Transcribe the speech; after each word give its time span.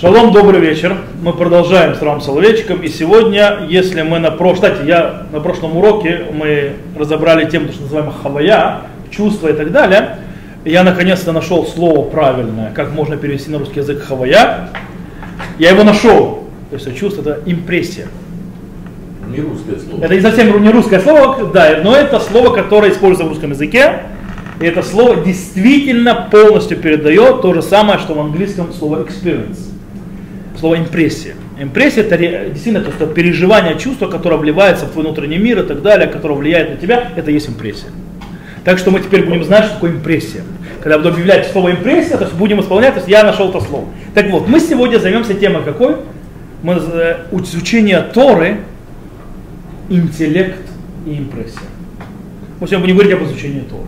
Шалом, 0.00 0.30
добрый 0.30 0.60
вечер. 0.60 0.96
Мы 1.24 1.32
продолжаем 1.32 1.96
с 1.96 2.00
Рамом 2.00 2.20
Соловейчиком. 2.20 2.82
И 2.82 2.88
сегодня, 2.88 3.66
если 3.68 4.02
мы 4.02 4.20
на 4.20 4.30
прошлом... 4.30 4.70
Кстати, 4.70 4.86
я 4.86 5.26
на 5.32 5.40
прошлом 5.40 5.76
уроке 5.76 6.24
мы 6.32 6.74
разобрали 6.96 7.50
тему, 7.50 7.72
что 7.72 7.82
называемая 7.82 8.12
хавая, 8.12 8.76
чувства 9.10 9.48
и 9.48 9.54
так 9.54 9.72
далее. 9.72 10.18
И 10.64 10.70
я 10.70 10.84
наконец-то 10.84 11.32
нашел 11.32 11.66
слово 11.66 12.08
правильное, 12.08 12.70
как 12.72 12.92
можно 12.92 13.16
перевести 13.16 13.50
на 13.50 13.58
русский 13.58 13.80
язык 13.80 14.04
хавая. 14.04 14.68
Я 15.58 15.70
его 15.70 15.82
нашел. 15.82 16.44
То 16.70 16.76
есть 16.76 16.96
чувство 16.96 17.22
это 17.22 17.40
импрессия. 17.44 18.06
Не 19.26 19.40
русское 19.40 19.80
слово. 19.80 20.04
Это 20.04 20.14
не 20.14 20.20
совсем 20.20 20.62
не 20.62 20.70
русское 20.70 21.00
слово, 21.00 21.50
да, 21.52 21.80
но 21.82 21.96
это 21.96 22.20
слово, 22.20 22.54
которое 22.54 22.92
используется 22.92 23.24
в 23.24 23.28
русском 23.30 23.50
языке. 23.50 24.02
И 24.60 24.64
это 24.64 24.84
слово 24.84 25.16
действительно 25.24 26.28
полностью 26.30 26.76
передает 26.76 27.42
то 27.42 27.52
же 27.52 27.62
самое, 27.62 27.98
что 27.98 28.14
в 28.14 28.20
английском 28.20 28.72
слово 28.72 29.02
experience 29.02 29.67
слово 30.58 30.78
импрессия. 30.78 31.34
Импрессия 31.60 32.02
это 32.02 32.16
действительно 32.16 32.80
то, 32.84 32.92
что 32.92 33.06
переживание 33.06 33.78
чувства, 33.78 34.06
которое 34.06 34.36
вливается 34.36 34.86
в 34.86 34.92
твой 34.92 35.04
внутренний 35.04 35.38
мир 35.38 35.60
и 35.60 35.66
так 35.66 35.82
далее, 35.82 36.08
которое 36.08 36.34
влияет 36.34 36.70
на 36.70 36.76
тебя, 36.76 37.12
это 37.16 37.30
есть 37.30 37.48
импрессия. 37.48 37.90
Так 38.64 38.78
что 38.78 38.90
мы 38.90 39.00
теперь 39.00 39.24
будем 39.24 39.44
знать, 39.44 39.64
что 39.64 39.74
такое 39.74 39.92
импрессия. 39.92 40.42
Когда 40.82 40.98
буду 40.98 41.10
объявлять 41.10 41.50
слово 41.50 41.72
импрессия, 41.72 42.16
то 42.16 42.24
есть 42.24 42.36
будем 42.36 42.60
исполнять, 42.60 42.94
то 42.94 42.98
есть 42.98 43.08
я 43.08 43.24
нашел 43.24 43.50
это 43.50 43.60
слово. 43.60 43.86
Так 44.14 44.30
вот, 44.30 44.48
мы 44.48 44.60
сегодня 44.60 44.98
займемся 44.98 45.34
темой 45.34 45.62
какой? 45.62 45.96
Мы 46.62 46.74
э, 46.74 47.16
изучение 47.32 48.00
Торы, 48.00 48.58
интеллект 49.88 50.60
и 51.06 51.18
импрессия. 51.18 51.60
Мы 52.60 52.66
сегодня 52.66 52.80
будем 52.80 52.96
говорить 52.96 53.12
об 53.14 53.24
изучении 53.24 53.60
Торы. 53.60 53.86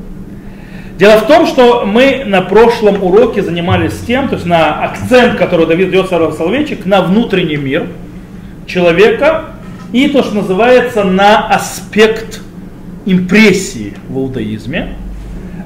Дело 1.00 1.16
в 1.16 1.26
том, 1.28 1.46
что 1.46 1.86
мы 1.86 2.24
на 2.26 2.42
прошлом 2.42 3.02
уроке 3.02 3.42
занимались 3.42 3.98
тем, 4.06 4.28
то 4.28 4.34
есть 4.34 4.44
на 4.44 4.84
акцент, 4.84 5.38
который 5.38 5.64
Давид 5.64 5.90
дает 5.90 6.10
Соловейчик, 6.10 6.84
на 6.84 7.00
внутренний 7.00 7.56
мир 7.56 7.86
человека 8.66 9.46
и 9.94 10.08
то, 10.08 10.22
что 10.22 10.34
называется 10.34 11.04
на 11.04 11.48
аспект 11.48 12.42
импрессии 13.06 13.94
в 14.10 14.18
иудаизме. 14.18 14.96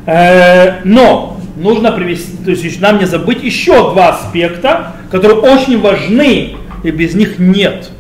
Э, 0.06 0.84
но 0.84 1.40
нужно 1.56 1.90
привести, 1.90 2.36
то 2.44 2.52
есть 2.52 2.80
нам 2.80 3.00
не 3.00 3.06
забыть 3.06 3.42
еще 3.42 3.90
два 3.90 4.10
аспекта, 4.10 4.92
которые 5.10 5.40
очень 5.40 5.80
важны, 5.80 6.54
и 6.84 6.90
без 6.92 7.16
них 7.16 7.40
нет 7.40 7.90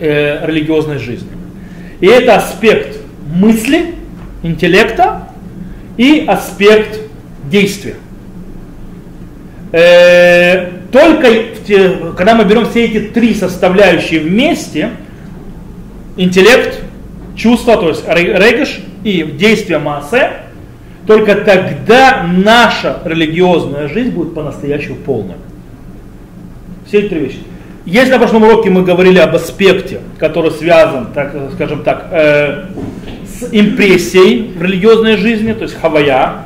э, 0.00 0.46
религиозной 0.46 0.98
жизни. 0.98 1.30
И 2.00 2.06
это 2.06 2.36
аспект 2.36 2.98
мысли, 3.34 3.94
интеллекта 4.42 5.31
и 5.96 6.24
аспект 6.26 7.00
действия. 7.50 7.96
Э, 9.72 10.70
только 10.90 11.28
когда 12.16 12.34
мы 12.34 12.44
берем 12.44 12.66
все 12.66 12.84
эти 12.84 13.00
три 13.08 13.34
составляющие 13.34 14.20
вместе, 14.20 14.90
интеллект, 16.16 16.80
чувство, 17.36 17.76
то 17.76 17.88
есть 17.88 18.06
регеш 18.06 18.80
и 19.02 19.22
действие 19.22 19.78
массе, 19.78 20.32
только 21.06 21.34
тогда 21.36 22.24
наша 22.24 23.00
религиозная 23.04 23.88
жизнь 23.88 24.10
будет 24.10 24.34
по-настоящему 24.34 24.96
полной. 24.96 25.36
Все 26.86 27.00
эти 27.00 27.08
три 27.08 27.20
вещи. 27.20 27.38
Если 27.84 28.12
на 28.12 28.18
прошлом 28.18 28.44
уроке 28.44 28.70
мы 28.70 28.84
говорили 28.84 29.18
об 29.18 29.34
аспекте, 29.34 30.00
который 30.18 30.52
связан, 30.52 31.08
так, 31.12 31.34
скажем 31.54 31.82
так, 31.82 32.06
э, 32.12 32.66
импрессией 33.50 34.52
в 34.56 34.62
религиозной 34.62 35.16
жизни, 35.16 35.52
то 35.52 35.62
есть 35.62 35.74
хавая, 35.80 36.44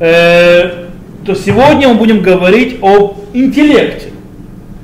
э, 0.00 0.86
то 1.24 1.34
сегодня 1.34 1.88
мы 1.88 1.94
будем 1.94 2.22
говорить 2.22 2.78
об 2.82 3.18
интеллекте 3.32 4.08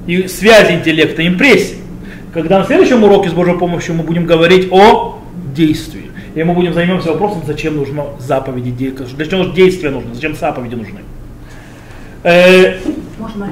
и 0.06 0.26
связи 0.28 0.72
интеллекта 0.72 1.22
и 1.22 1.28
импрессии. 1.28 1.78
Когда 2.32 2.60
на 2.60 2.64
следующем 2.64 3.02
уроке 3.02 3.28
с 3.28 3.32
Божьей 3.32 3.58
помощью 3.58 3.94
мы 3.94 4.04
будем 4.04 4.24
говорить 4.24 4.68
о 4.70 5.18
действии. 5.54 6.10
И 6.34 6.42
мы 6.44 6.54
будем 6.54 6.72
займемся 6.72 7.10
вопросом, 7.10 7.42
зачем 7.44 7.76
нужно 7.76 8.06
заповеди, 8.20 8.94
для 9.16 9.26
чего 9.26 9.44
действия 9.44 9.90
нужно, 9.90 10.14
зачем 10.14 10.36
заповеди 10.36 10.76
нужны. 10.76 11.00
Э, 12.22 12.78
Можно 13.18 13.48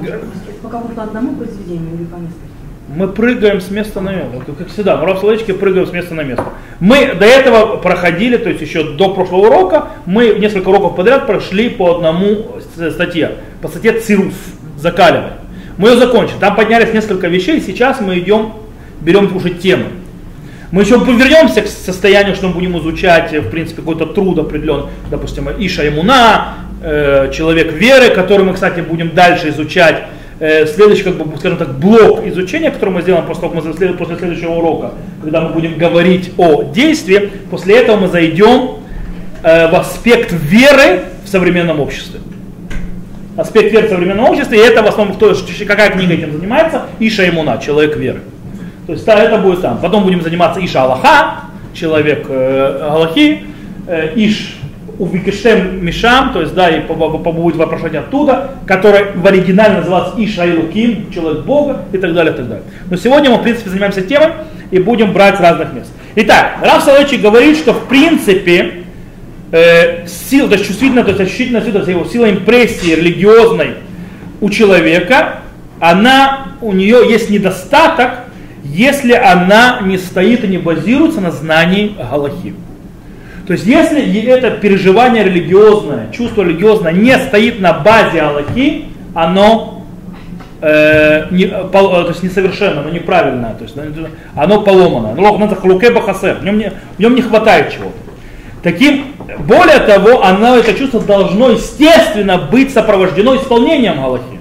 по 0.61 0.69
какому-то 0.69 1.03
одному 1.03 1.35
произведению 1.35 1.95
или 1.95 2.05
по 2.05 2.15
нескольким? 2.15 2.58
Мы 2.95 3.07
прыгаем 3.07 3.61
с 3.61 3.69
места 3.69 4.01
на 4.01 4.11
место, 4.11 4.51
как 4.57 4.69
всегда, 4.69 4.97
мы 4.97 5.13
в 5.13 5.19
словечке 5.19 5.53
прыгаем 5.53 5.85
с 5.85 5.91
места 5.91 6.15
на 6.15 6.21
место. 6.21 6.45
Мы 6.79 7.13
до 7.13 7.25
этого 7.25 7.77
проходили, 7.77 8.37
то 8.37 8.49
есть 8.49 8.61
еще 8.61 8.83
до 8.83 9.13
прошлого 9.13 9.47
урока, 9.47 9.89
мы 10.05 10.35
несколько 10.39 10.69
уроков 10.69 10.95
подряд 10.95 11.27
прошли 11.27 11.69
по 11.69 11.95
одному 11.95 12.57
статье, 12.91 13.35
по 13.61 13.67
статье 13.67 13.99
Цирус, 13.99 14.33
закаливай. 14.77 15.33
Мы 15.77 15.89
ее 15.89 15.97
закончили, 15.97 16.37
там 16.39 16.55
поднялись 16.55 16.93
несколько 16.93 17.27
вещей, 17.27 17.61
сейчас 17.61 18.01
мы 18.01 18.17
идем, 18.19 18.53
берем 19.01 19.35
уже 19.35 19.51
темы. 19.51 19.85
Мы 20.71 20.83
еще 20.83 20.97
вернемся 20.97 21.61
к 21.61 21.67
состоянию, 21.67 22.35
что 22.35 22.47
мы 22.47 22.55
будем 22.55 22.77
изучать, 22.79 23.31
в 23.33 23.49
принципе, 23.49 23.81
какой-то 23.81 24.07
труд 24.07 24.37
определен, 24.39 24.87
допустим, 25.09 25.47
Иша 25.57 25.87
Имуна, 25.87 26.55
э, 26.81 27.31
человек 27.33 27.71
веры, 27.71 28.09
который 28.09 28.45
мы, 28.45 28.53
кстати, 28.53 28.81
будем 28.81 29.11
дальше 29.15 29.49
изучать 29.49 30.03
Э, 30.39 30.65
следующий, 30.65 31.03
как 31.03 31.17
бы, 31.17 31.37
скажем 31.37 31.57
так, 31.57 31.77
блок 31.77 32.25
изучения, 32.25 32.71
который 32.71 32.91
мы 32.91 33.01
сделаем 33.01 33.25
после, 33.25 33.49
мы, 33.49 33.61
после 33.93 34.17
следующего 34.17 34.53
урока, 34.53 34.93
когда 35.21 35.41
мы 35.41 35.49
будем 35.49 35.77
говорить 35.77 36.31
о 36.37 36.63
действии, 36.63 37.29
после 37.51 37.79
этого 37.79 37.97
мы 37.97 38.07
зайдем 38.07 38.77
э, 39.43 39.69
в 39.69 39.75
аспект 39.75 40.31
веры 40.31 41.03
в 41.25 41.27
современном 41.27 41.81
обществе. 41.81 42.21
Аспект 43.35 43.73
веры 43.73 43.87
в 43.87 43.89
современном 43.89 44.29
обществе, 44.29 44.59
и 44.59 44.61
это 44.61 44.81
в 44.81 44.87
основном, 44.87 45.17
кто, 45.17 45.35
какая 45.67 45.91
книга 45.91 46.13
этим 46.13 46.31
занимается, 46.31 46.83
Иша 46.99 47.27
Имуна, 47.27 47.57
человек 47.57 47.97
веры. 47.97 48.21
То 48.87 48.93
есть 48.93 49.05
это 49.05 49.37
будет 49.37 49.61
там. 49.61 49.79
Потом 49.79 50.03
будем 50.03 50.21
заниматься 50.21 50.63
Иша 50.65 50.83
Аллаха, 50.83 51.41
человек 51.73 52.25
э, 52.29 52.87
Аллахи, 52.89 53.43
э, 53.87 54.13
Иш 54.15 54.58
Увикешем 54.99 55.83
Мишам, 55.83 56.33
то 56.33 56.41
есть, 56.41 56.53
да, 56.53 56.69
и 56.69 56.81
будет 56.81 57.55
вопрошение 57.55 58.01
оттуда, 58.01 58.51
который 58.67 59.13
в 59.15 59.25
оригинале 59.25 59.75
назывался 59.77 60.13
Ишайлуким, 60.17 61.09
человек 61.11 61.45
Бога 61.45 61.85
и 61.93 61.97
так 61.97 62.13
далее, 62.13 62.33
и 62.33 62.37
так 62.37 62.49
далее. 62.49 62.65
Но 62.91 62.97
сегодня 62.97 63.29
мы, 63.29 63.37
в 63.37 63.43
принципе, 63.43 63.69
занимаемся 63.69 64.01
темой 64.01 64.27
и 64.71 64.79
будем 64.79 65.13
брать 65.13 65.39
разных 65.39 65.73
мест. 65.73 65.89
Итак, 66.15 66.57
Раф 66.61 66.83
Соловейчик 66.83 67.21
говорит, 67.21 67.55
что 67.55 67.73
в 67.73 67.87
принципе 67.87 68.83
э, 69.51 70.05
сила, 70.05 70.49
то 70.49 70.55
есть 70.55 70.67
чувствительная, 70.67 71.03
то 71.03 71.11
есть 71.11 71.21
ощутительная 71.21 71.61
сила, 71.61 71.81
то 71.81 71.91
есть 71.91 72.11
сила 72.11 72.29
импрессии 72.29 72.93
религиозной 72.93 73.75
у 74.41 74.49
человека, 74.49 75.39
она, 75.79 76.47
у 76.61 76.73
нее 76.73 77.09
есть 77.09 77.29
недостаток, 77.29 78.25
если 78.63 79.13
она 79.13 79.79
не 79.83 79.97
стоит 79.97 80.43
и 80.43 80.47
не 80.47 80.57
базируется 80.57 81.21
на 81.21 81.31
знании 81.31 81.95
Галахи. 81.97 82.53
То 83.49 83.53
есть 83.53 83.65
если 83.65 84.23
это 84.25 84.51
переживание 84.51 85.23
религиозное, 85.23 86.11
чувство 86.11 86.43
религиозное 86.43 86.91
не 86.91 87.17
стоит 87.17 87.59
на 87.59 87.73
базе 87.73 88.21
Аллахи, 88.21 88.85
оно 89.15 89.85
э, 90.61 91.25
не, 91.31 91.47
пол, 91.47 91.89
то 91.89 92.09
есть 92.09 92.21
несовершенно, 92.21 92.81
оно 92.81 92.91
неправильное, 92.91 93.55
то 93.55 93.63
есть 93.63 93.75
оно 94.35 94.61
поломано. 94.61 95.15
В 95.15 96.45
нем 96.45 96.59
не, 96.59 96.71
в 96.97 96.99
нем 96.99 97.15
не 97.15 97.23
хватает 97.23 97.73
чего-то. 97.73 97.97
Таким, 98.61 99.15
более 99.39 99.79
того, 99.79 100.23
оно, 100.23 100.55
это 100.55 100.75
чувство 100.75 100.99
должно 100.99 101.49
естественно 101.49 102.37
быть 102.37 102.71
сопровождено 102.71 103.35
исполнением 103.35 103.99
Аллахи. 103.99 104.39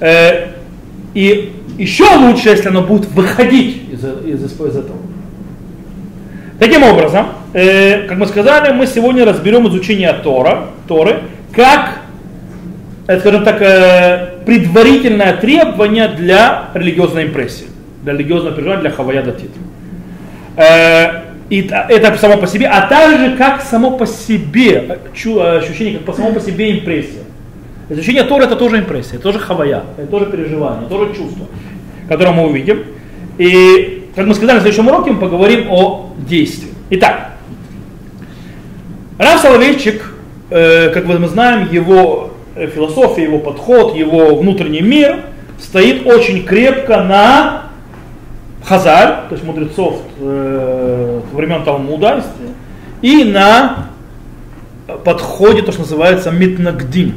Э, 0.00 0.48
и 1.14 1.54
еще 1.78 2.04
лучше, 2.18 2.50
если 2.50 2.68
оно 2.68 2.82
будет 2.82 3.06
выходить 3.06 3.84
из, 3.90 4.04
из, 4.04 4.44
из 4.44 4.76
этого. 4.76 5.07
Таким 6.58 6.82
образом, 6.82 7.28
э, 7.52 8.08
как 8.08 8.18
мы 8.18 8.26
сказали, 8.26 8.72
мы 8.72 8.86
сегодня 8.86 9.24
разберем 9.24 9.68
изучение 9.68 10.12
Тора, 10.12 10.70
Торы, 10.88 11.20
как, 11.52 12.00
э, 13.06 13.20
скажем 13.20 13.44
так, 13.44 13.62
э, 13.62 14.44
предварительное 14.44 15.36
требование 15.36 16.08
для 16.08 16.70
религиозной 16.74 17.26
импрессии, 17.26 17.66
для 18.02 18.14
религиозного 18.14 18.56
переживания, 18.56 18.80
для 18.80 18.90
хавая 18.90 19.22
датит. 19.22 19.50
Э, 20.56 21.28
и 21.48 21.60
это 21.60 22.18
само 22.18 22.36
по 22.38 22.48
себе, 22.48 22.66
а 22.66 22.88
также 22.88 23.36
как 23.36 23.62
само 23.62 23.92
по 23.92 24.04
себе 24.04 24.98
э, 24.98 25.58
ощущение, 25.58 25.98
как 25.98 26.06
по 26.06 26.12
само 26.12 26.32
по 26.32 26.40
себе 26.40 26.72
импрессия. 26.72 27.22
Изучение 27.88 28.24
Тора 28.24 28.42
это 28.42 28.56
тоже 28.56 28.80
импрессия, 28.80 29.14
это 29.14 29.22
тоже 29.22 29.38
хавая, 29.38 29.84
это 29.96 30.08
тоже 30.08 30.26
переживание, 30.26 30.86
это 30.86 30.90
тоже 30.90 31.14
чувство, 31.14 31.46
которое 32.08 32.32
мы 32.32 32.48
увидим. 32.48 32.84
И 33.38 33.97
как 34.18 34.26
мы 34.26 34.34
сказали, 34.34 34.58
в 34.58 34.62
следующем 34.62 34.88
уроке 34.88 35.12
мы 35.12 35.20
поговорим 35.20 35.70
о 35.70 36.10
действии. 36.18 36.70
Итак, 36.90 37.34
Раф 39.16 39.40
Соловейчик, 39.40 40.12
э, 40.50 40.88
как 40.88 41.04
мы 41.04 41.28
знаем, 41.28 41.68
его 41.70 42.32
э, 42.56 42.66
философия, 42.66 43.22
его 43.22 43.38
подход, 43.38 43.94
его 43.94 44.34
внутренний 44.34 44.80
мир 44.80 45.20
стоит 45.60 46.04
очень 46.04 46.44
крепко 46.44 47.04
на 47.04 47.66
Хазар, 48.64 49.28
то 49.28 49.34
есть 49.36 49.44
мудрецов 49.44 50.02
э, 50.18 51.20
времен 51.32 51.62
Талмуда, 51.62 52.24
и 53.02 53.22
на 53.22 53.86
подходе, 55.04 55.62
то, 55.62 55.70
что 55.70 55.82
называется 55.82 56.32
Митнагдим, 56.32 57.14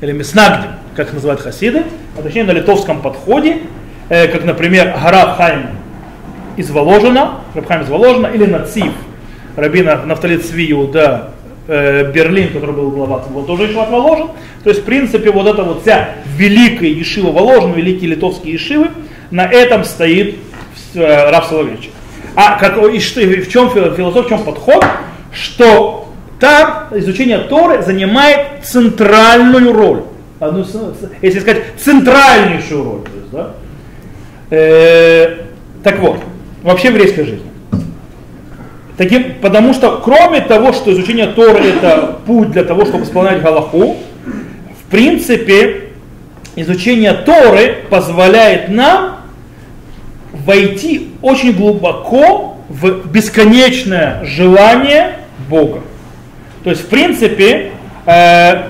или 0.00 0.12
Миснагдим. 0.12 0.70
как 0.94 1.12
называют 1.12 1.40
хасиды, 1.40 1.82
а 2.16 2.22
точнее 2.22 2.44
на 2.44 2.52
литовском 2.52 3.02
подходе, 3.02 3.62
э, 4.08 4.28
как, 4.28 4.44
например, 4.44 4.96
гора 5.02 5.34
Хайм 5.34 5.83
из 6.56 6.70
Воложина, 6.70 7.40
Рабхайм 7.54 7.82
из 7.82 7.88
Воложина, 7.88 8.26
или 8.28 8.46
Нацив, 8.46 8.92
Рабина 9.56 10.02
Нафтали 10.04 10.36
Цвию, 10.36 10.88
да, 10.88 11.30
э, 11.68 12.10
Берлин, 12.12 12.52
который 12.52 12.74
был 12.74 12.90
глава, 12.90 13.24
был 13.30 13.44
тоже 13.44 13.64
еще 13.64 13.74
Воложен. 13.74 14.28
То 14.62 14.70
есть, 14.70 14.82
в 14.82 14.84
принципе, 14.84 15.30
вот 15.30 15.46
эта 15.46 15.62
вот 15.62 15.82
вся 15.82 16.10
великая 16.36 16.88
Ешива 16.88 17.32
Воложен, 17.32 17.72
великие 17.72 18.10
литовские 18.10 18.54
Ешивы, 18.54 18.88
на 19.30 19.44
этом 19.44 19.84
стоит 19.84 20.36
э, 20.94 21.30
Раф 21.30 21.46
Соловейчик. 21.46 21.90
А 22.36 22.58
как, 22.58 22.76
и 22.92 22.98
что, 22.98 23.20
и 23.20 23.40
в 23.40 23.48
чем 23.48 23.70
философия, 23.70 24.22
в 24.22 24.28
чем 24.28 24.42
подход? 24.42 24.84
Что 25.32 26.08
там 26.40 26.88
изучение 26.92 27.38
Торы 27.38 27.82
занимает 27.82 28.64
центральную 28.64 29.72
роль. 29.72 30.02
Одну, 30.40 30.64
если 31.22 31.40
сказать, 31.40 31.62
центральнейшую 31.78 32.84
роль. 32.84 33.00
То 33.02 33.10
есть, 33.16 33.30
да? 33.30 33.54
э, 34.50 35.36
так 35.82 36.00
вот, 36.00 36.18
вообще 36.64 36.90
в 36.90 36.94
еврейской 36.94 37.24
жизни. 37.24 37.46
Таким, 38.96 39.34
потому 39.40 39.74
что 39.74 40.00
кроме 40.02 40.40
того, 40.40 40.72
что 40.72 40.92
изучение 40.92 41.26
Торы 41.26 41.64
это 41.64 42.18
путь 42.26 42.50
для 42.50 42.64
того, 42.64 42.84
чтобы 42.84 43.04
исполнять 43.04 43.42
Галаху, 43.42 43.98
в 44.26 44.90
принципе, 44.90 45.90
изучение 46.56 47.12
Торы 47.12 47.84
позволяет 47.90 48.68
нам 48.68 49.16
войти 50.32 51.10
очень 51.22 51.52
глубоко 51.52 52.58
в 52.68 53.10
бесконечное 53.10 54.24
желание 54.24 55.18
Бога. 55.48 55.80
То 56.62 56.70
есть, 56.70 56.82
в 56.82 56.86
принципе, 56.86 57.72
э, 58.06 58.62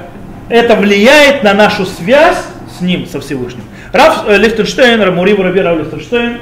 это 0.49 0.75
влияет 0.77 1.43
на 1.43 1.55
нашу 1.55 1.87
связь 1.87 2.39
с 2.77 2.81
Ним, 2.81 3.07
со 3.07 3.21
Всевышним. 3.21 3.65
Раф 3.93 4.25
э, 4.27 4.37
Лихтенштейн, 4.39 5.01
Рамурив 5.01 5.39
Раби 5.39 5.61
Рав 5.61 5.79
Лихтенштейн, 5.79 6.39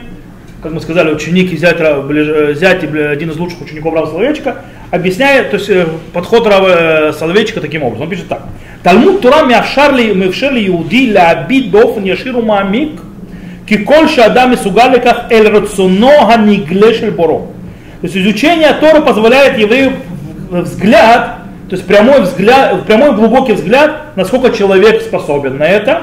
как 0.62 0.72
мы 0.72 0.80
сказали, 0.80 1.12
ученик 1.12 1.52
и 1.52 1.56
зять, 1.56 1.78
э, 1.80 2.54
зять 2.54 2.84
один 2.84 3.30
из 3.30 3.36
лучших 3.36 3.62
учеников 3.62 3.94
Рава 3.94 4.06
Соловейчика, 4.06 4.58
объясняет 4.92 5.50
то 5.50 5.56
есть, 5.56 5.68
э, 5.68 5.86
подход 6.12 6.46
Рава 6.46 6.68
э, 7.08 7.12
Соловейчика 7.12 7.60
таким 7.60 7.82
образом. 7.82 8.04
Он 8.04 8.10
пишет 8.10 8.28
так. 8.28 8.44
Талмуд 8.84 9.20
Тура 9.20 9.42
мявшарли 9.44 10.12
мявшарли 10.12 10.68
иуди 10.68 11.12
лаабид 11.12 11.70
бофн 11.70 12.04
яширу 12.04 12.42
ки 12.42 13.76
киколь 13.76 14.08
шадам 14.08 14.52
и 14.52 14.56
сугаликах 14.56 15.30
эль 15.30 15.48
рацуно 15.48 16.26
ханиглешель 16.26 17.10
боро. 17.10 17.46
То 18.00 18.06
есть 18.06 18.16
изучение 18.16 18.72
Тора 18.74 19.00
позволяет 19.00 19.58
еврею 19.58 19.94
взгляд, 20.50 21.38
то 21.68 21.76
есть 21.76 21.86
прямой 21.86 22.22
взгляд, 22.22 22.84
прямой 22.86 23.14
глубокий 23.14 23.52
взгляд, 23.52 24.16
насколько 24.16 24.56
человек 24.56 25.02
способен 25.02 25.58
на 25.58 25.64
это, 25.64 26.02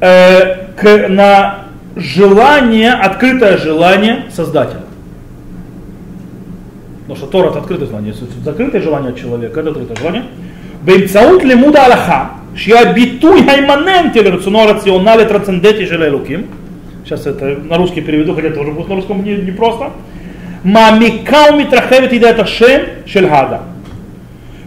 э, 0.00 0.66
к, 0.76 1.08
на 1.08 1.65
желание, 1.96 2.92
открытое 2.92 3.56
желание 3.56 4.26
Создателя. 4.30 4.82
Потому 7.00 7.16
что 7.16 7.26
Тора 7.26 7.50
это 7.50 7.58
открытое 7.58 7.86
желание. 7.86 8.14
Закрытое 8.44 8.82
желание 8.82 9.14
человека, 9.14 9.60
это 9.60 9.70
открытое 9.70 9.96
желание. 9.96 10.24
Беймцаут 10.82 11.42
лимуда 11.42 11.86
Аллаха, 11.86 12.30
шья 12.54 12.92
битуй 12.92 13.44
хайманенти 13.44 14.18
верцуно 14.18 14.66
рационале 14.66 15.24
трансцендети 15.24 15.86
желелуким. 15.86 16.46
Сейчас 17.04 17.26
это 17.26 17.56
на 17.64 17.76
русский 17.78 18.00
переведу, 18.00 18.34
хотя 18.34 18.50
тоже 18.50 18.72
будет 18.72 18.88
на 18.88 18.96
русском 18.96 19.24
непросто. 19.24 19.44
Не 19.44 19.52
просто. 19.52 19.90
Мамикау 20.64 21.56
митрахевит 21.56 22.12
и 22.12 22.18
это 22.18 22.44
шем 22.44 22.82
шельгада. 23.06 23.60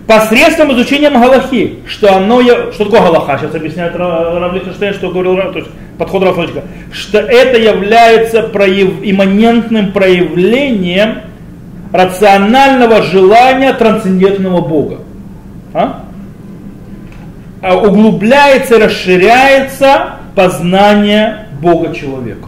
Посредством 0.08 0.72
изучения 0.74 1.10
Галахи, 1.10 1.80
что 1.86 2.16
оно, 2.16 2.42
что 2.72 2.86
такое 2.86 3.02
Галаха, 3.02 3.38
сейчас 3.38 3.54
объясняет 3.54 3.96
Равлихенштейн, 3.96 4.94
что 4.94 5.12
говорил, 5.12 5.36
то 5.52 5.60
есть 5.60 5.70
подход 6.00 6.24
Рафлочка, 6.24 6.64
что 6.92 7.20
это 7.20 7.60
является 7.60 8.44
прояв, 8.44 8.90
имманентным 9.04 9.92
проявлением 9.92 11.18
рационального 11.92 13.04
желания 13.04 13.74
трансцендентного 13.74 14.62
Бога. 14.62 15.00
А? 15.74 16.06
А 17.62 17.78
углубляется 17.78 18.80
расширяется 18.80 20.16
познание 20.36 21.48
Бога 21.62 21.94
человека. 21.94 22.48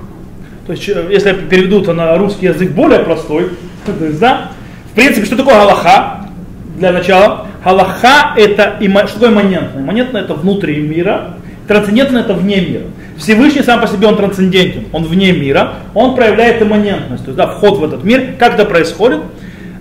То 0.65 0.71
есть, 0.71 0.87
если 0.87 1.29
я 1.29 1.33
переведу 1.35 1.81
это 1.81 1.93
на 1.93 2.17
русский 2.17 2.45
язык 2.45 2.71
более 2.71 2.99
простой, 2.99 3.49
то 3.85 4.05
есть, 4.05 4.19
да, 4.19 4.51
в 4.91 4.95
принципе, 4.95 5.25
что 5.25 5.35
такое 5.35 5.55
Галаха? 5.55 6.27
Для 6.77 6.93
начала, 6.93 7.47
Галаха 7.65 8.33
это, 8.37 8.77
что 9.07 9.19
такое 9.19 9.29
имманентное? 9.29 9.81
Имманентное 9.83 10.21
это 10.21 10.35
внутри 10.35 10.77
мира, 10.77 11.35
трансцендентное 11.67 12.21
это 12.21 12.33
вне 12.33 12.61
мира. 12.61 12.83
Всевышний 13.21 13.61
сам 13.61 13.79
по 13.79 13.87
себе 13.87 14.07
он 14.07 14.17
трансцендентен, 14.17 14.85
он 14.91 15.03
вне 15.03 15.31
мира, 15.31 15.73
он 15.93 16.15
проявляет 16.15 16.61
имманентность, 16.61 17.23
то 17.23 17.29
есть 17.29 17.37
да, 17.37 17.45
вход 17.45 17.77
в 17.77 17.83
этот 17.83 18.03
мир. 18.03 18.33
Как 18.39 18.55
это 18.55 18.65
происходит? 18.65 19.19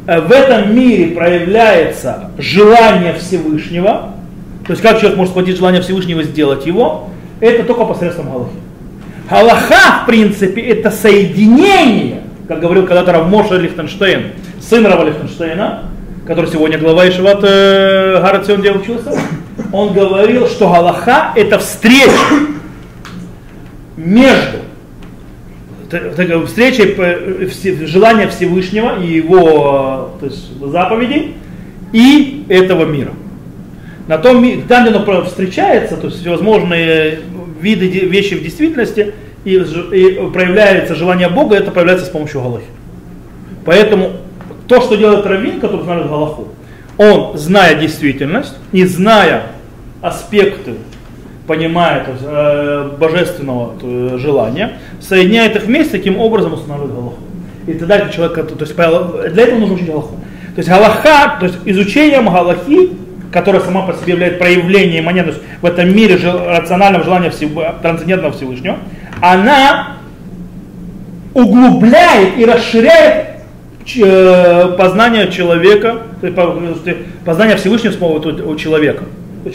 Э, 0.06 0.20
в 0.20 0.30
этом 0.30 0.76
мире 0.76 1.14
проявляется 1.14 2.30
желание 2.36 3.14
Всевышнего, 3.14 4.14
то 4.66 4.72
есть 4.72 4.82
как 4.82 4.98
человек 5.00 5.16
может 5.16 5.32
схватить 5.32 5.56
желание 5.56 5.80
Всевышнего 5.80 6.22
сделать 6.22 6.66
его, 6.66 7.08
это 7.40 7.64
только 7.64 7.84
посредством 7.84 8.30
Галахи. 8.30 8.52
Галаха, 9.30 10.02
в 10.02 10.06
принципе, 10.06 10.60
это 10.60 10.90
соединение, 10.90 12.20
как 12.46 12.60
говорил 12.60 12.84
когда-то 12.84 13.12
Равмоша 13.12 13.56
Лихтенштейн, 13.56 14.32
сын 14.60 14.84
Рава 14.84 15.06
Лихтенштейна, 15.06 15.84
который 16.26 16.50
сегодня 16.50 16.76
глава 16.76 17.08
Ишеват 17.08 17.38
э, 17.42 18.20
Гарацион, 18.20 18.60
где 18.60 18.72
учился, 18.72 19.18
он 19.72 19.94
говорил, 19.94 20.46
что 20.46 20.68
Галаха 20.68 21.32
это 21.34 21.58
встреча 21.58 22.10
между 24.04 24.58
встречей 26.46 27.86
желания 27.86 28.28
Всевышнего 28.28 29.02
и 29.02 29.12
его 29.12 30.12
то 30.20 30.26
есть, 30.26 30.58
заповедей 30.60 31.34
и 31.92 32.44
этого 32.48 32.84
мира. 32.84 33.12
На 34.06 34.18
том, 34.18 34.42
там, 34.62 34.86
где 34.86 34.96
оно 34.96 35.24
встречается, 35.24 35.96
то 35.96 36.06
есть 36.06 36.20
всевозможные 36.20 37.20
виды 37.60 37.88
вещи 37.88 38.34
в 38.34 38.42
действительности, 38.42 39.14
и, 39.44 39.54
и 39.54 40.30
проявляется 40.32 40.94
желание 40.94 41.28
Бога, 41.28 41.56
это 41.56 41.70
проявляется 41.70 42.06
с 42.06 42.10
помощью 42.10 42.42
Галахи. 42.42 42.66
Поэтому 43.64 44.12
то, 44.66 44.80
что 44.80 44.96
делает 44.96 45.26
Равин, 45.26 45.60
который 45.60 45.82
знает 45.82 46.08
Галаху, 46.08 46.48
он, 46.96 47.36
зная 47.38 47.74
действительность 47.76 48.54
и 48.72 48.84
зная 48.84 49.46
аспекты, 50.02 50.74
понимая 51.50 52.04
то 52.04 52.12
есть, 52.12 52.22
э, 52.24 52.90
божественного 52.96 53.74
то, 53.80 54.18
желания, 54.18 54.74
соединяет 55.00 55.56
их 55.56 55.64
вместе, 55.64 55.98
таким 55.98 56.20
образом 56.20 56.52
устанавливает 56.52 56.94
Галаху. 56.94 57.16
И 57.66 57.72
тогда 57.72 58.08
человек, 58.08 58.36
то 58.36 58.56
есть, 58.60 58.76
для 58.76 59.42
этого 59.42 59.58
нужно 59.58 59.74
учить 59.74 59.88
Галаху. 59.88 60.14
То 60.54 60.58
есть 60.58 60.68
Галаха, 60.68 61.38
то 61.40 61.46
есть 61.46 61.58
изучением 61.64 62.26
Галахи, 62.26 62.92
которая 63.32 63.62
сама 63.62 63.82
по 63.82 63.94
себе 63.94 64.12
является 64.12 64.38
проявлением 64.38 65.06
монеты 65.06 65.34
в 65.60 65.66
этом 65.66 65.92
мире 65.92 66.20
рационального 66.22 67.02
желания 67.02 67.30
всего, 67.30 67.64
трансцендентного 67.82 68.32
Всевышнего, 68.32 68.78
она 69.20 69.96
углубляет 71.34 72.38
и 72.38 72.44
расширяет 72.44 73.30
Э, 73.98 74.76
познание 74.78 75.32
человека, 75.32 76.02
познание 77.24 77.56
Всевышнего 77.56 78.06
у 78.06 78.56
человека. 78.56 79.04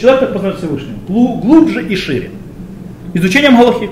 Человек 0.00 0.20
так 0.20 0.32
познает 0.32 0.58
Всевышнего. 0.58 0.96
Глубже 1.08 1.86
и 1.86 1.94
шире. 1.96 2.30
Изучением 3.14 3.56
Галахи. 3.56 3.90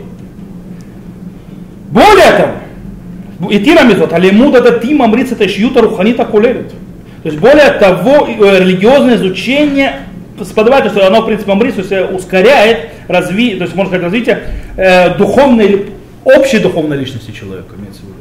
Более 1.91 2.33
того, 2.33 3.51
и 3.51 3.59
тирамизот, 3.61 4.13
алимуд 4.13 4.55
это 4.55 4.73
ты 4.73 4.95
мамриц 4.95 5.33
это 5.33 5.49
шьюта 5.49 5.83
руханита 5.83 6.25
кулевит. 6.25 6.71
То 7.23 7.29
есть 7.29 7.39
более 7.39 7.71
того, 7.71 8.27
э, 8.27 8.61
религиозное 8.61 9.17
изучение 9.17 10.01
сподобает, 10.43 10.91
что 10.91 11.07
оно, 11.07 11.23
в 11.23 11.27
принципе, 11.27 11.53
амриц, 11.53 11.75
то 11.75 11.81
есть 11.81 12.13
ускоряет 12.13 12.91
развитие. 13.09 13.59
то 13.59 13.65
есть, 13.65 13.77
можно 13.77 13.91
сказать, 13.91 14.05
развитие 14.05 14.43
э, 14.77 15.17
духовной 15.17 15.67
или 15.67 15.93
общей 16.25 16.59
духовной 16.59 16.97
личности 16.97 17.31
человека, 17.31 17.77
имеется 17.79 18.03
в 18.03 18.05
виду. 18.05 18.15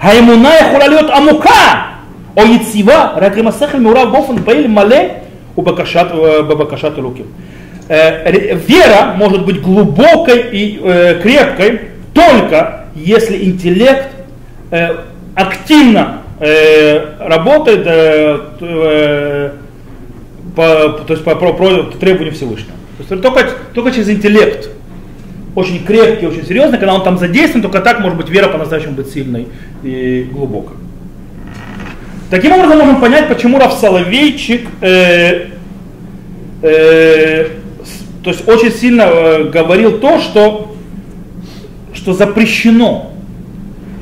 Хаймуная 0.00 0.70
хулалет 0.70 1.10
амука, 1.10 1.88
о 2.34 2.42
яцива, 2.42 3.12
ракима 3.16 3.20
ракимасахаль 3.20 3.80
мурав 3.80 4.10
бофан 4.10 4.42
паэль 4.42 4.68
мале, 4.68 5.23
у 5.56 5.62
Бакашат, 5.62 6.10
э, 6.12 6.42
Бабакашат 6.42 6.98
Луким. 6.98 7.26
Э, 7.88 8.56
вера 8.56 9.14
может 9.16 9.44
быть 9.44 9.60
глубокой 9.60 10.50
и 10.52 10.80
э, 10.82 11.20
крепкой 11.22 11.80
только 12.12 12.86
если 12.94 13.44
интеллект 13.44 14.08
активно 15.34 16.22
работает 17.18 17.84
по, 20.54 20.88
то 20.88 21.06
есть 21.08 21.24
по, 21.24 21.34
по, 21.34 21.52
по 21.52 21.82
требованию 21.98 22.32
Всевышнего. 22.34 22.76
То 22.98 23.14
есть 23.14 23.22
только, 23.22 23.50
только 23.72 23.90
через 23.90 24.08
интеллект, 24.08 24.70
очень 25.54 25.84
крепкий, 25.84 26.26
очень 26.26 26.46
серьезный, 26.46 26.78
когда 26.78 26.94
он 26.94 27.02
там 27.02 27.18
задействован, 27.18 27.62
только 27.62 27.80
так 27.80 28.00
может 28.00 28.16
быть 28.16 28.28
вера 28.28 28.48
по-настоящему 28.48 28.94
быть 28.94 29.08
сильной 29.08 29.48
и 29.82 30.28
глубокой. 30.30 30.76
Таким 32.30 32.52
образом 32.52 32.78
можем 32.78 33.00
понять, 33.00 33.28
почему 33.28 33.58
Раф 33.58 33.74
Соловейчик 33.74 34.66
э, 34.80 35.48
э, 36.62 37.48
то 38.22 38.30
есть 38.30 38.48
очень 38.48 38.72
сильно 38.72 39.02
э, 39.02 39.44
говорил 39.50 39.98
то, 39.98 40.18
что, 40.18 40.74
что 41.92 42.14
запрещено, 42.14 43.12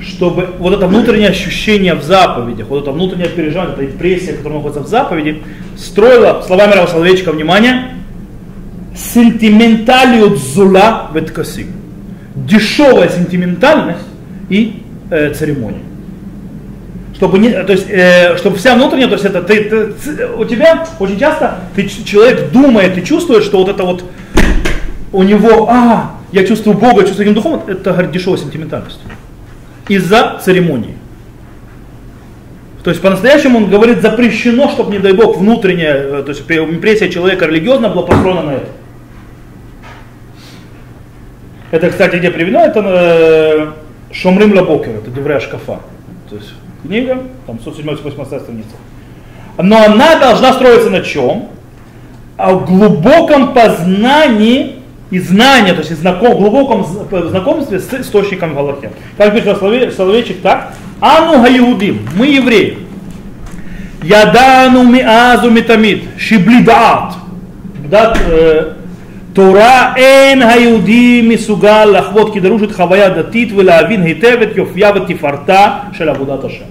чтобы 0.00 0.50
вот 0.58 0.72
это 0.72 0.86
внутреннее 0.86 1.30
ощущение 1.30 1.94
в 1.94 2.04
заповедях, 2.04 2.68
вот 2.68 2.82
это 2.82 2.92
внутреннее 2.92 3.28
переживание, 3.28 3.74
эта 3.74 3.84
импрессия, 3.86 4.34
которая 4.34 4.58
находится 4.58 4.84
в 4.84 4.88
заповеди, 4.88 5.42
строила, 5.76 6.42
словами 6.46 6.74
Рава 6.74 6.86
Соловейчика, 6.86 7.32
внимание, 7.32 7.90
сентименталию 8.94 10.36
зула 10.36 11.10
веткаси. 11.12 11.66
Дешевая 12.36 13.08
сентиментальность 13.08 14.06
и 14.48 14.82
э, 15.10 15.34
церемония 15.34 15.91
чтобы 17.22 17.38
не, 17.38 17.50
то 17.50 17.72
есть, 17.72 17.86
э, 17.88 18.36
чтобы 18.36 18.56
вся 18.56 18.74
внутренняя, 18.74 19.06
то 19.06 19.14
есть 19.14 19.24
это 19.24 19.44
ты, 19.44 19.62
ты, 19.62 20.26
у 20.26 20.44
тебя 20.44 20.84
очень 20.98 21.20
часто 21.20 21.60
ты, 21.76 21.86
человек 21.86 22.50
думает 22.50 22.98
и 22.98 23.04
чувствует, 23.04 23.44
что 23.44 23.58
вот 23.58 23.68
это 23.68 23.84
вот 23.84 24.02
у 25.12 25.22
него, 25.22 25.68
а, 25.70 26.16
я 26.32 26.44
чувствую 26.44 26.76
Бога, 26.76 27.04
чувствую 27.04 27.26
этим 27.26 27.34
духом, 27.34 27.62
это 27.68 27.92
говорит, 27.92 28.10
дешевая 28.10 28.40
сентиментальность. 28.40 28.98
Из-за 29.86 30.40
церемонии. 30.44 30.96
То 32.82 32.90
есть 32.90 33.00
по-настоящему 33.00 33.58
он 33.58 33.70
говорит, 33.70 34.02
запрещено, 34.02 34.68
чтобы, 34.68 34.90
не 34.90 34.98
дай 34.98 35.12
Бог, 35.12 35.36
внутренняя, 35.36 35.94
э, 35.94 36.22
то 36.24 36.30
есть 36.30 36.42
импрессия 36.50 37.08
человека 37.08 37.46
религиозно 37.46 37.88
была 37.88 38.02
построена 38.02 38.42
на 38.42 38.50
это. 38.54 38.68
Это, 41.70 41.88
кстати, 41.88 42.16
где 42.16 42.32
приведено, 42.32 42.64
это 42.64 42.80
э, 42.82 44.12
Шомрим 44.12 44.54
Лабокер, 44.54 44.96
это 44.96 45.08
Девря 45.12 45.38
Шкафа. 45.38 45.78
То 46.28 46.34
есть 46.34 46.54
книга, 46.83 47.19
там 47.45 47.59
107-180 47.65 48.39
страница. 48.39 48.75
Но 49.57 49.83
она 49.83 50.19
должна 50.19 50.53
строиться 50.53 50.89
на 50.89 51.01
чем? 51.01 51.49
О 52.37 52.55
глубоком 52.59 53.53
познании 53.53 54.75
и 55.09 55.19
знании, 55.19 55.71
то 55.71 55.79
есть 55.79 55.91
знаком, 55.99 56.37
глубоком 56.37 56.85
знакомстве 57.29 57.79
с 57.79 57.93
источником 57.93 58.53
Галахи. 58.53 58.89
Как 59.17 59.33
пишет 59.33 59.57
Соловейчик 59.57 60.41
так, 60.41 60.73
Ану 60.99 61.41
Гаюдим, 61.41 62.07
мы 62.15 62.27
евреи, 62.27 62.77
Ядану 64.03 64.83
миазу 64.83 65.49
митамид, 65.49 66.03
шиблидаат, 66.17 67.13
תורה 69.33 69.93
אין 69.95 70.41
היהודי 70.41 71.21
מסוגל 71.21 71.85
לחוות 71.85 72.33
כדרוש 72.33 72.61
חוויה 72.71 73.09
דתית 73.09 73.49
ולהבין 73.55 74.01
היטב 74.01 74.37
את 74.43 74.57
יופייה 74.57 74.91
ותפארתה 74.95 75.77
של 75.93 76.09
עבודת 76.09 76.43
השם. 76.43 76.65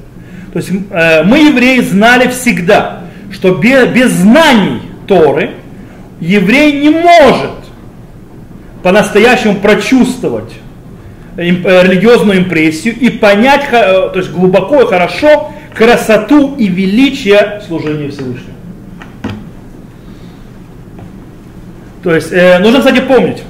То 0.54 0.60
есть 0.60 0.72
э, 0.90 1.24
мы, 1.24 1.40
евреи, 1.40 1.80
знали 1.80 2.28
всегда, 2.30 3.04
что 3.32 3.56
без, 3.56 3.88
без 3.88 4.12
знаний 4.12 4.82
Торы 5.08 5.52
еврей 6.20 6.82
не 6.82 6.90
может 6.90 7.52
по-настоящему 8.84 9.56
прочувствовать 9.56 10.54
э, 11.38 11.44
религиозную 11.44 12.40
импрессию 12.40 12.96
и 12.98 13.10
понять, 13.10 13.66
э, 13.72 14.10
то 14.12 14.14
есть 14.16 14.32
глубоко 14.32 14.82
и 14.82 14.86
хорошо, 14.86 15.52
красоту 15.74 16.56
и 16.56 16.68
величие 16.68 17.62
служения 17.66 18.10
Всевышнему. 18.10 18.56
То 22.04 22.14
есть 22.14 22.32
э, 22.32 22.60
нужно, 22.60 22.80
кстати, 22.80 23.00
помнить, 23.00 23.44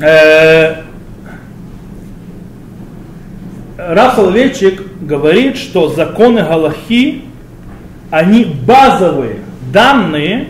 э, 0.00 0.76
Раф 3.76 4.14
Соловейчик 4.14 4.89
говорит, 5.00 5.56
что 5.56 5.88
законы 5.88 6.42
Галахи, 6.42 7.22
они 8.10 8.44
базовые 8.44 9.36
данные 9.72 10.48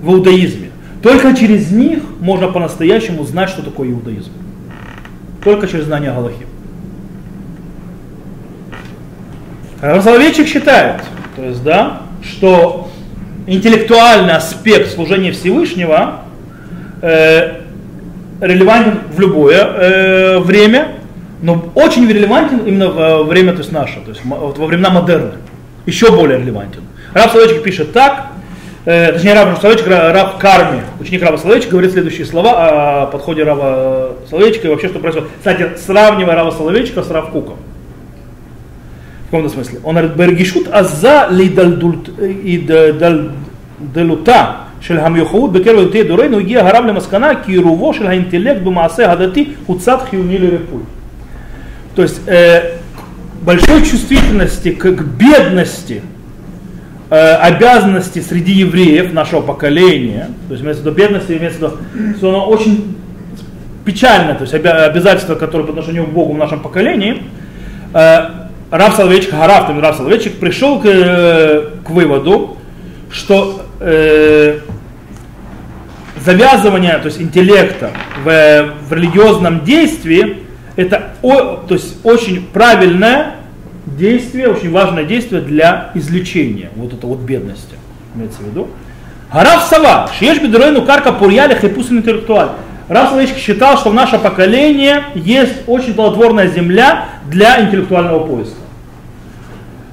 в 0.00 0.12
иудаизме. 0.12 0.70
Только 1.02 1.34
через 1.34 1.70
них 1.70 2.02
можно 2.20 2.48
по-настоящему 2.48 3.24
знать, 3.24 3.50
что 3.50 3.62
такое 3.62 3.90
иудаизм. 3.90 4.32
Только 5.42 5.68
через 5.68 5.84
знание 5.84 6.12
Галахи. 6.12 6.46
Соловейчик 10.02 10.46
считает, 10.46 11.02
то 11.36 11.44
есть, 11.44 11.62
да, 11.62 12.00
что 12.22 12.90
интеллектуальный 13.46 14.32
аспект 14.32 14.90
служения 14.90 15.30
Всевышнего 15.32 16.20
э, 17.02 17.60
релевантен 18.40 19.00
в 19.14 19.20
любое 19.20 19.58
э, 19.58 20.38
время, 20.38 20.94
но 21.43 21.71
очень 21.75 22.07
релевантен 22.07 22.59
именно 22.65 22.89
во 22.89 23.23
время 23.23 23.53
то 23.53 23.59
есть 23.59 23.71
наше, 23.71 23.99
то 24.01 24.09
есть 24.09 24.21
во 24.25 24.65
времена 24.65 24.89
модерна. 24.89 25.33
Еще 25.85 26.11
более 26.11 26.39
релевантен. 26.39 26.81
Раб 27.13 27.31
Соловейчик 27.31 27.63
пишет 27.63 27.93
так, 27.93 28.27
э, 28.85 29.13
точнее 29.13 29.33
Раб 29.33 29.59
Соловейчик, 29.59 29.87
Раб 29.87 30.37
Карми, 30.37 30.81
ученик 30.99 31.23
Раба 31.23 31.37
Соловейчика, 31.37 31.71
говорит 31.71 31.91
следующие 31.91 32.25
слова 32.25 33.03
о 33.03 33.05
подходе 33.07 33.43
Раба 33.43 34.09
Соловейчика 34.29 34.67
и 34.67 34.69
вообще 34.69 34.89
что 34.89 34.99
происходит. 34.99 35.29
Кстати, 35.37 35.69
сравнивая 35.77 36.35
Раба 36.35 36.51
Соловейчика 36.51 37.03
с 37.03 37.09
Рав 37.09 37.31
Куком. 37.31 37.57
В 39.27 39.31
каком 39.31 39.49
смысле? 39.49 39.79
Он 39.83 39.95
говорит, 39.95 40.15
Бергишут 40.15 40.67
аза 40.71 41.27
ли 41.29 41.49
дальдалута 43.89 44.55
של 44.81 44.99
המיוחדות 44.99 45.51
בקרב 45.51 45.75
יהודי 45.75 46.03
דורנו 46.03 46.39
הגיע 46.39 46.67
הרב 46.67 46.85
למסקנה 46.85 47.43
כי 47.43 47.51
עירובו 47.51 47.93
של 47.93 48.07
האינטלקט 48.07 48.61
במעשה 48.61 49.11
הדתי 49.11 49.49
הוא 49.65 49.79
צד 49.79 49.97
חיוני 50.09 50.37
לריפוי. 50.37 50.81
то 51.94 52.02
есть 52.02 52.20
э, 52.26 52.78
большой 53.42 53.84
чувствительности 53.84 54.72
к, 54.72 54.82
к 54.82 55.02
бедности 55.02 56.02
э, 57.10 57.34
обязанности 57.36 58.20
среди 58.20 58.52
евреев 58.52 59.12
нашего 59.12 59.42
поколения, 59.42 60.30
то 60.48 60.54
есть 60.54 60.64
имеется 60.64 60.82
в 60.82 60.86
виду 60.86 60.96
бедности, 60.96 61.32
имеется 61.32 61.58
в 61.58 61.62
виду, 61.94 62.16
что 62.16 62.28
оно 62.30 62.46
очень 62.48 62.96
печально, 63.84 64.34
то 64.34 64.42
есть 64.42 64.54
обязательства, 64.54 65.34
которые 65.34 65.66
по 65.66 65.72
отношению 65.72 66.06
к 66.06 66.10
Богу 66.10 66.32
в 66.32 66.38
нашем 66.38 66.60
поколении, 66.60 67.22
э, 67.92 68.28
Рав 68.70 68.96
Соловейчик, 68.96 69.30
Хараф, 69.30 69.70
Рав 69.78 69.96
Соловейчик 69.96 70.40
пришел 70.40 70.80
к, 70.80 70.86
э, 70.86 71.70
к 71.84 71.90
выводу, 71.90 72.56
что 73.10 73.62
э, 73.78 74.58
завязывание 76.24 76.98
то 76.98 77.06
есть 77.06 77.20
интеллекта 77.20 77.90
в, 78.24 78.72
в 78.88 78.92
религиозном 78.92 79.64
действии 79.64 80.43
это 80.76 81.12
то 81.22 81.66
есть 81.70 82.04
очень 82.04 82.46
правильное 82.52 83.36
действие, 83.86 84.48
очень 84.48 84.70
важное 84.70 85.04
действие 85.04 85.40
для 85.40 85.90
излечения 85.94 86.70
вот 86.74 86.92
это 86.92 87.06
вот 87.06 87.20
бедности. 87.20 87.76
Имеется 88.14 88.40
в 88.42 88.46
виду. 88.46 88.68
Рав 89.32 89.62
Сава, 89.64 90.10
Шиеш 90.18 90.40
Бедурейну 90.40 90.82
Карка 90.82 91.12
Пурьялих 91.12 91.64
и 91.64 91.68
Пусин 91.68 91.98
интеллектуаль. 91.98 92.50
Рав 92.88 93.10
Савички 93.10 93.38
считал, 93.38 93.78
что 93.78 93.90
в 93.90 93.94
наше 93.94 94.18
поколение 94.18 95.04
есть 95.14 95.54
очень 95.66 95.94
плодотворная 95.94 96.48
земля 96.48 97.06
для 97.30 97.60
интеллектуального 97.64 98.26
поиска. 98.26 98.56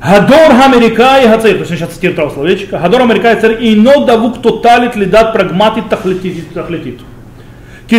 Гадор 0.01 0.51
Америка 0.51 1.19
и 1.21 1.27
Америкай 1.27 1.37
то 1.37 1.47
есть 1.47 1.69
сейчас 1.69 1.89
цитирую 1.89 2.31
словечко, 2.31 2.79
Гадор 2.79 3.01
Америка 3.01 3.31
и 3.31 3.39
Цер, 3.39 3.51
и 3.51 3.75
но 3.75 4.03
давук 4.03 4.41
тоталит 4.41 4.95
лидат 4.95 5.31
прагматит 5.31 5.89
тахлетит. 5.89 6.51
тахлетит. 6.53 7.01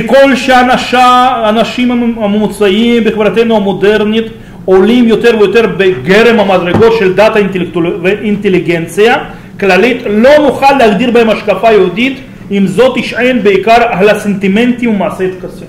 כל 0.05 0.36
שהאנשים 0.36 1.91
הממוצעים 1.91 3.03
בחברתנו 3.03 3.55
המודרנית 3.55 4.25
עולים 4.65 5.07
יותר 5.07 5.38
ויותר 5.39 5.67
בגרם 5.77 6.39
המדרגות 6.39 6.93
של 7.00 7.13
דת 7.13 7.36
האינטליגנציה 7.36 9.15
כללית, 9.60 9.98
לא 10.10 10.29
נוכל 10.39 10.77
להגדיר 10.79 11.12
בהם 11.12 11.29
השקפה 11.29 11.72
יהודית, 11.72 12.19
אם 12.51 12.67
זאת 12.67 12.98
תשען 12.98 13.43
בעיקר 13.43 13.77
על 13.89 14.10
הסנטימנטים 14.10 14.89
ומעשי 14.89 15.27
טקסים. 15.39 15.67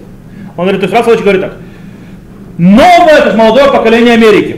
Он 0.57 0.65
говорит, 0.65 0.81
то 0.81 0.87
есть 0.87 0.95
Раф 0.95 1.23
говорит 1.23 1.41
так, 1.41 1.53
новое, 2.59 3.21
то 3.21 3.27
есть 3.27 3.37
молодое 3.37 3.71
поколение 3.71 4.15
Америки, 4.15 4.57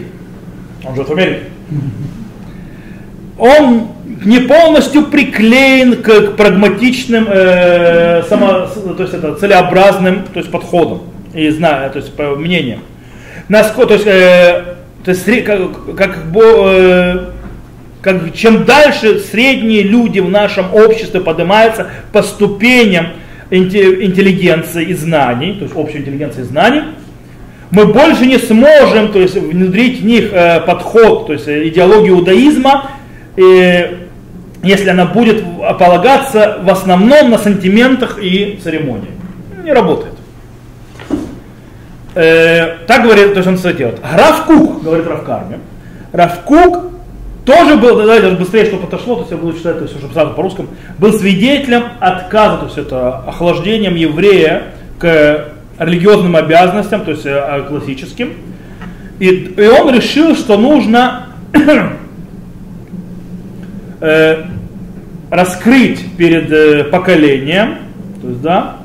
он 0.83 0.95
живет 0.95 1.09
в 1.09 1.13
Америке, 1.13 1.43
он 3.37 3.89
не 4.26 4.40
полностью 4.40 5.06
приклеен 5.06 6.02
к, 6.02 6.36
прагматичным, 6.36 7.28
э, 7.30 8.24
само, 8.28 8.68
то 8.96 9.04
есть 9.04 9.14
это 9.14 9.36
целеобразным 9.36 10.24
то 10.34 10.40
есть 10.40 10.52
подходам 10.52 11.04
и 11.34 11.50
знаю, 11.50 11.92
то 11.92 12.00
есть 12.00 12.14
по 12.14 12.36
мнениям. 12.36 12.80
Насколько, 13.48 13.88
то 13.88 13.94
есть, 13.94 14.08
э, 14.08 14.76
то 15.04 15.12
есть 15.12 15.46
как, 15.46 15.96
как, 15.96 16.18
э, 16.36 17.20
как, 18.02 18.34
чем 18.34 18.66
дальше 18.66 19.20
средние 19.20 19.84
люди 19.84 20.20
в 20.20 20.30
нашем 20.30 20.74
обществе 20.74 21.22
поднимаются 21.22 21.88
по 22.12 22.24
ступеням 22.24 23.08
интеллигенции 23.52 24.86
и 24.86 24.94
знаний, 24.94 25.54
то 25.54 25.64
есть 25.64 25.76
общей 25.76 26.00
интеллигенции 26.00 26.42
и 26.42 26.46
знаний, 26.46 26.82
мы 27.72 27.88
больше 27.88 28.26
не 28.26 28.38
сможем 28.38 29.12
то 29.12 29.20
есть, 29.20 29.36
внедрить 29.36 30.02
в 30.02 30.06
них 30.06 30.30
э, 30.32 30.62
подход, 30.62 31.28
то 31.28 31.34
есть 31.34 31.48
э, 31.48 31.68
идеологию 31.68 32.16
иудаизма, 32.16 32.92
э, 33.38 34.05
если 34.66 34.90
она 34.90 35.06
будет 35.06 35.44
полагаться 35.80 36.60
в 36.62 36.70
основном 36.70 37.32
на 37.32 37.38
сантиментах 37.38 38.20
и 38.22 38.60
церемонии. 38.62 39.12
Не 39.64 39.72
работает. 39.72 40.14
Э, 42.16 42.78
так 42.88 43.04
говорит, 43.04 43.34
то 43.34 43.42
есть 43.42 43.48
он 43.48 43.76
делает. 43.76 44.00
Равкук, 44.04 44.84
говорит 44.84 45.06
Равкарми, 45.06 45.60
Равкук 46.14 46.92
тоже 47.46 47.76
был, 47.76 47.98
давайте 47.98 48.32
быстрее, 48.32 48.66
чтобы 48.66 48.88
отошло, 48.88 49.16
то 49.16 49.22
есть 49.22 49.32
я 49.32 49.38
буду 49.38 49.58
читать, 49.58 49.78
то 49.78 49.84
есть, 49.84 49.98
чтобы 49.98 50.14
сразу 50.14 50.32
по-русскому, 50.34 50.70
был 50.98 51.14
свидетелем 51.14 51.84
отказа, 52.00 52.58
то 52.58 52.66
есть 52.66 52.78
это 52.78 53.18
охлаждением 53.20 53.96
еврея 53.96 54.64
к 54.98 55.50
религиозным 55.78 56.36
обязанностям, 56.38 57.04
то 57.04 57.12
есть 57.12 57.26
э, 57.26 57.66
классическим. 57.68 58.34
И, 59.20 59.28
и 59.28 59.68
он 59.68 59.94
решил, 59.94 60.36
что 60.36 60.58
нужно 60.58 61.28
э, 64.02 64.44
раскрыть 65.30 66.16
перед 66.18 66.52
э, 66.52 66.84
поколением, 66.86 67.78
то 68.22 68.28
есть, 68.28 68.42
да, 68.42 68.78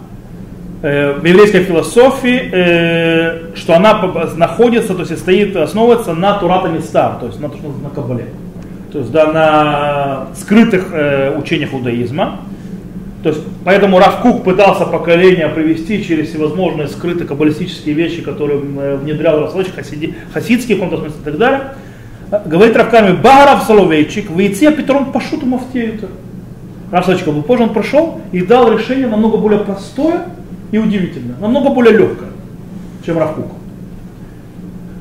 э, 0.82 1.12
в 1.18 1.24
еврейской 1.24 1.60
философии, 1.60 2.50
э, 2.52 3.54
что 3.54 3.74
она 3.76 4.00
находится, 4.36 4.94
то 4.94 5.00
есть 5.00 5.18
стоит, 5.18 5.56
основывается 5.56 6.14
на 6.14 6.34
Турата 6.34 6.68
Мистар, 6.68 7.16
то 7.20 7.26
есть 7.26 7.40
на, 7.40 7.48
на 7.48 7.90
Кабале. 7.94 8.26
То 8.92 8.98
есть 8.98 9.12
да, 9.12 9.32
на 9.32 10.34
скрытых 10.34 10.88
учениях 11.38 11.72
иудаизма. 11.72 12.40
То 13.22 13.28
есть, 13.28 13.42
поэтому 13.64 14.00
Равкук 14.00 14.42
пытался 14.42 14.84
поколение 14.84 15.48
привести 15.48 16.02
через 16.02 16.30
всевозможные 16.30 16.88
скрытые 16.88 17.28
каббалистические 17.28 17.94
вещи, 17.94 18.20
которые 18.20 18.58
внедрял 18.58 19.38
Равслович, 19.42 19.68
хасиди, 19.76 20.16
хасидские 20.34 20.76
в 20.76 20.80
каком-то 20.80 21.02
смысле 21.04 21.20
и 21.20 21.24
так 21.24 21.38
далее. 21.38 21.60
Говорит 22.46 22.74
Равкарми, 22.74 23.16
Багарав 23.16 23.62
Соловейчик, 23.64 24.28
выйти 24.28 24.68
Петрон 24.72 25.12
Пашуту 25.12 25.46
Мафтеюта. 25.46 26.08
Рассадчика 26.90 27.30
был 27.30 27.42
позже, 27.42 27.64
он 27.64 27.72
прошел 27.72 28.20
и 28.32 28.42
дал 28.42 28.72
решение 28.72 29.06
намного 29.06 29.36
более 29.36 29.60
простое 29.60 30.24
и 30.72 30.78
удивительное, 30.78 31.36
намного 31.40 31.70
более 31.70 31.96
легкое, 31.96 32.30
чем 33.04 33.18
Равкук. 33.18 33.46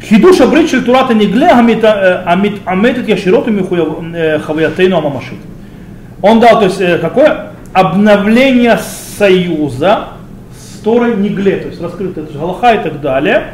Хидуша 0.01 0.45
обречил 0.45 0.83
Турата 0.83 1.13
Негле 1.13 1.47
Амит 1.47 1.83
э, 1.83 2.23
Аметит 2.65 3.07
Яшироту 3.07 3.51
э, 3.51 4.39
Хавиятейну 4.39 4.97
Амамашит. 4.97 5.39
Он 6.21 6.39
дал, 6.39 6.59
то 6.59 6.65
есть, 6.65 6.79
э, 6.79 6.97
какое? 6.99 7.51
Обновление 7.73 8.79
союза 9.17 10.09
с 10.57 10.79
Торой 10.79 11.15
Негле, 11.17 11.57
то 11.57 11.67
есть 11.67 11.81
раскрытая 11.81 12.25
Галаха 12.25 12.75
и 12.75 12.83
так 12.83 13.01
далее, 13.01 13.47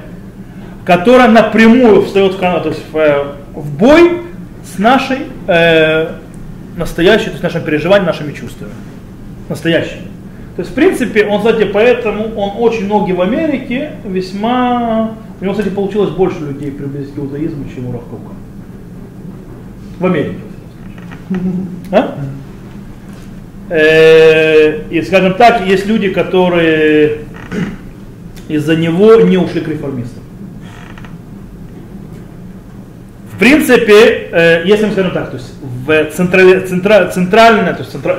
которая 0.86 1.30
напрямую 1.30 2.04
встает 2.04 2.34
в, 2.34 2.38
то 2.38 2.70
есть, 2.70 2.84
в, 2.92 3.36
в 3.54 3.78
бой 3.78 4.22
с 4.64 4.78
нашей 4.78 5.20
э, 5.48 6.10
настоящей, 6.78 7.26
то 7.26 7.32
есть 7.32 7.44
нашим 7.44 7.64
переживанием, 7.64 8.06
нашими 8.06 8.34
чувствами. 8.34 8.72
Настоящими. 9.50 10.08
То 10.56 10.62
есть, 10.62 10.72
в 10.72 10.74
принципе, 10.74 11.26
он, 11.26 11.40
кстати, 11.40 11.66
поэтому 11.66 12.34
он 12.36 12.52
очень 12.58 12.86
многие 12.86 13.12
в 13.14 13.22
Америке 13.22 13.92
весьма... 14.06 15.16
У 15.40 15.44
него, 15.44 15.54
кстати, 15.54 15.70
получилось 15.70 16.12
больше 16.12 16.40
людей 16.40 16.72
приблизить 16.72 17.14
к 17.14 17.18
иудаизму, 17.18 17.66
чем 17.74 17.88
у 17.88 17.92
Равкука. 17.92 18.34
В 20.00 20.06
Америке. 20.06 20.40
А? 21.92 22.16
Э, 23.70 24.88
и, 24.90 25.02
скажем 25.02 25.34
так, 25.34 25.66
есть 25.68 25.86
люди, 25.86 26.10
которые 26.10 27.20
из-за 28.48 28.76
него 28.76 29.16
не 29.16 29.38
ушли 29.38 29.62
к 29.62 29.68
реформистам. 29.68 30.24
В 33.36 33.38
принципе, 33.38 34.30
э, 34.32 34.62
если 34.66 34.86
мы 34.86 34.92
скажем 34.94 35.12
так, 35.12 35.30
то 35.30 35.36
есть 35.36 35.54
в 35.62 36.06
централь, 36.12 36.66
центра, 36.68 37.10
центральное, 37.10 37.74
то 37.74 37.80
есть 37.80 37.92
центра, 37.92 38.18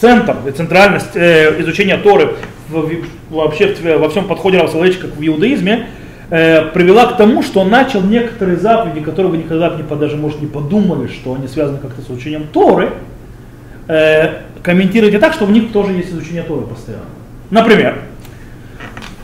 центр, 0.00 0.36
центральность 0.56 1.14
э, 1.14 1.60
изучения 1.60 1.96
Торы 1.96 2.34
в, 2.68 2.90
вообще 3.30 3.76
во 3.96 4.08
всем 4.10 4.26
подходе 4.26 4.58
Равсаловича, 4.58 5.02
как 5.02 5.16
в 5.16 5.26
иудаизме, 5.26 5.86
привела 6.28 7.06
к 7.06 7.16
тому, 7.16 7.42
что 7.42 7.60
он 7.60 7.70
начал 7.70 8.02
некоторые 8.02 8.56
заповеди, 8.56 9.00
которые 9.00 9.32
вы 9.32 9.38
никогда 9.38 9.70
не, 9.70 9.82
даже, 9.82 10.16
может, 10.16 10.40
не 10.40 10.46
подумали, 10.46 11.08
что 11.08 11.34
они 11.34 11.48
связаны 11.48 11.78
как-то 11.78 12.02
с 12.02 12.08
учением 12.08 12.46
Торы, 12.52 12.92
комментируйте 14.62 15.18
так, 15.18 15.32
что 15.32 15.46
в 15.46 15.50
них 15.50 15.72
тоже 15.72 15.92
есть 15.92 16.10
изучение 16.10 16.44
Торы 16.44 16.66
постоянно. 16.66 17.06
Например, 17.50 17.98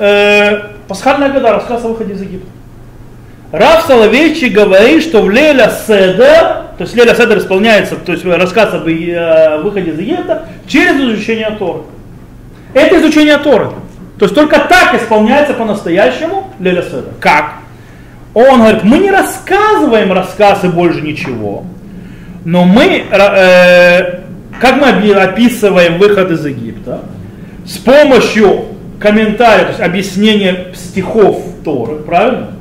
э, 0.00 0.58
пасхальная 0.88 1.30
года, 1.30 1.52
рассказ 1.52 1.84
о 1.84 1.88
выходе 1.88 2.14
из 2.14 2.22
Египта. 2.22 2.48
Рав 3.52 3.84
Соловейчик 3.86 4.52
говорит, 4.52 5.02
что 5.02 5.22
в 5.22 5.30
Леля 5.30 5.70
Седер, 5.86 6.64
то 6.76 6.80
есть 6.80 6.94
Леля 6.94 7.14
Седер 7.14 7.38
исполняется, 7.38 7.96
то 7.96 8.12
есть 8.12 8.24
рассказ 8.24 8.74
об 8.74 8.88
э, 8.88 9.60
выходе 9.62 9.92
из 9.92 9.98
Египта 9.98 10.46
через 10.66 10.96
изучение 11.00 11.50
Торы. 11.58 11.82
Это 12.74 12.98
изучение 13.00 13.38
Торы. 13.38 13.70
То 14.18 14.24
есть 14.24 14.34
только 14.34 14.58
так 14.58 14.94
исполняется 15.00 15.54
по-настоящему 15.54 16.52
Леля 16.58 16.82
Седер. 16.82 17.12
Как? 17.20 17.54
Он 18.34 18.60
говорит, 18.60 18.84
мы 18.84 18.98
не 18.98 19.10
рассказываем 19.10 20.12
рассказы 20.12 20.68
больше 20.68 21.00
ничего, 21.00 21.64
но 22.44 22.64
мы 22.64 23.04
э, 23.10 24.20
как 24.60 24.76
мы 24.76 24.88
описываем 24.88 25.98
выход 25.98 26.30
из 26.30 26.44
Египта? 26.44 27.02
С 27.66 27.78
помощью 27.78 28.66
комментария, 28.98 29.64
то 29.64 29.70
есть 29.70 29.80
объяснения 29.80 30.68
стихов 30.74 31.42
Торы, 31.64 31.96
правильно? 31.96 32.55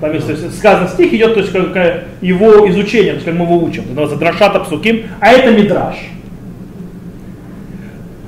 Там 0.00 0.14
есть 0.14 0.56
сказано 0.56 0.88
стих 0.88 1.12
идет, 1.12 1.34
то 1.34 1.40
есть 1.40 1.52
как, 1.52 2.04
его 2.22 2.68
изучение, 2.70 3.12
то 3.12 3.16
есть 3.16 3.26
как 3.26 3.34
мы 3.34 3.44
его 3.44 3.62
учим. 3.62 3.82
Это 3.82 3.90
называется 3.90 4.16
Драшата 4.16 4.60
Псуким, 4.60 5.02
а 5.20 5.30
это 5.30 5.50
Мидраш. 5.50 5.96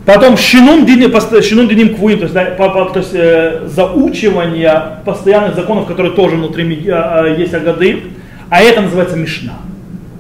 Потом 0.05 0.37
Шинун 0.37 0.85
Диним, 0.85 1.13
шинун 1.43 1.69
диним 1.69 1.95
Квуим, 1.95 2.19
то 2.19 2.25
есть, 2.25 2.35
да, 2.35 2.45
по, 2.47 2.71
по, 2.71 2.87
то 2.87 2.99
есть 2.99 3.15
э, 3.15 3.69
заучивание 3.69 4.99
постоянных 5.05 5.55
законов, 5.55 5.87
которые 5.87 6.13
тоже 6.13 6.35
внутри 6.35 6.85
э, 6.87 7.37
есть 7.39 7.55
Агады, 7.55 8.03
а 8.51 8.61
это 8.61 8.81
называется 8.81 9.17
Мишна. 9.17 9.61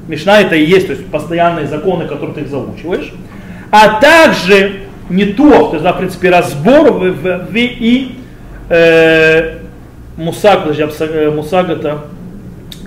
Мишна 0.06 0.40
это 0.40 0.54
и 0.54 0.64
есть, 0.64 0.86
то 0.86 0.92
есть 0.92 1.06
постоянные 1.06 1.66
законы, 1.66 2.06
которые 2.06 2.34
ты 2.34 2.40
их 2.42 2.48
заучиваешь. 2.48 3.12
А 3.72 4.00
также 4.00 4.82
не 5.10 5.24
то, 5.24 5.66
то 5.66 5.72
есть, 5.72 5.82
да, 5.82 5.92
в 5.92 5.98
принципе, 5.98 6.30
разбор 6.30 6.92
в, 6.92 7.10
в, 7.10 7.46
в 7.50 7.56
и 7.56 8.14
э, 8.68 9.61
мусаг, 10.22 10.62
подожди, 10.62 10.84
э, 11.00 11.30
мусаг 11.30 11.68
это 11.68 12.04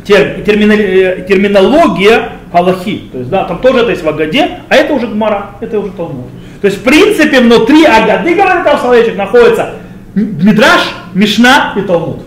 тер, 0.05 0.41
терминология, 0.43 2.29
Аллахи. 2.51 3.03
То 3.11 3.17
есть, 3.19 3.29
да, 3.29 3.43
там 3.43 3.59
тоже 3.59 3.79
это 3.79 3.91
есть 3.91 4.03
в 4.03 4.07
Агаде, 4.09 4.59
а 4.69 4.75
это 4.75 4.93
уже 4.93 5.07
Гмара, 5.07 5.51
это 5.59 5.79
уже 5.79 5.91
Талмуд. 5.91 6.27
То 6.61 6.67
есть, 6.67 6.79
в 6.79 6.83
принципе, 6.83 7.41
внутри 7.41 7.83
Агады, 7.83 8.33
говорит 8.33 8.63
там 8.63 8.79
человечек, 8.79 9.17
находится 9.17 9.73
Мидраш, 10.13 10.81
Мишна 11.13 11.73
и 11.75 11.81
Талмуд. 11.81 12.21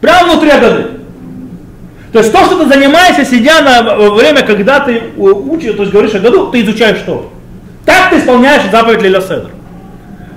Прямо 0.00 0.32
внутри 0.32 0.50
Агады. 0.50 0.86
То 2.12 2.18
есть 2.18 2.32
то, 2.32 2.44
что 2.44 2.58
ты 2.58 2.66
занимаешься, 2.66 3.24
сидя 3.24 3.62
на 3.62 3.96
время, 4.10 4.42
когда 4.42 4.80
ты 4.80 5.02
учишь, 5.16 5.74
то 5.74 5.82
есть 5.82 5.92
говоришь 5.92 6.14
о 6.14 6.18
году, 6.18 6.50
ты 6.50 6.62
изучаешь 6.62 6.98
что? 6.98 7.30
Так 7.84 8.10
ты 8.10 8.18
исполняешь 8.18 8.62
заповедь 8.72 9.02
Лиля 9.02 9.20
Седр. 9.20 9.50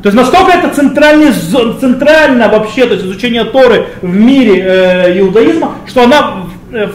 То 0.03 0.09
есть 0.09 0.17
настолько 0.17 0.51
это 0.51 0.67
центральный, 0.75 1.31
центрально 1.31 2.49
вообще, 2.49 2.85
то 2.85 2.93
есть 2.93 3.05
изучение 3.05 3.45
Торы 3.45 3.87
в 4.01 4.13
мире 4.13 4.59
э, 4.59 5.19
иудаизма, 5.21 5.77
что 5.87 6.03
она 6.03 6.43
э, 6.73 6.89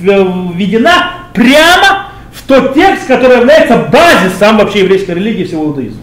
введена 0.00 1.10
прямо 1.32 2.08
в 2.32 2.44
тот 2.48 2.74
текст, 2.74 3.06
который 3.06 3.36
является 3.36 3.76
базисом 3.76 4.58
вообще 4.58 4.80
еврейской 4.80 5.12
религии 5.12 5.44
всего 5.44 5.66
иудаизма. 5.66 6.02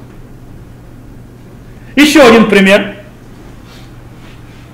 Еще 1.97 2.21
один 2.21 2.45
пример. 2.45 2.95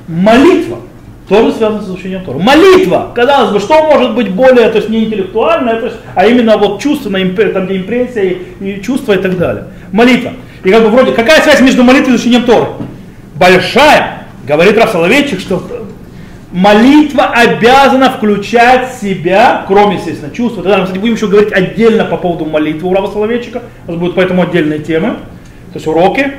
Молитва 0.07 0.81
тоже 1.27 1.51
связано 1.53 1.81
с 1.81 1.85
изучением 1.85 2.23
Тора. 2.23 2.37
Молитва, 2.37 3.11
казалось 3.15 3.53
бы, 3.53 3.59
что 3.59 3.85
может 3.85 4.13
быть 4.13 4.29
более, 4.29 4.69
то 4.69 4.77
есть 4.77 4.89
не 4.89 5.05
интеллектуальное, 5.05 5.79
то 5.79 5.85
есть, 5.87 5.97
а 6.13 6.27
именно 6.27 6.57
вот 6.57 6.79
чувственная, 6.79 7.27
там 7.53 7.65
где 7.65 7.77
импрессия 7.77 8.37
и 8.59 8.81
чувства 8.83 9.13
и 9.13 9.17
так 9.17 9.35
далее. 9.39 9.65
Молитва. 9.91 10.33
И 10.63 10.69
как 10.69 10.83
бы 10.83 10.89
вроде, 10.89 11.11
какая 11.11 11.41
связь 11.41 11.61
между 11.61 11.83
молитвой 11.83 12.13
и 12.13 12.15
изучением 12.15 12.43
Торы? 12.43 12.67
Большая. 13.35 14.27
Говорит 14.45 14.77
Раф 14.77 14.91
Соловейчик, 14.91 15.39
что 15.39 15.63
молитва 16.51 17.27
обязана 17.27 18.11
включать 18.11 18.91
в 18.93 19.01
себя, 19.01 19.63
кроме, 19.67 19.95
естественно, 19.95 20.33
чувства. 20.33 20.63
Тогда 20.63 20.79
мы, 20.79 20.83
кстати, 20.83 20.99
будем 20.99 21.15
еще 21.15 21.27
говорить 21.27 21.53
отдельно 21.53 22.05
по 22.05 22.17
поводу 22.17 22.45
молитвы 22.45 22.89
у 22.89 22.93
Рава 22.93 23.11
Соловейчика. 23.11 23.63
У 23.87 23.91
нас 23.91 23.99
будут 23.99 24.15
поэтому 24.15 24.43
отдельные 24.43 24.79
темы, 24.79 25.15
то 25.71 25.75
есть 25.75 25.87
уроки. 25.87 26.33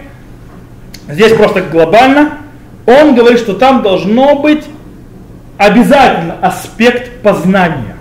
Здесь 1.09 1.33
просто 1.33 1.63
глобально. 1.63 2.39
Он 2.87 3.15
говорит, 3.15 3.39
что 3.39 3.55
там 3.55 3.83
должно 3.83 4.37
быть 4.37 4.65
обязательно 5.57 6.35
аспект 6.43 7.23
познания. 7.23 7.97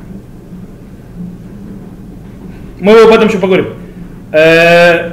Мы 2.80 3.00
об 3.00 3.10
этом 3.10 3.28
еще 3.28 3.38
поговорим. 3.38 3.68
Э, 4.32 5.12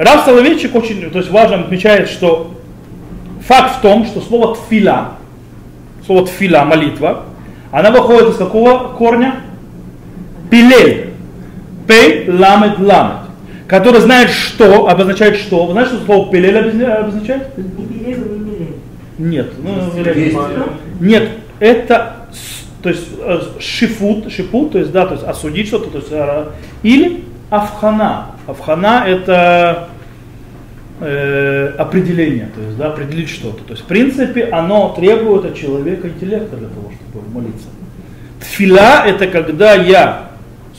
Рав 0.00 0.24
Соловейчик 0.24 0.74
очень 0.74 1.10
то 1.10 1.18
есть 1.18 1.30
важно 1.30 1.60
отмечает, 1.60 2.08
что 2.08 2.54
факт 3.46 3.76
в 3.76 3.80
том, 3.82 4.06
что 4.06 4.22
слово 4.22 4.56
тфила, 4.56 5.12
слово 6.06 6.26
тфила, 6.26 6.64
молитва, 6.64 7.24
она 7.70 7.90
выходит 7.90 8.30
из 8.30 8.36
какого 8.36 8.94
корня? 8.94 9.36
Пилель. 10.50 11.10
Пей, 11.86 12.30
ламет, 12.30 12.78
ламет. 12.78 13.18
Который 13.68 14.00
знает 14.00 14.30
что, 14.30 14.88
обозначает 14.88 15.36
что. 15.36 15.66
Вы 15.66 15.72
знаете, 15.72 15.96
что 15.96 16.04
слово 16.06 16.32
пилель 16.32 16.58
обозначает? 16.58 17.56
Не 17.58 17.64
пилель, 17.64 18.18
не 18.18 18.24
пилель. 18.24 18.74
Нет. 19.18 19.52
Ну, 19.58 19.70
нет 21.00 21.28
это 21.60 22.26
то 22.82 22.88
есть 22.88 23.06
э, 23.18 23.40
шифут, 23.60 24.32
шифут, 24.32 24.72
то 24.72 24.78
есть, 24.78 24.90
да, 24.90 25.06
то 25.06 25.12
есть 25.12 25.26
осудить 25.26 25.68
что-то, 25.68 25.90
то 25.90 25.98
есть, 25.98 26.08
э, 26.10 26.46
или 26.82 27.24
авхана. 27.50 28.28
Авхана 28.50 29.06
это 29.06 29.88
э, 31.00 31.74
определение, 31.78 32.48
то 32.54 32.60
есть, 32.60 32.76
да, 32.76 32.88
определить 32.88 33.28
что-то. 33.28 33.64
То 33.64 33.72
есть, 33.72 33.84
в 33.84 33.86
принципе, 33.86 34.44
оно 34.46 34.90
требует 34.90 35.44
от 35.44 35.56
человека 35.56 36.08
интеллекта 36.08 36.56
для 36.56 36.68
того, 36.68 36.90
чтобы 37.10 37.28
молиться. 37.28 37.68
Тфила 38.40 39.06
это 39.06 39.26
когда 39.26 39.74
я 39.74 40.30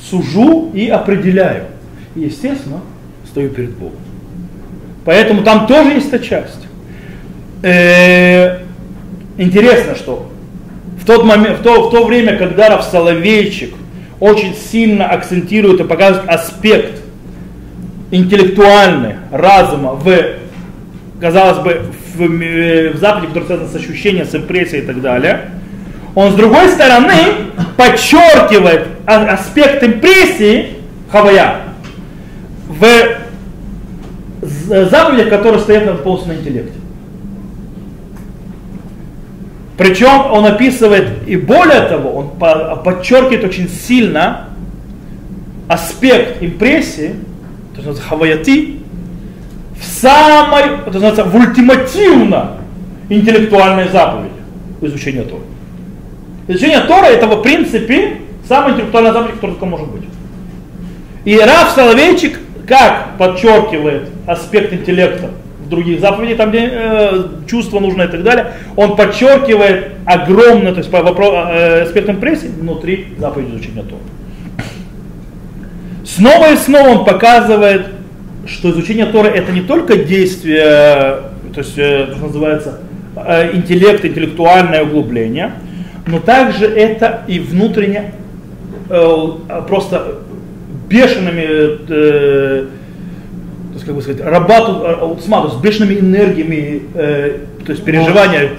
сужу 0.09 0.71
и 0.73 0.87
определяю. 0.87 1.65
И, 2.15 2.21
естественно, 2.21 2.81
стою 3.25 3.49
перед 3.49 3.71
Богом. 3.71 3.99
Поэтому 5.05 5.43
там 5.43 5.67
тоже 5.67 5.91
есть 5.91 6.11
эта 6.11 6.23
часть. 6.23 6.67
Э, 7.63 8.59
интересно, 9.37 9.95
что 9.95 10.29
в, 10.99 11.05
тот 11.05 11.23
момент, 11.23 11.59
в, 11.59 11.63
то, 11.63 11.87
в 11.87 11.91
то 11.91 12.05
время, 12.05 12.37
когда 12.37 12.69
Рав 12.69 12.83
Соловейчик 12.83 13.73
очень 14.19 14.55
сильно 14.55 15.07
акцентирует 15.07 15.79
и 15.79 15.83
показывает 15.83 16.29
аспект 16.29 17.00
интеллектуальный 18.11 19.15
разума 19.31 19.93
в, 19.93 20.13
казалось 21.19 21.59
бы, 21.59 21.81
в, 22.15 22.27
в 22.27 22.97
Западе, 22.97 23.27
который 23.27 23.45
связан 23.45 23.69
с 23.69 23.75
ощущением, 23.75 24.25
с 24.25 24.35
импрессией 24.35 24.83
и 24.83 24.85
так 24.85 25.01
далее, 25.01 25.51
он 26.13 26.31
с 26.31 26.35
другой 26.35 26.67
стороны 26.69 27.13
подчеркивает 27.77 28.87
аспект 29.05 29.81
импрессии 29.83 30.75
Хавая 31.09 31.61
в 32.67 32.85
заповедях, 34.41 35.29
которые 35.29 35.61
стоят 35.61 35.85
на 35.85 35.95
полностью 35.95 36.33
на 36.33 36.37
интеллекте. 36.37 36.73
Причем 39.77 40.31
он 40.31 40.45
описывает, 40.45 41.27
и 41.27 41.35
более 41.35 41.81
того, 41.81 42.11
он 42.11 42.29
подчеркивает 42.83 43.43
очень 43.43 43.67
сильно 43.67 44.49
аспект 45.67 46.43
импрессии, 46.43 47.15
есть 47.89 48.01
хаваяти, 48.01 48.77
в 49.79 49.83
самой, 49.83 50.79
это 50.85 50.93
называется, 50.93 51.23
в 51.23 51.35
ультимативно 51.35 52.57
интеллектуальной 53.09 53.89
заповеди 53.89 54.31
изучения 54.81 55.23
Торы. 55.23 55.43
Изучение 56.47 56.81
Тора 56.81 57.05
это 57.05 57.27
в 57.27 57.41
принципе 57.41 58.17
самая 58.47 58.73
интеллектуальная 58.73 59.13
заповедь, 59.13 59.35
которая 59.35 59.55
только 59.55 59.65
может 59.65 59.87
быть. 59.87 60.03
И 61.25 61.37
Раф 61.37 61.71
Соловейчик 61.75 62.39
как 62.67 63.17
подчеркивает 63.17 64.09
аспект 64.25 64.73
интеллекта 64.73 65.29
в 65.65 65.69
других 65.69 65.99
заповедях, 65.99 66.37
там 66.37 66.49
где 66.49 66.69
э, 66.71 67.23
чувства 67.47 67.79
нужно 67.79 68.03
и 68.03 68.07
так 68.07 68.23
далее, 68.23 68.53
он 68.75 68.95
подчеркивает 68.95 69.91
огромный, 70.05 70.71
то 70.71 70.79
есть 70.79 70.89
по 70.89 71.01
вопрос, 71.01 71.33
э, 71.49 71.81
аспект 71.83 72.09
импрессии 72.09 72.47
внутри 72.47 73.07
заповеди 73.17 73.51
изучения 73.51 73.83
Тора. 73.83 74.01
Снова 76.15 76.51
и 76.51 76.57
снова 76.57 76.89
он 76.89 77.05
показывает, 77.05 77.85
что 78.45 78.71
изучение 78.71 79.05
Торы 79.05 79.29
это 79.29 79.53
не 79.53 79.61
только 79.61 79.95
действие, 79.95 80.59
то 81.53 81.59
есть, 81.59 81.77
э, 81.77 82.07
что 82.13 82.25
называется, 82.25 82.79
э, 83.15 83.55
интеллект, 83.55 84.03
интеллектуальное 84.03 84.83
углубление, 84.83 85.53
но 86.07 86.19
также 86.19 86.65
это 86.65 87.23
и 87.29 87.39
внутренне 87.39 88.11
э, 88.89 89.27
просто 89.69 90.19
бешеными, 90.89 91.45
э, 91.47 91.77
то 91.87 93.73
есть, 93.73 93.85
как 93.85 93.95
бы 93.95 94.01
сказать, 94.01 94.21
рабату, 94.21 94.83
э, 94.83 95.05
есть 95.05 95.61
бешеными 95.61 95.97
энергиями, 95.97 96.81
э, 96.93 97.37
то 97.65 97.71
есть 97.71 97.85
переживания, 97.85 98.49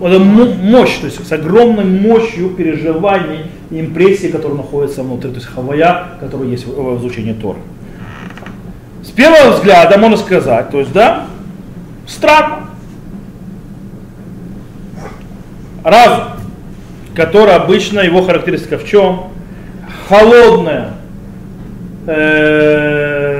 это 0.00 0.18
мощь, 0.18 0.96
то 0.96 1.06
есть 1.06 1.26
с 1.26 1.30
огромной 1.32 1.84
мощью 1.84 2.48
переживаний 2.50 3.40
и 3.72 3.80
импрессий, 3.80 4.30
которые 4.30 4.58
находятся 4.58 5.02
внутри, 5.02 5.30
то 5.30 5.36
есть 5.36 5.48
хавая, 5.48 6.18
которая 6.20 6.48
есть 6.48 6.66
в, 6.66 6.98
изучении 6.98 7.32
Тора. 7.32 7.58
С 9.02 9.08
первого 9.10 9.56
взгляда 9.56 9.98
можно 9.98 10.18
сказать, 10.18 10.70
то 10.70 10.78
есть, 10.78 10.92
да, 10.92 11.26
странно. 12.06 12.68
Разум, 15.82 16.24
который 17.16 17.54
обычно, 17.54 18.00
его 18.00 18.22
характеристика 18.22 18.76
в 18.78 18.84
чем? 18.84 19.30
Холодная, 20.06 20.90
э, 22.06 23.32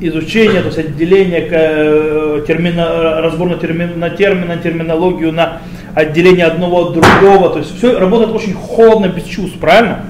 изучение, 0.00 0.60
то 0.60 0.66
есть 0.66 0.78
отделение 0.78 1.46
э, 1.48 2.44
термина, 2.46 3.20
разбор 3.22 3.48
на, 3.48 3.56
термин, 3.56 3.98
на 3.98 4.10
термин, 4.10 4.48
на 4.48 4.56
терминологию, 4.56 5.32
на 5.32 5.62
отделение 5.96 6.44
одного 6.44 6.88
от 6.88 6.92
другого. 6.92 7.50
То 7.50 7.58
есть 7.58 7.76
все 7.76 7.98
работает 7.98 8.30
очень 8.30 8.52
холодно, 8.52 9.08
без 9.08 9.24
чувств, 9.24 9.58
правильно? 9.58 10.04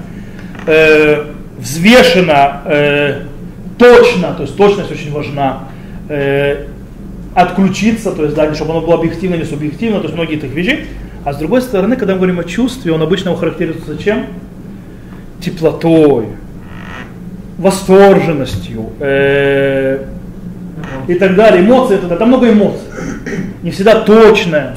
Э, 0.67 1.27
взвешено, 1.57 2.61
э, 2.65 3.21
точно, 3.77 4.33
то 4.33 4.43
есть 4.43 4.57
точность 4.57 4.91
очень 4.91 5.11
важна. 5.11 5.69
Э, 6.09 6.65
отключиться, 7.33 8.11
то 8.11 8.23
есть 8.23 8.35
да, 8.35 8.53
чтобы 8.53 8.71
оно 8.71 8.81
было 8.81 8.95
объективно, 8.95 9.35
не 9.35 9.45
субъективно, 9.45 9.99
то 9.99 10.05
есть 10.05 10.15
многие 10.15 10.35
таких 10.35 10.55
вещей. 10.55 10.87
А 11.23 11.33
с 11.33 11.37
другой 11.37 11.61
стороны, 11.61 11.95
когда 11.95 12.13
мы 12.13 12.19
говорим 12.19 12.39
о 12.39 12.43
чувстве, 12.43 12.91
он 12.91 13.01
обычно 13.01 13.35
характеризуется 13.35 14.03
чем? 14.03 14.25
Теплотой, 15.39 16.25
восторженностью 17.57 18.89
э, 18.99 20.03
и 21.07 21.13
так 21.13 21.35
далее. 21.35 21.61
Эмоции, 21.63 21.95
это, 21.95 22.17
там 22.17 22.27
много 22.27 22.51
эмоций. 22.51 22.87
Не 23.63 23.71
всегда 23.71 24.01
точное. 24.01 24.75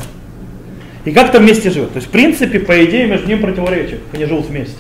И 1.05 1.13
как-то 1.13 1.39
вместе 1.39 1.71
живет. 1.71 1.93
То 1.93 1.97
есть, 1.97 2.09
в 2.09 2.11
принципе, 2.11 2.61
по 2.61 2.85
идее, 2.85 3.07
между 3.07 3.29
ними 3.29 3.41
противоречие. 3.41 4.01
Они 4.13 4.25
живут 4.27 4.47
вместе. 4.47 4.79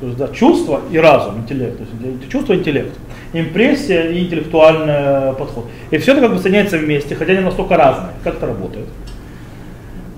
То 0.00 0.06
есть, 0.06 0.18
да, 0.18 0.28
чувство 0.28 0.80
и 0.90 0.98
разум, 0.98 1.38
интеллект. 1.38 1.76
То 1.78 1.84
есть, 2.06 2.30
чувство 2.30 2.54
и 2.54 2.56
интеллект. 2.56 2.92
Импрессия 3.32 4.10
и 4.10 4.24
интеллектуальный 4.24 5.34
подход. 5.34 5.66
И 5.90 5.98
все 5.98 6.12
это 6.12 6.22
как 6.22 6.34
бы 6.34 6.38
соединяется 6.38 6.78
вместе, 6.78 7.14
хотя 7.14 7.32
они 7.32 7.42
настолько 7.42 7.76
разные. 7.76 8.12
Как 8.24 8.36
это 8.36 8.46
работает? 8.46 8.86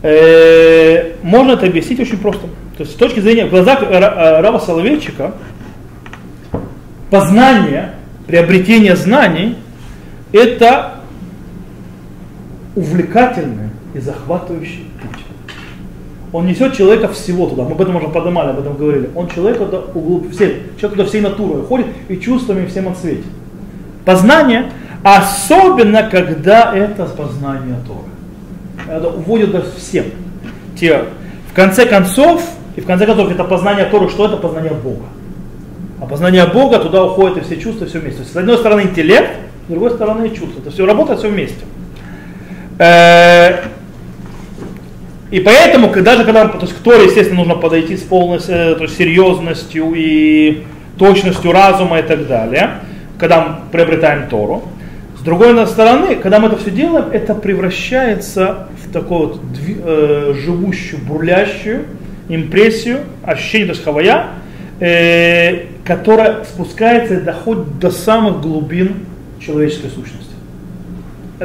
Э, 0.02 1.14
можно 1.22 1.52
это 1.52 1.66
объяснить 1.66 2.00
очень 2.00 2.18
просто. 2.18 2.46
То 2.76 2.82
есть 2.82 2.92
с 2.92 2.96
точки 2.96 3.20
зрения, 3.20 3.46
в 3.46 3.50
глазах 3.50 3.82
Рава 3.82 4.58
Соловейчика, 4.58 5.32
познание, 7.10 7.94
приобретение 8.26 8.96
знаний, 8.96 9.56
это 10.32 10.96
увлекательный 12.74 13.70
и 13.94 14.00
захватывающий 14.00 14.83
путь. 14.83 14.83
Он 16.34 16.46
несет 16.46 16.76
человека 16.76 17.06
всего 17.12 17.46
туда. 17.46 17.62
Мы 17.62 17.72
об 17.72 17.80
этом 17.80 17.94
уже 17.94 18.08
поднимали, 18.08 18.50
об 18.50 18.58
этом 18.58 18.76
говорили. 18.76 19.08
Он 19.14 19.28
человека 19.28 19.66
туда 19.66 19.82
углуб, 19.94 20.32
все, 20.32 20.62
человек 20.80 20.98
туда 20.98 21.04
всей 21.04 21.20
натурой 21.20 21.62
ходит 21.62 21.86
и 22.08 22.16
чувствами 22.16 22.66
всем 22.66 22.88
отсветит. 22.88 23.24
Познание, 24.04 24.72
особенно 25.04 26.02
когда 26.10 26.74
это 26.74 27.04
познание 27.04 27.76
Торы. 27.86 28.98
Это 28.98 29.10
уводит 29.10 29.52
даже 29.52 29.66
всем. 29.78 30.06
Те, 30.76 31.04
в 31.52 31.54
конце 31.54 31.86
концов, 31.86 32.42
и 32.74 32.80
в 32.80 32.84
конце 32.86 33.06
концов, 33.06 33.30
это 33.30 33.44
познание 33.44 33.84
Торы, 33.84 34.08
что 34.08 34.26
это 34.26 34.36
познание 34.36 34.72
Бога. 34.72 35.04
А 36.00 36.06
познание 36.06 36.46
Бога, 36.46 36.80
туда 36.80 37.04
уходят 37.04 37.38
и 37.38 37.40
все 37.42 37.58
чувства, 37.58 37.86
все 37.86 38.00
вместе. 38.00 38.24
с 38.24 38.34
одной 38.34 38.58
стороны 38.58 38.80
интеллект, 38.80 39.30
с 39.68 39.70
другой 39.70 39.92
стороны 39.92 40.28
чувства. 40.30 40.62
Это 40.62 40.72
все 40.72 40.84
работает 40.84 41.20
все 41.20 41.28
вместе. 41.28 41.64
Э, 45.34 45.36
и 45.36 45.40
поэтому, 45.40 45.92
даже 46.02 46.24
когда, 46.24 46.46
то 46.46 46.60
есть 46.60 46.74
к 46.74 46.78
Торе, 46.78 47.06
естественно, 47.06 47.38
нужно 47.38 47.56
подойти 47.56 47.96
с 47.96 48.02
полной 48.02 48.38
то 48.38 48.78
есть, 48.80 48.96
серьезностью 48.96 49.92
и 49.94 50.62
точностью 50.98 51.50
разума 51.52 51.98
и 51.98 52.02
так 52.02 52.28
далее, 52.28 52.80
когда 53.18 53.44
мы 53.44 53.56
приобретаем 53.72 54.28
Тору. 54.28 54.62
С 55.18 55.22
другой 55.22 55.66
стороны, 55.66 56.16
когда 56.16 56.38
мы 56.38 56.48
это 56.48 56.58
все 56.58 56.70
делаем, 56.70 57.06
это 57.12 57.34
превращается 57.34 58.68
в 58.82 58.92
такую 58.92 59.28
вот 59.28 59.40
э, 59.84 60.34
живущую, 60.44 61.00
бурлящую 61.02 61.86
импрессию, 62.28 63.00
ощущение, 63.24 63.66
то 63.66 63.72
есть 63.72 63.84
хавая, 63.84 64.26
э, 64.80 65.64
которая 65.84 66.44
спускается 66.44 67.14
и 67.14 67.20
доходит 67.20 67.78
до 67.78 67.90
самых 67.90 68.40
глубин 68.40 69.06
человеческой 69.40 69.90
сущности. 69.90 70.34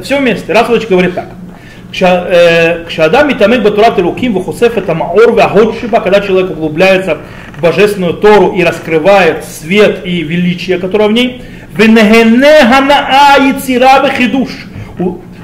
Все 0.03 0.19
вместе. 0.19 0.53
Раз 0.53 0.67
говорит 0.67 1.15
так. 1.15 1.29
כשאדם 2.86 3.28
מתעמק 3.28 3.60
בתורת 3.60 3.98
אלוקים 3.98 4.36
וחושף 4.36 4.78
את 4.78 4.88
המאור 4.88 5.34
וההוד 5.36 5.74
שבה, 5.80 6.00
когда 6.00 6.20
человек 6.20 6.50
углубляется 6.50 7.18
в 7.56 7.60
божественную 7.60 8.14
Тору 8.14 8.52
и 8.52 8.64
раскрывает 8.64 9.44
свет 9.44 10.00
и 10.04 10.22
величие, 10.22 10.78
которое 10.78 11.08
в 11.08 11.12
ней, 11.12 11.40
ונהנה 11.76 12.58
הנאה 12.58 13.34
יצירה 13.50 14.02
וחידוש, 14.04 14.66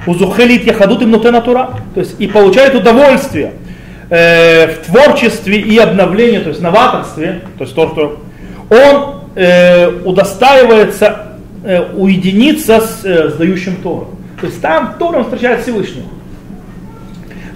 הוא 0.04 0.16
זוכה 0.18 0.44
להתייחדות 0.44 1.02
עם 1.02 1.11
נותן 1.11 1.35
התורה, 1.35 1.66
то 1.94 2.00
есть 2.00 2.20
и 2.20 2.26
получает 2.26 2.74
удовольствие 2.74 3.52
э, 4.11 4.66
в 4.74 4.87
творчестве 4.87 5.59
и 5.59 5.78
обновлении, 5.78 6.38
то 6.38 6.48
есть 6.48 6.61
новаторстве, 6.61 7.42
то 7.59 7.64
есть 7.64 7.74
то, 7.74 7.88
что 7.90 8.20
он 8.70 9.20
э, 9.37 9.88
удостаивается 10.04 11.37
э, 11.64 11.92
уединиться 11.94 12.80
с 12.80 13.04
э, 13.04 13.30
сдающим 13.30 13.76
Тором. 13.83 14.09
То 14.40 14.46
есть 14.46 14.61
там 14.62 14.94
Тором 14.98 15.24
встречает 15.24 15.62
Всевышнего. 15.62 16.06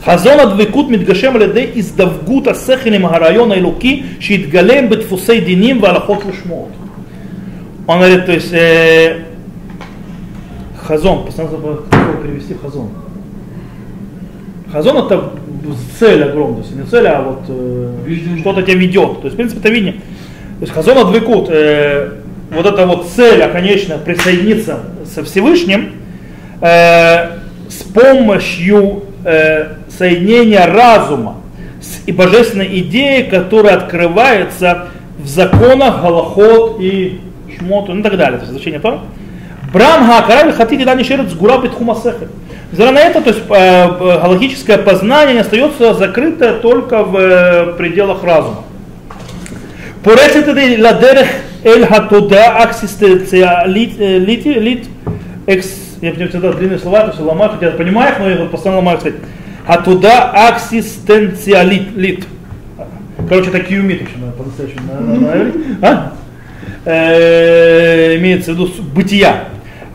חזון 0.09 0.41
הדבקות 0.41 0.91
מתגשם 0.91 1.37
על 1.37 1.43
ידי 1.43 1.67
הזדווגות 1.77 2.47
השכל 2.47 2.93
עם 2.93 3.05
הרעיון 3.05 3.53
האלוקי 3.53 4.03
שהתגלם 4.21 4.91
בדפוסי 4.91 5.41
דינים 5.41 5.83
והלכות 5.83 6.23
ושמועות. 6.27 6.69
Он 7.87 7.99
говорит, 7.99 8.25
то 8.25 8.33
есть 8.33 8.53
э, 8.53 9.25
хазон, 10.87 11.27
постоянно 11.27 11.53
забыл, 11.53 11.81
как 11.91 12.23
перевести 12.23 12.55
в 12.55 12.63
хазон. 12.63 12.89
Хазон 14.73 15.05
это 15.05 15.33
цель 15.99 16.25
огромная, 16.25 16.63
то 16.63 16.69
есть 16.69 16.77
не 16.77 16.83
цель, 16.85 17.07
а 17.07 17.21
вот 17.23 17.43
э, 17.49 18.39
что-то 18.41 18.63
тебя 18.63 18.77
ведет. 18.77 19.21
То 19.21 19.25
есть, 19.25 19.35
в 19.35 19.37
принципе, 19.37 19.61
это 19.61 19.69
видение. 19.69 19.93
То 19.95 20.63
есть 20.63 20.73
хазон 20.73 20.97
адвекут, 20.97 21.49
э, 21.51 22.13
вот 22.51 22.65
эта 22.65 22.87
вот 22.87 23.07
цель, 23.07 23.43
а 23.43 23.51
конечно, 23.51 23.99
присоединиться 23.99 24.81
со 25.05 25.23
Всевышним 25.25 25.93
э, 26.63 26.67
с 26.67 27.38
помощью 28.00 29.04
э, 29.26 29.76
соединения 29.98 30.66
разума 30.66 31.38
с 31.82 32.08
и 32.08 32.12
божественной 32.12 32.80
идеи, 32.80 33.24
которая 33.24 33.76
открывается 33.76 34.88
в 35.18 35.28
законах, 35.28 36.02
галахот 36.02 36.78
и 36.80 37.20
шмоту, 37.58 37.94
ну 37.94 38.00
и 38.00 38.04
так 38.04 38.18
далее. 38.18 38.38
То 38.38 38.46
есть, 38.46 38.52
значение 38.52 38.80
то. 38.80 39.02
Брамха 39.74 40.26
карали 40.26 40.52
хотите 40.52 40.86
да 40.86 40.96
не 40.96 41.04
шерец 41.04 41.34
гура 41.34 41.60
битхумасехе. 41.60 42.30
Зара 42.72 42.92
на 42.92 43.00
это, 43.00 43.22
то 43.22 43.30
есть 43.30 43.42
э, 43.50 43.54
э 43.54 44.22
галактическое 44.22 44.78
познание 44.78 45.36
не 45.36 45.42
остается 45.42 45.94
закрытое 45.94 46.54
только 46.54 47.04
в 47.04 47.16
э, 47.18 47.74
пределах 47.78 48.24
разума. 48.24 48.64
Порецет 50.04 50.48
ладерех 50.48 51.28
эль 51.64 51.86
хатуда 51.86 52.58
аксистенциалит 52.58 54.00
э, 54.00 54.18
лит, 54.20 54.46
лит, 54.46 54.58
лит, 54.58 54.86
я 56.02 56.14
всегда 56.14 56.54
длинные 56.54 56.80
слова, 56.80 57.02
то 57.02 57.08
есть 57.08 57.20
ломаю, 57.20 57.52
хотя 57.52 57.68
я 57.68 57.72
понимаю 57.74 58.16
но 58.20 58.30
я 58.30 58.38
вот 58.38 58.52
постоянно 58.52 58.80
ломаю 58.80 59.00
сказать. 59.00 59.20
Атуда 59.68 60.32
аксистенциалит, 60.48 61.96
лит. 61.96 62.26
Короче, 63.28 63.50
это 63.50 63.60
киумит, 63.60 64.02
вообще, 64.02 64.16
по-настоящему, 64.38 65.80
а? 65.82 66.14
Э, 66.86 68.18
имеется 68.18 68.52
в 68.52 68.56
виду 68.56 68.70
бытия. 68.96 69.44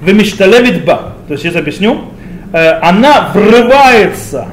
Вемишталевит 0.00 0.84
ба. 0.84 1.14
То 1.26 1.32
есть, 1.32 1.42
сейчас 1.42 1.56
объясню. 1.56 2.04
Э, 2.52 2.78
она 2.82 3.30
врывается 3.34 4.46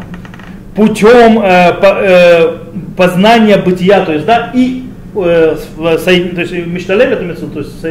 путем 0.75 1.39
э, 1.43 2.57
познания 2.95 3.57
бытия, 3.57 4.05
то 4.05 4.13
есть, 4.13 4.25
да, 4.25 4.51
и 4.53 4.85
то 5.13 5.59
есть 5.91 6.53
мишталев, 6.67 7.11
это 7.11 7.47
то 7.47 7.59
есть 7.59 7.85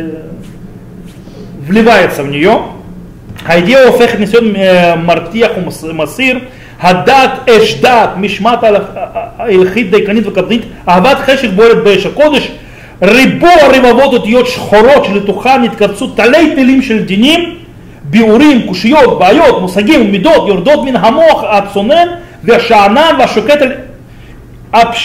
вливается 1.67 2.23
в 2.23 2.29
нее. 2.29 2.63
הידיעה 3.47 3.87
הופכת 3.87 4.19
ניסיון 4.19 4.57
אה, 4.57 4.97
מרתיח 4.97 5.51
ומסיר, 5.85 6.39
הדת 6.81 7.49
אש 7.51 7.81
דת, 7.81 8.11
משמעת 8.17 8.65
אה, 8.65 8.71
אה, 8.71 8.77
הלכית 9.39 9.91
דייקנית 9.91 10.27
וקפדנית, 10.27 10.63
אהבת 10.89 11.19
חשק 11.19 11.49
בוערת 11.55 11.85
באש 11.85 12.07
הקודש, 12.07 12.51
ריבוע 13.03 13.51
רבבות 13.73 14.13
אותיות 14.13 14.47
שחורות 14.47 15.05
שלתוכן 15.05 15.63
התקבצו 15.65 16.07
תלי 16.07 16.53
תלים 16.55 16.83
של 16.83 17.03
דינים, 17.03 17.55
ביאורים, 18.05 18.67
קושיות, 18.67 19.19
בעיות, 19.19 19.61
מושגים 19.61 20.01
ומידות 20.01 20.49
יורדות 20.49 20.85
מן 20.85 20.97
המוח 20.97 21.45
הצונן 21.51 22.07
והשאנן 22.45 23.15
והשוקט 23.19 23.63
על 23.63 23.73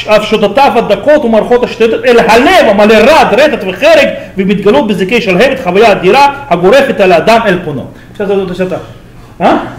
הפשוטותיו 0.08 0.72
הדקות 0.76 1.26
ומערכות 1.26 1.64
השטטות 1.64 2.06
אל 2.06 2.20
הלב 2.20 2.66
המלא 2.70 2.94
רד, 2.94 3.28
רטט 3.32 3.64
וחרג 3.68 4.08
ומתגלות 4.38 4.88
בזיקי 4.88 5.22
שלהבת 5.22 5.60
חוויה 5.64 5.92
אדירה 5.92 6.36
הגורפת 6.50 7.00
על 7.00 7.12
האדם 7.12 7.40
אל 7.46 7.60
פונו. 7.66 7.86
Сейчас, 8.16 8.30
то 8.30 8.48
есть 8.48 8.60
это, 8.60 8.82
а? 9.40 9.74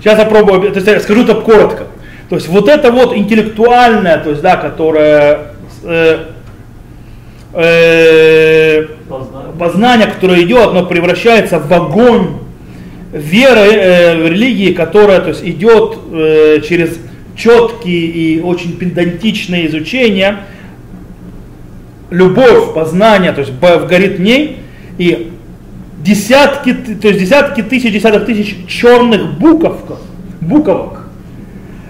Сейчас 0.00 0.18
я 0.18 0.26
пробую, 0.26 0.60
то 0.70 0.76
есть 0.76 0.86
я 0.86 1.00
скажу 1.00 1.22
это 1.24 1.34
коротко. 1.34 1.86
То 2.28 2.36
есть 2.36 2.48
вот 2.48 2.68
это 2.68 2.92
вот 2.92 3.16
интеллектуальное, 3.16 4.18
то 4.18 4.30
есть, 4.30 4.42
да, 4.42 4.56
которое 4.56 5.52
э, 5.82 6.26
э, 7.54 8.86
познание, 9.58 10.06
которое 10.06 10.42
идет, 10.42 10.68
оно 10.68 10.86
превращается 10.86 11.58
в 11.58 11.72
огонь 11.72 12.38
веры, 13.12 13.72
э, 13.72 14.28
религии, 14.28 14.72
которая 14.72 15.20
то 15.20 15.30
есть, 15.30 15.42
идет 15.42 15.98
э, 16.12 16.60
через 16.66 16.98
четкие 17.34 18.06
и 18.06 18.40
очень 18.40 18.76
педантичные 18.76 19.66
изучения, 19.66 20.40
любовь, 22.10 22.74
познание, 22.74 23.32
то 23.32 23.40
есть 23.40 23.52
горит 23.58 24.18
в 24.18 24.20
ней, 24.20 24.58
и 24.98 25.32
десятки, 26.02 26.72
то 26.72 27.08
есть 27.08 27.20
десятки 27.20 27.62
тысяч, 27.62 27.92
десяток 27.92 28.26
тысяч 28.26 28.66
черных 28.66 29.38
буковков, 29.38 29.98
буковок, 30.40 31.06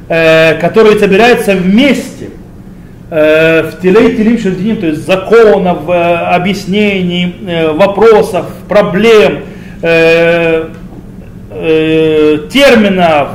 э, 0.09 0.59
которые 0.61 0.99
собираются 0.99 1.55
вместе 1.55 2.31
э, 3.11 3.63
в 3.63 3.81
теле 3.81 4.17
телим 4.17 4.39
шельдиним, 4.39 4.77
то 4.79 4.87
есть 4.87 5.07
законов, 5.07 5.89
э, 5.89 5.93
объяснений, 5.93 7.37
э, 7.47 7.73
вопросов, 7.73 8.47
проблем, 8.69 9.41
э, 9.83 10.69
э, 11.51 12.39
терминов, 12.53 13.29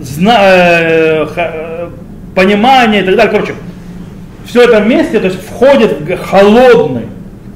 зна, 0.00 0.38
э, 0.40 1.26
э, 1.36 1.88
понимания 2.34 3.00
и 3.00 3.04
так 3.04 3.16
далее. 3.16 3.32
Короче, 3.32 3.54
все 4.46 4.62
это 4.62 4.80
вместе, 4.80 5.18
то 5.20 5.26
есть 5.26 5.40
входит 5.44 6.00
в 6.00 6.16
холодный 6.16 7.06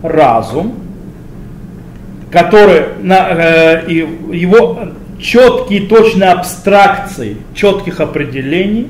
разум, 0.03 0.75
который 2.35 2.83
на, 3.01 3.29
э, 3.31 3.83
его 3.89 4.89
четкие 5.21 5.87
точные 5.87 6.31
абстракции, 6.31 7.37
четких 7.55 8.01
определений 8.01 8.89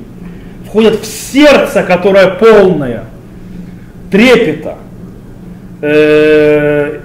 входят 0.65 0.99
в 0.99 1.05
сердце, 1.05 1.83
которое 1.83 2.31
полное 2.31 3.03
трепета, 4.11 4.75
э, 5.81 7.01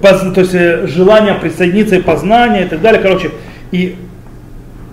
поз, 0.00 0.20
то 0.34 0.40
есть 0.40 0.54
э, 0.54 0.86
желание 0.86 1.34
присоединиться 1.34 1.96
и 1.96 2.02
познания 2.02 2.64
и 2.64 2.68
так 2.68 2.80
далее, 2.80 3.02
короче, 3.02 3.30
и 3.70 3.96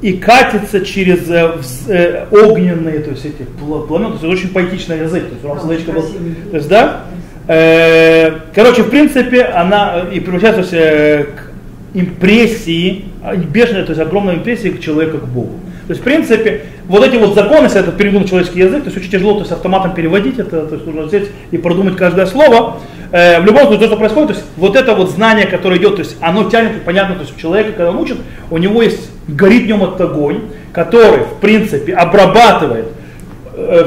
и 0.01 0.13
катится 0.17 0.85
через 0.85 1.29
э, 1.29 1.57
э, 1.87 2.25
огненные, 2.29 2.99
то 2.99 3.11
есть 3.11 3.25
эти 3.25 3.43
пламена, 3.43 4.17
то 4.17 4.27
есть 4.27 4.43
очень 4.43 4.53
поэтичный 4.53 4.99
язык, 4.99 5.23
то 5.23 5.33
есть, 5.33 5.45
Рамсалычка 5.45 5.93
был, 5.93 6.03
то 6.51 6.57
есть 6.57 6.67
да, 6.67 7.05
короче, 7.47 8.83
в 8.83 8.89
принципе, 8.89 9.43
она 9.43 10.05
э, 10.11 10.15
и 10.15 10.19
превращается 10.19 10.75
э, 10.75 11.23
к 11.25 11.51
импрессии, 11.93 13.05
а, 13.23 13.35
бешеной, 13.35 13.83
то 13.83 13.91
есть 13.91 14.01
огромной 14.01 14.35
импрессии 14.35 14.69
к 14.69 14.81
человеку, 14.81 15.19
к 15.19 15.25
Богу. 15.25 15.59
То 15.87 15.91
есть, 15.91 16.01
в 16.01 16.03
принципе, 16.03 16.63
вот 16.87 17.05
эти 17.05 17.15
вот 17.15 17.35
законы, 17.35 17.65
если 17.65 17.79
это 17.79 17.91
переведу 17.91 18.21
на 18.21 18.27
человеческий 18.27 18.59
язык, 18.59 18.83
то 18.83 18.85
есть 18.85 18.97
очень 18.97 19.11
тяжело 19.11 19.33
то 19.33 19.41
есть, 19.41 19.51
автоматом 19.51 19.93
переводить 19.93 20.39
это, 20.39 20.65
то 20.65 20.75
есть 20.75 20.85
нужно 20.85 21.09
сесть 21.09 21.31
и 21.51 21.57
продумать 21.57 21.95
каждое 21.95 22.25
слово. 22.25 22.77
Э, 23.11 23.39
в 23.39 23.45
любом 23.45 23.67
случае, 23.67 23.81
то, 23.81 23.87
что 23.87 23.97
происходит, 23.97 24.29
то 24.29 24.33
есть 24.33 24.45
вот 24.57 24.75
это 24.75 24.95
вот 24.95 25.11
знание, 25.11 25.45
которое 25.45 25.79
идет, 25.79 25.95
то 25.95 26.01
есть 26.01 26.17
оно 26.21 26.49
тянет, 26.49 26.83
понятно, 26.83 27.15
то 27.15 27.21
есть 27.21 27.37
человека, 27.37 27.71
когда 27.73 27.91
он 27.91 27.97
учит, 27.97 28.17
у 28.49 28.57
него 28.57 28.81
есть, 28.81 29.09
горит 29.27 29.63
в 29.63 29.67
нем 29.67 29.83
этот 29.83 30.01
огонь, 30.01 30.41
который, 30.73 31.23
в 31.23 31.39
принципе, 31.39 31.93
обрабатывает 31.93 32.85
э, 32.85 33.04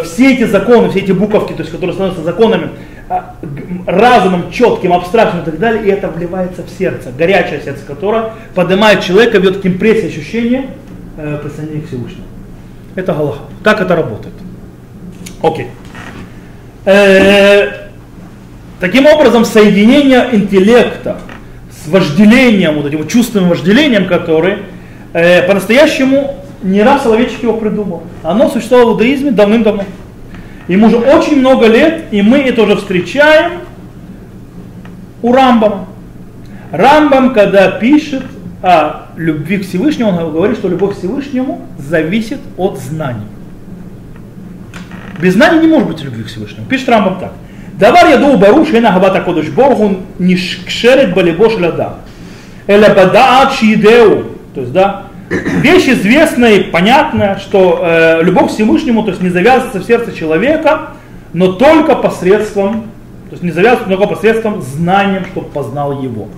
все 0.05 0.35
эти 0.35 0.45
законы, 0.45 0.91
все 0.91 1.01
эти 1.01 1.13
буковки, 1.13 1.53
то 1.53 1.61
есть, 1.61 1.71
которые 1.71 1.95
становятся 1.95 2.23
законами, 2.23 2.71
а, 3.11 3.37
разумом 3.87 4.51
четким, 4.51 4.93
абстрактным 4.93 5.43
и 5.43 5.45
так 5.47 5.59
далее, 5.59 5.87
и 5.87 5.89
это 5.89 6.09
вливается 6.09 6.63
в 6.63 6.69
сердце, 6.69 7.11
горячее 7.17 7.63
сердце, 7.65 7.81
которое 7.87 8.33
поднимает 8.55 9.03
человека, 9.03 9.39
ведет 9.39 9.63
к 9.63 9.67
импрессии 9.67 10.09
ощущения 10.09 10.67
э, 11.17 11.39
присоединения 11.43 11.87
к 11.87 11.89
Всевышнему. 11.89 12.25
Это 12.97 13.15
Галаха. 13.15 13.41
Как 13.63 13.81
это 13.81 13.97
работает? 13.97 14.35
Окей. 15.41 15.69
Э, 16.85 17.89
таким 18.79 19.07
образом, 19.07 19.47
соединение 19.47 20.29
интеллекта 20.33 21.19
с 21.71 21.89
вожделением, 21.89 22.75
вот 22.75 22.87
этим 22.87 23.07
чувственным 23.09 23.49
вожделением, 23.49 24.07
которое 24.07 24.59
э, 25.15 25.47
по-настоящему 25.47 26.38
не 26.63 26.83
раз 26.83 27.03
Соловейчик 27.03 27.43
его 27.43 27.57
придумал. 27.57 28.03
Оно 28.23 28.49
существовало 28.49 28.91
в 28.91 28.93
иудаизме 28.95 29.31
давным-давно. 29.31 29.85
Ему 30.67 30.89
уже 30.89 30.97
очень 30.97 31.39
много 31.39 31.67
лет, 31.67 32.05
и 32.11 32.21
мы 32.21 32.39
это 32.39 32.63
уже 32.63 32.77
встречаем 32.77 33.53
у 35.23 35.33
Рамбама. 35.33 35.87
Рамбам, 36.71 37.33
когда 37.33 37.71
пишет 37.71 38.23
о 38.63 39.07
любви 39.17 39.59
к 39.59 39.67
Всевышнему, 39.67 40.11
он 40.11 40.33
говорит, 40.33 40.59
что 40.59 40.69
любовь 40.69 40.95
к 40.95 40.99
Всевышнему 40.99 41.63
зависит 41.79 42.41
от 42.57 42.79
знаний. 42.79 43.27
Без 45.21 45.35
знаний 45.35 45.61
не 45.61 45.67
может 45.67 45.89
быть 45.89 46.03
любви 46.03 46.25
к 46.25 46.27
Всевышнему. 46.27 46.67
Пишет 46.67 46.89
Рамбам 46.89 47.19
так. 47.19 47.33
Давар 47.79 48.09
яду 48.09 48.37
баруш 48.37 48.69
хена 48.69 48.93
хабата 48.93 49.21
кодыш 49.21 49.49
боргун 49.49 49.99
нишкшерет 50.19 51.15
балибош 51.15 51.55
лада. 51.59 51.95
Эля 52.67 52.93
бадаат 52.95 53.53
шиидеу. 53.53 54.27
То 54.55 54.61
есть, 54.61 54.73
да, 54.73 55.05
вещь 55.29 55.89
известная 55.89 56.55
и 56.57 56.71
понятная, 56.71 57.37
что 57.39 57.81
э, 57.83 58.23
любовь 58.23 58.49
к 58.49 58.55
Всевышнему 58.55 59.03
то 59.03 59.11
есть 59.11 59.23
не 59.23 59.31
завязывается 59.31 59.81
в 59.81 59.85
сердце 59.85 60.13
человека, 60.13 60.91
но 61.33 61.53
только 61.53 61.95
посредством, 61.95 62.83
то 63.29 63.33
есть 63.33 63.43
не 63.43 63.51
завязывается 63.51 63.97
только 63.97 64.15
посредством 64.15 64.63
знанием, 64.63 65.25
чтобы 65.27 65.49
познал 65.49 66.01
его. 66.03 66.29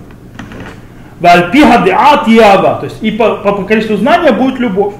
То 2.75 2.85
есть 2.85 3.01
и 3.01 3.11
по, 3.11 3.35
по 3.35 3.63
количеству 3.63 3.97
знания 3.97 4.31
будет 4.31 4.59
любовь. 4.59 4.95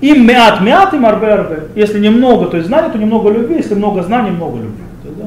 Им 0.00 0.26
мят 0.26 0.60
мят, 0.60 0.92
им 0.92 1.06
арбе 1.06 1.28
арбе. 1.28 1.68
Если 1.76 2.00
немного, 2.00 2.46
то 2.46 2.56
есть 2.56 2.66
знаний, 2.66 2.90
то 2.90 2.98
немного 2.98 3.30
любви. 3.30 3.56
Если 3.56 3.74
много 3.74 4.02
знаний, 4.02 4.30
много 4.30 4.56
любви. 4.56 4.82
Есть, 5.04 5.16
да? 5.16 5.26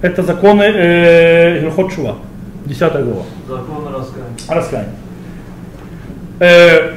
Это 0.00 0.22
законы 0.22 0.62
э, 0.62 1.70
Шува. 1.94 2.16
Десятая 2.64 3.04
глава. 3.04 3.22
Закон 3.46 3.94
раскаяния. 3.94 4.36
Раскаяние. 4.48 4.94
Э, 6.38 6.92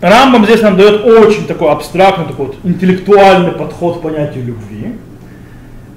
Рамбам 0.00 0.44
здесь 0.46 0.62
нам 0.62 0.76
дает 0.76 1.04
очень 1.04 1.46
такой 1.46 1.70
абстрактный, 1.70 2.26
такой 2.26 2.46
вот 2.46 2.56
интеллектуальный 2.64 3.52
подход 3.52 3.98
к 3.98 4.02
понятию 4.02 4.44
любви. 4.46 4.96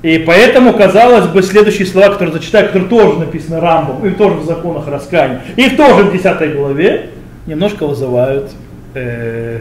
И 0.02 0.18
поэтому, 0.18 0.74
казалось 0.74 1.28
бы, 1.28 1.42
следующие 1.42 1.88
слова, 1.88 2.10
которые 2.10 2.34
зачитаю, 2.34 2.68
которые 2.68 2.90
тоже 2.90 3.20
написаны 3.20 3.62
Рамбом, 3.62 4.06
и 4.06 4.12
тоже 4.12 4.36
в 4.36 4.46
законах 4.46 4.88
раскаяния, 4.88 5.42
и 5.56 5.70
тоже 5.70 6.04
в 6.04 6.12
10 6.12 6.56
главе, 6.56 7.12
немножко 7.46 7.88
вызывают 7.88 8.52
э, 8.94 9.60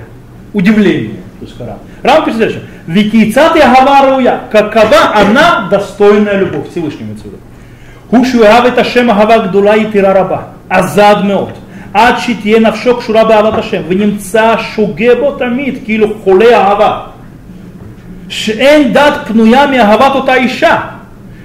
удивление. 0.52 1.20
То 1.38 1.46
есть 1.46 1.56
Харам. 1.56 1.78
Рам 2.02 2.24
пишет 2.24 2.40
дальше. 2.40 2.62
Викицат 2.86 3.54
я 3.56 4.48
какова 4.50 5.14
она 5.14 5.68
достойная 5.70 6.38
любовь 6.38 6.70
Всевышнему 6.70 7.14
отсюда. 7.14 7.36
Хушу 8.10 8.42
авет 8.44 8.78
Ашем 8.78 9.10
агава 9.10 9.44
гдула 9.44 9.76
и 9.76 9.90
тира 9.90 10.12
раба. 10.12 10.48
Азад 10.68 11.24
меот. 11.24 11.54
עד 11.93 12.15
שתהיה 12.19 12.59
נפשו 12.59 12.97
קשורה 12.97 13.23
באהבת 13.25 13.57
השם, 13.59 13.81
ונמצא 13.87 14.55
שוגה 14.75 15.15
בו 15.15 15.31
תמיד, 15.31 15.77
כאילו 15.85 16.07
חולה 16.23 16.57
אהבה. 16.57 16.99
שאין 18.29 18.93
דת 18.93 19.13
פנויה 19.27 19.67
מאהבת 19.67 20.15
אותה 20.15 20.35
אישה, 20.35 20.77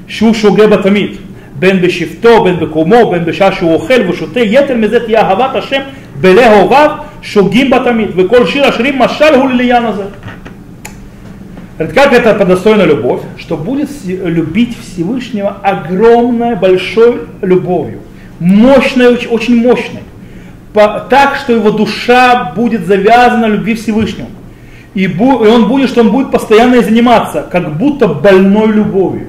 שהוא 0.07 0.35
שוגה 0.35 0.67
בה 0.67 0.83
תמיד. 0.83 1.11
בין 1.59 1.81
בשבטו, 1.83 2.45
בין 2.45 2.57
בקומו, 2.57 3.11
בין 3.11 3.25
בשעה 3.25 3.53
שהוא 3.53 3.73
אוכל 3.75 4.09
ושותה, 4.09 4.41
יתר 4.41 4.77
מזה 4.77 5.01
תהיה 5.05 5.21
אהבת 5.21 5.51
השם 5.55 5.81
בלהוביו, 6.21 6.91
שוגים 7.23 7.71
בה 7.71 7.79
תמיד. 7.85 8.09
וכל 8.17 8.47
שיר 8.47 8.67
השירים 8.67 8.99
משל 8.99 9.35
הוא 9.35 9.51
לעניין 9.51 9.85
הזה. 9.85 10.03
Говорит, 11.79 11.93
Как 11.95 12.13
это 12.13 12.35
подостойна 12.35 12.83
любовь? 12.85 13.23
Что 13.39 13.57
будет 13.57 13.89
с- 13.91 14.05
любить 14.07 14.77
Всевышнего 14.81 15.57
огромной, 15.63 16.55
большой 16.55 17.13
любовью. 17.43 17.99
Мощной, 18.41 19.15
оч- 19.15 19.29
очень 19.29 19.57
мощной. 19.67 20.03
Так, 21.10 21.36
что 21.36 21.54
его 21.54 21.72
душа 21.72 22.54
будет 22.56 22.86
завязана 22.86 23.48
на 23.48 23.54
любви 23.54 23.76
Всевышнему. 23.76 24.30
И, 24.94 25.04
и 25.04 25.20
он 25.20 25.68
будет, 25.68 25.90
что 25.90 26.02
он 26.02 26.12
будет 26.12 26.32
постоянно 26.32 26.82
заниматься, 26.82 27.46
как 27.52 27.78
будто 27.78 28.08
больной 28.08 28.72
любовью. 28.72 29.28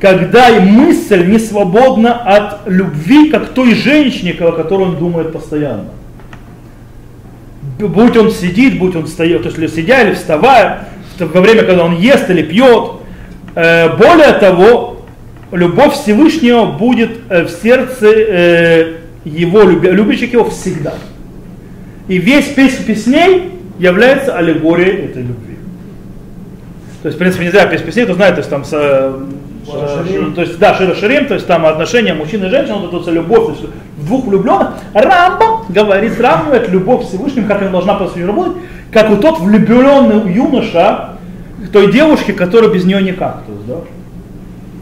Когда 0.00 0.48
и 0.48 0.60
мысль 0.60 1.26
не 1.26 1.38
свободна 1.38 2.14
от 2.14 2.66
любви, 2.66 3.30
как 3.30 3.50
той 3.50 3.74
женщине, 3.74 4.34
о 4.40 4.52
которой 4.52 4.88
он 4.88 4.96
думает 4.96 5.32
постоянно 5.32 5.86
будь 7.88 8.16
он 8.16 8.30
сидит, 8.30 8.78
будь 8.78 8.96
он 8.96 9.06
встает, 9.06 9.42
то 9.42 9.48
есть 9.48 9.58
или 9.58 9.66
сидя 9.66 10.02
или 10.02 10.14
вставая, 10.14 10.88
во 11.18 11.40
время, 11.40 11.62
когда 11.62 11.84
он 11.84 11.96
ест 11.96 12.30
или 12.30 12.42
пьет. 12.42 12.92
Э, 13.54 13.96
Более 13.96 14.32
того, 14.34 15.02
любовь 15.52 15.94
Всевышнего 15.94 16.66
будет 16.66 17.10
э, 17.28 17.44
в 17.44 17.50
сердце 17.50 18.06
э, 18.06 18.94
его, 19.24 19.62
любящих 19.62 20.32
его 20.32 20.48
всегда. 20.50 20.94
И 22.08 22.18
весь 22.18 22.48
песнь 22.48 22.84
песней 22.84 23.52
является 23.78 24.36
аллегорией 24.36 25.06
этой 25.06 25.22
любви. 25.22 25.56
То 27.02 27.08
есть, 27.08 27.16
в 27.16 27.18
принципе, 27.18 27.44
нельзя 27.44 27.66
петь 27.66 27.84
песней, 27.84 28.04
кто 28.04 28.14
знает, 28.14 28.34
то 28.34 28.40
есть 28.40 28.50
там 28.50 28.64
с, 28.64 28.70
э, 28.72 29.12
Широширим. 29.66 30.32
э, 30.32 30.34
то 30.34 30.40
есть, 30.42 30.58
да, 30.58 30.74
Широ 30.74 30.94
Ширим, 30.94 31.26
то 31.26 31.34
есть 31.34 31.46
там 31.46 31.64
отношения 31.64 32.12
мужчины 32.12 32.46
и 32.46 32.48
женщины, 32.48 32.76
вот 32.78 33.02
это 33.02 33.10
любовь, 33.10 33.46
то 33.46 33.50
есть 33.52 33.64
двух 33.98 34.26
влюбленных. 34.26 34.70
Рамба 34.92 35.64
говорит, 35.68 36.14
сравнивает 36.14 36.68
любовь 36.68 37.04
к 37.04 37.08
Всевышнему, 37.08 37.46
как 37.46 37.62
она 37.62 37.70
должна 37.70 37.94
по 37.94 38.06
сути 38.06 38.20
работать, 38.22 38.56
как 38.92 39.10
у 39.10 39.16
тот 39.16 39.40
влюбленный 39.40 40.32
юноша 40.32 41.16
той 41.72 41.92
девушке, 41.92 42.32
которая 42.32 42.70
без 42.70 42.84
нее 42.84 43.02
никак. 43.02 43.44
То 43.46 43.52
есть, 43.52 43.66
да. 43.66 43.76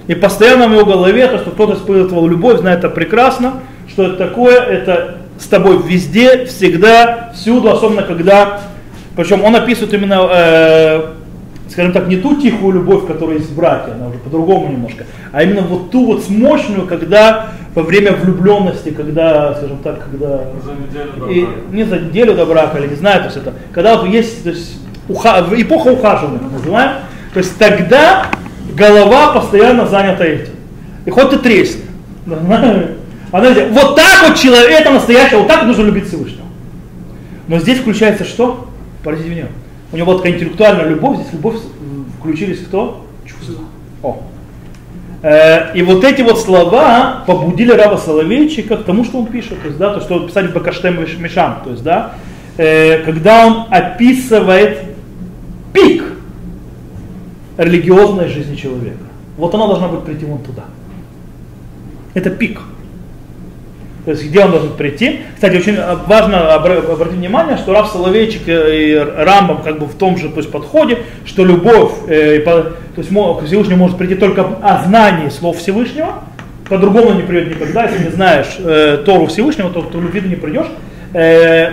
И 0.07 0.15
постоянно 0.15 0.69
в 0.69 0.73
его 0.73 0.87
голове, 0.87 1.29
то, 1.29 1.39
что 1.39 1.51
кто-то 1.51 1.75
испытывал 1.75 2.27
любовь, 2.27 2.61
знает 2.61 2.79
это 2.79 2.89
прекрасно, 2.89 3.55
что 3.89 4.05
это 4.05 4.17
такое, 4.17 4.61
это 4.61 5.17
с 5.39 5.47
тобой 5.47 5.81
везде, 5.83 6.45
всегда, 6.47 7.33
всюду, 7.35 7.71
особенно 7.71 8.03
когда, 8.03 8.61
причем 9.17 9.45
он 9.45 9.57
описывает 9.57 9.95
именно, 9.95 10.29
э, 10.31 11.03
скажем 11.69 11.93
так, 11.93 12.09
не 12.09 12.17
ту 12.17 12.41
тихую 12.41 12.75
любовь, 12.75 13.07
которая 13.07 13.37
есть 13.37 13.51
в 13.51 13.57
браке, 13.57 13.93
она 13.93 14.09
уже 14.09 14.19
по-другому 14.19 14.69
немножко, 14.69 15.05
а 15.33 15.43
именно 15.43 15.63
вот 15.63 15.91
ту 15.91 16.07
вот 16.07 16.29
мощную, 16.29 16.87
когда 16.87 17.49
во 17.75 17.83
время 17.83 18.13
влюбленности, 18.13 18.91
когда, 18.91 19.55
скажем 19.55 19.79
так, 19.79 20.05
когда 20.05 20.39
За 20.65 20.73
неделю 20.73 21.13
до 21.19 21.27
и 21.31 21.43
брака. 21.43 21.61
не 21.73 21.85
за 21.85 21.99
неделю 22.01 22.35
до 22.35 22.47
брака, 22.47 22.79
или 22.79 22.89
не 22.89 22.97
знаю, 22.97 23.21
то 23.21 23.27
есть 23.27 23.37
это, 23.37 23.53
когда 23.73 23.97
вот 23.97 24.09
есть 24.09 24.43
то 24.43 24.51
есть, 24.51 24.81
уха, 25.09 25.47
эпоха 25.57 25.89
ухаживания, 25.89 26.41
называем, 26.51 26.93
то 27.33 27.39
есть 27.39 27.57
тогда 27.59 28.27
голова 28.75 29.35
постоянно 29.35 29.87
занята 29.87 30.25
этим. 30.25 30.55
И 31.05 31.11
хоть 31.11 31.31
ты 31.31 31.39
тресни. 31.39 31.83
Она 33.31 33.51
говорит, 33.51 33.73
вот 33.73 33.97
так 33.97 34.29
вот 34.29 34.37
человек, 34.37 34.71
это 34.71 34.91
настоящее, 34.91 35.39
вот 35.39 35.49
так 35.49 35.65
нужно 35.65 35.83
любить 35.83 36.07
Всевышнего. 36.09 36.47
Но 37.47 37.59
здесь 37.59 37.79
включается 37.79 38.25
что? 38.25 38.69
Подождите 39.05 39.31
меня. 39.31 39.47
У 39.93 39.97
него 39.97 40.13
вот 40.13 40.19
такая 40.19 40.35
интеллектуальная 40.35 40.87
любовь, 40.87 41.19
здесь 41.19 41.33
любовь 41.33 41.57
включились 42.19 42.61
кто? 42.61 43.07
Чувства. 43.27 43.65
О. 44.03 44.23
Э, 45.23 45.75
И 45.75 45.83
вот 45.83 46.05
эти 46.05 46.23
вот 46.23 46.41
слова 46.41 47.25
побудили 47.27 47.73
Рава 47.73 47.97
Соловейчика 47.97 48.77
к 48.77 48.85
тому, 48.85 49.05
что 49.05 49.19
он 49.19 49.27
пишет, 49.27 49.61
то 49.61 49.67
есть, 49.69 49.79
да, 49.79 49.95
то, 49.95 50.01
что 50.01 50.21
писали 50.21 50.49
в 50.49 50.53
Бакаштем 50.53 51.01
Мишам, 51.23 51.63
то 51.65 51.71
есть, 51.71 51.83
да, 51.83 52.13
э, 52.57 53.03
когда 53.05 53.47
он 53.47 53.67
описывает 53.71 54.79
пик 55.73 56.05
религиозной 57.57 58.29
жизни 58.29 58.57
человека. 58.57 58.99
Вот 59.37 59.55
она 59.55 59.67
должна 59.67 59.89
быть 59.89 60.05
прийти 60.05 60.25
вон 60.25 60.39
туда. 60.39 60.65
Это 62.15 62.31
пик. 62.31 62.61
То 64.09 64.13
есть 64.13 64.25
где 64.25 64.43
он 64.43 64.53
должен 64.53 64.73
прийти. 64.73 65.21
Кстати, 65.35 65.57
очень 65.59 65.75
э, 65.75 65.97
важно 66.07 66.37
обра- 66.37 66.91
обратить 66.91 67.19
внимание, 67.19 67.59
что 67.59 67.75
Рав 67.75 67.89
Соловейчик 67.89 68.41
и 68.47 69.07
Рамбам 69.19 69.61
как 69.61 69.79
бы 69.79 69.85
в 69.85 69.97
том 69.97 70.17
же 70.17 70.31
то 70.31 70.39
есть, 70.39 70.51
подходе, 70.51 71.01
что 71.27 71.45
любовь 71.45 71.93
э, 72.09 72.39
то 72.41 72.73
есть, 72.97 73.11
к 73.11 73.43
может 73.77 73.99
прийти 73.99 74.15
только 74.15 74.47
о 74.63 74.83
знании 74.85 75.29
слов 75.29 75.59
Всевышнего, 75.59 76.25
по-другому 76.71 77.13
не 77.13 77.23
придет 77.23 77.55
никогда, 77.55 77.85
если 77.85 78.05
не 78.05 78.11
знаешь 78.11 78.57
э, 78.61 79.03
Тору 79.05 79.27
Всевышнего, 79.27 79.69
то, 79.69 79.83
то 79.83 80.01
любви 80.01 80.23
ты 80.23 80.29
не 80.29 80.37
придешь. 80.37 80.69
Э, 81.13 81.73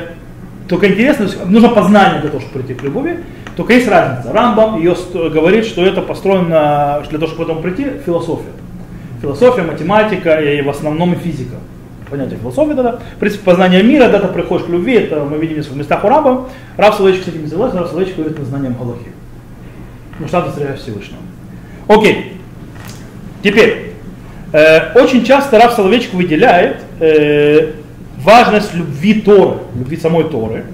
только 0.67 0.89
интересно, 0.89 1.29
то 1.29 1.45
нужно 1.45 1.69
познание 1.69 2.19
для 2.19 2.31
того, 2.31 2.41
чтобы 2.41 2.65
прийти 2.65 2.73
к 2.73 2.83
любви. 2.83 3.19
Только 3.55 3.75
есть 3.75 3.87
разница. 3.87 4.33
Рамбам 4.33 4.79
ее 4.79 4.93
говорит, 5.13 5.63
что 5.63 5.85
это 5.85 6.01
построено 6.01 7.01
для 7.09 7.17
того, 7.17 7.31
чтобы 7.31 7.45
к 7.45 7.47
этому 7.47 7.61
прийти, 7.61 7.85
философия. 8.05 8.51
Философия, 9.21 9.61
математика 9.61 10.41
и 10.41 10.61
в 10.61 10.69
основном 10.69 11.13
и 11.13 11.15
физика. 11.15 11.55
Понятие 12.09 12.37
философии 12.39 12.73
тогда. 12.73 12.99
В 13.15 13.19
принципе, 13.19 13.43
познание 13.43 13.81
мира, 13.81 14.09
когда 14.09 14.27
ты 14.27 14.33
приходишь 14.33 14.67
к 14.67 14.69
любви, 14.69 14.93
это 14.93 15.23
мы 15.23 15.37
видим 15.37 15.61
в 15.61 15.75
местах 15.75 16.03
у 16.03 16.07
Рамбама. 16.07 16.49
Рав 16.77 16.95
Соловейчик 16.95 17.25
с 17.25 17.27
этим 17.29 17.43
не 17.43 17.47
согласен, 17.47 17.77
Рав 17.77 17.87
Соловейчик 17.87 18.17
говорит 18.17 18.37
на 18.37 18.45
знанием 18.45 18.75
Галахи. 18.75 19.11
Ну, 20.19 20.27
что 20.27 20.41
ты 20.41 20.73
Всевышнего. 20.75 21.19
Окей. 21.87 22.33
Теперь, 23.43 23.93
э, 24.51 24.93
очень 24.99 25.25
часто 25.25 25.57
Рав 25.57 25.73
Соловейчик 25.73 26.13
выделяет 26.13 26.77
э, 26.99 27.71
важность 28.19 28.73
любви 28.73 29.21
Торы, 29.21 29.57
любви 29.75 29.97
самой 29.97 30.25
Торы, 30.25 30.65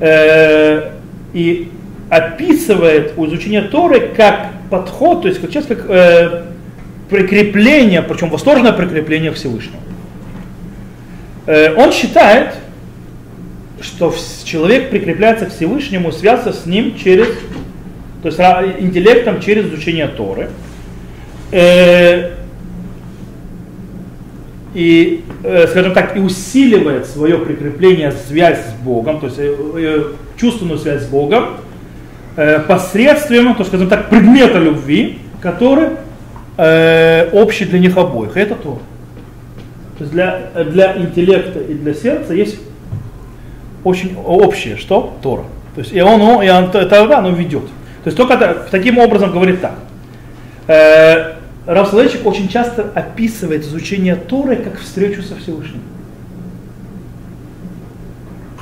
э, 0.00 0.90
и 1.32 1.70
описывает 2.10 3.16
изучение 3.16 3.62
Торы 3.62 4.12
как 4.16 4.48
подход, 4.70 5.22
то 5.22 5.28
есть 5.28 5.40
как 5.40 5.66
как 5.66 5.86
э, 5.88 6.42
прикрепление, 7.08 8.02
причем 8.02 8.30
восторженное 8.30 8.72
прикрепление. 8.72 9.32
Э, 9.32 9.85
он 11.46 11.92
считает, 11.92 12.54
что 13.80 14.12
человек 14.44 14.90
прикрепляется 14.90 15.46
к 15.46 15.52
Всевышнему, 15.52 16.10
связывается 16.12 16.62
с 16.62 16.66
ним 16.66 16.96
через, 16.96 17.28
то 18.22 18.28
есть 18.28 18.38
ра- 18.38 18.80
интеллектом 18.80 19.40
через 19.40 19.66
изучение 19.66 20.08
Торы. 20.08 20.50
Э, 21.52 22.32
и, 24.74 25.24
э, 25.42 25.66
скажем 25.68 25.92
так, 25.94 26.16
и 26.16 26.20
усиливает 26.20 27.06
свое 27.06 27.38
прикрепление, 27.38 28.12
связь 28.12 28.58
с 28.58 28.72
Богом, 28.82 29.20
то 29.20 29.26
есть 29.26 29.38
э, 29.38 29.54
э, 29.76 30.04
чувственную 30.36 30.78
связь 30.78 31.02
с 31.02 31.06
Богом, 31.06 31.58
э, 32.36 32.60
посредством, 32.60 33.54
то, 33.54 33.64
скажем 33.64 33.88
так, 33.88 34.10
предмета 34.10 34.58
любви, 34.58 35.18
который 35.40 35.90
э, 36.56 37.30
общий 37.32 37.64
для 37.64 37.78
них 37.78 37.96
обоих. 37.96 38.36
Это 38.36 38.54
Тора. 38.54 38.80
То 39.98 40.04
есть 40.04 40.12
для, 40.12 40.50
для 40.64 40.96
интеллекта 40.96 41.60
и 41.60 41.74
для 41.74 41.94
сердца 41.94 42.34
есть 42.34 42.58
очень 43.84 44.16
общее, 44.16 44.76
что? 44.76 45.16
Тора. 45.22 45.44
То 45.74 45.80
есть 45.80 45.92
и 45.92 46.00
он, 46.00 46.42
и 46.42 46.50
он 46.50 46.70
тогда 46.70 47.18
оно 47.18 47.30
ведет. 47.30 47.64
То 47.66 48.08
есть 48.08 48.16
только 48.16 48.66
таким 48.70 48.98
образом 48.98 49.32
говорит 49.32 49.60
так. 49.60 49.74
Э, 50.66 51.34
Рав 51.66 51.88
Соловейчик 51.88 52.24
очень 52.26 52.48
часто 52.48 52.90
описывает 52.94 53.62
изучение 53.62 54.16
Торы 54.16 54.56
как 54.56 54.78
встречу 54.78 55.22
со 55.22 55.36
Всевышним. 55.36 55.82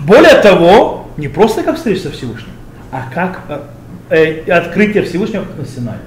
Более 0.00 0.40
того, 0.40 1.08
не 1.16 1.28
просто 1.28 1.62
как 1.62 1.76
встреча 1.76 2.02
со 2.02 2.10
Всевышним, 2.10 2.52
а 2.90 3.04
как 3.12 3.40
э, 4.10 4.44
э, 4.46 4.50
открытие 4.50 5.02
Всевышнего 5.02 5.44
на 5.56 5.66
Синае. 5.66 5.98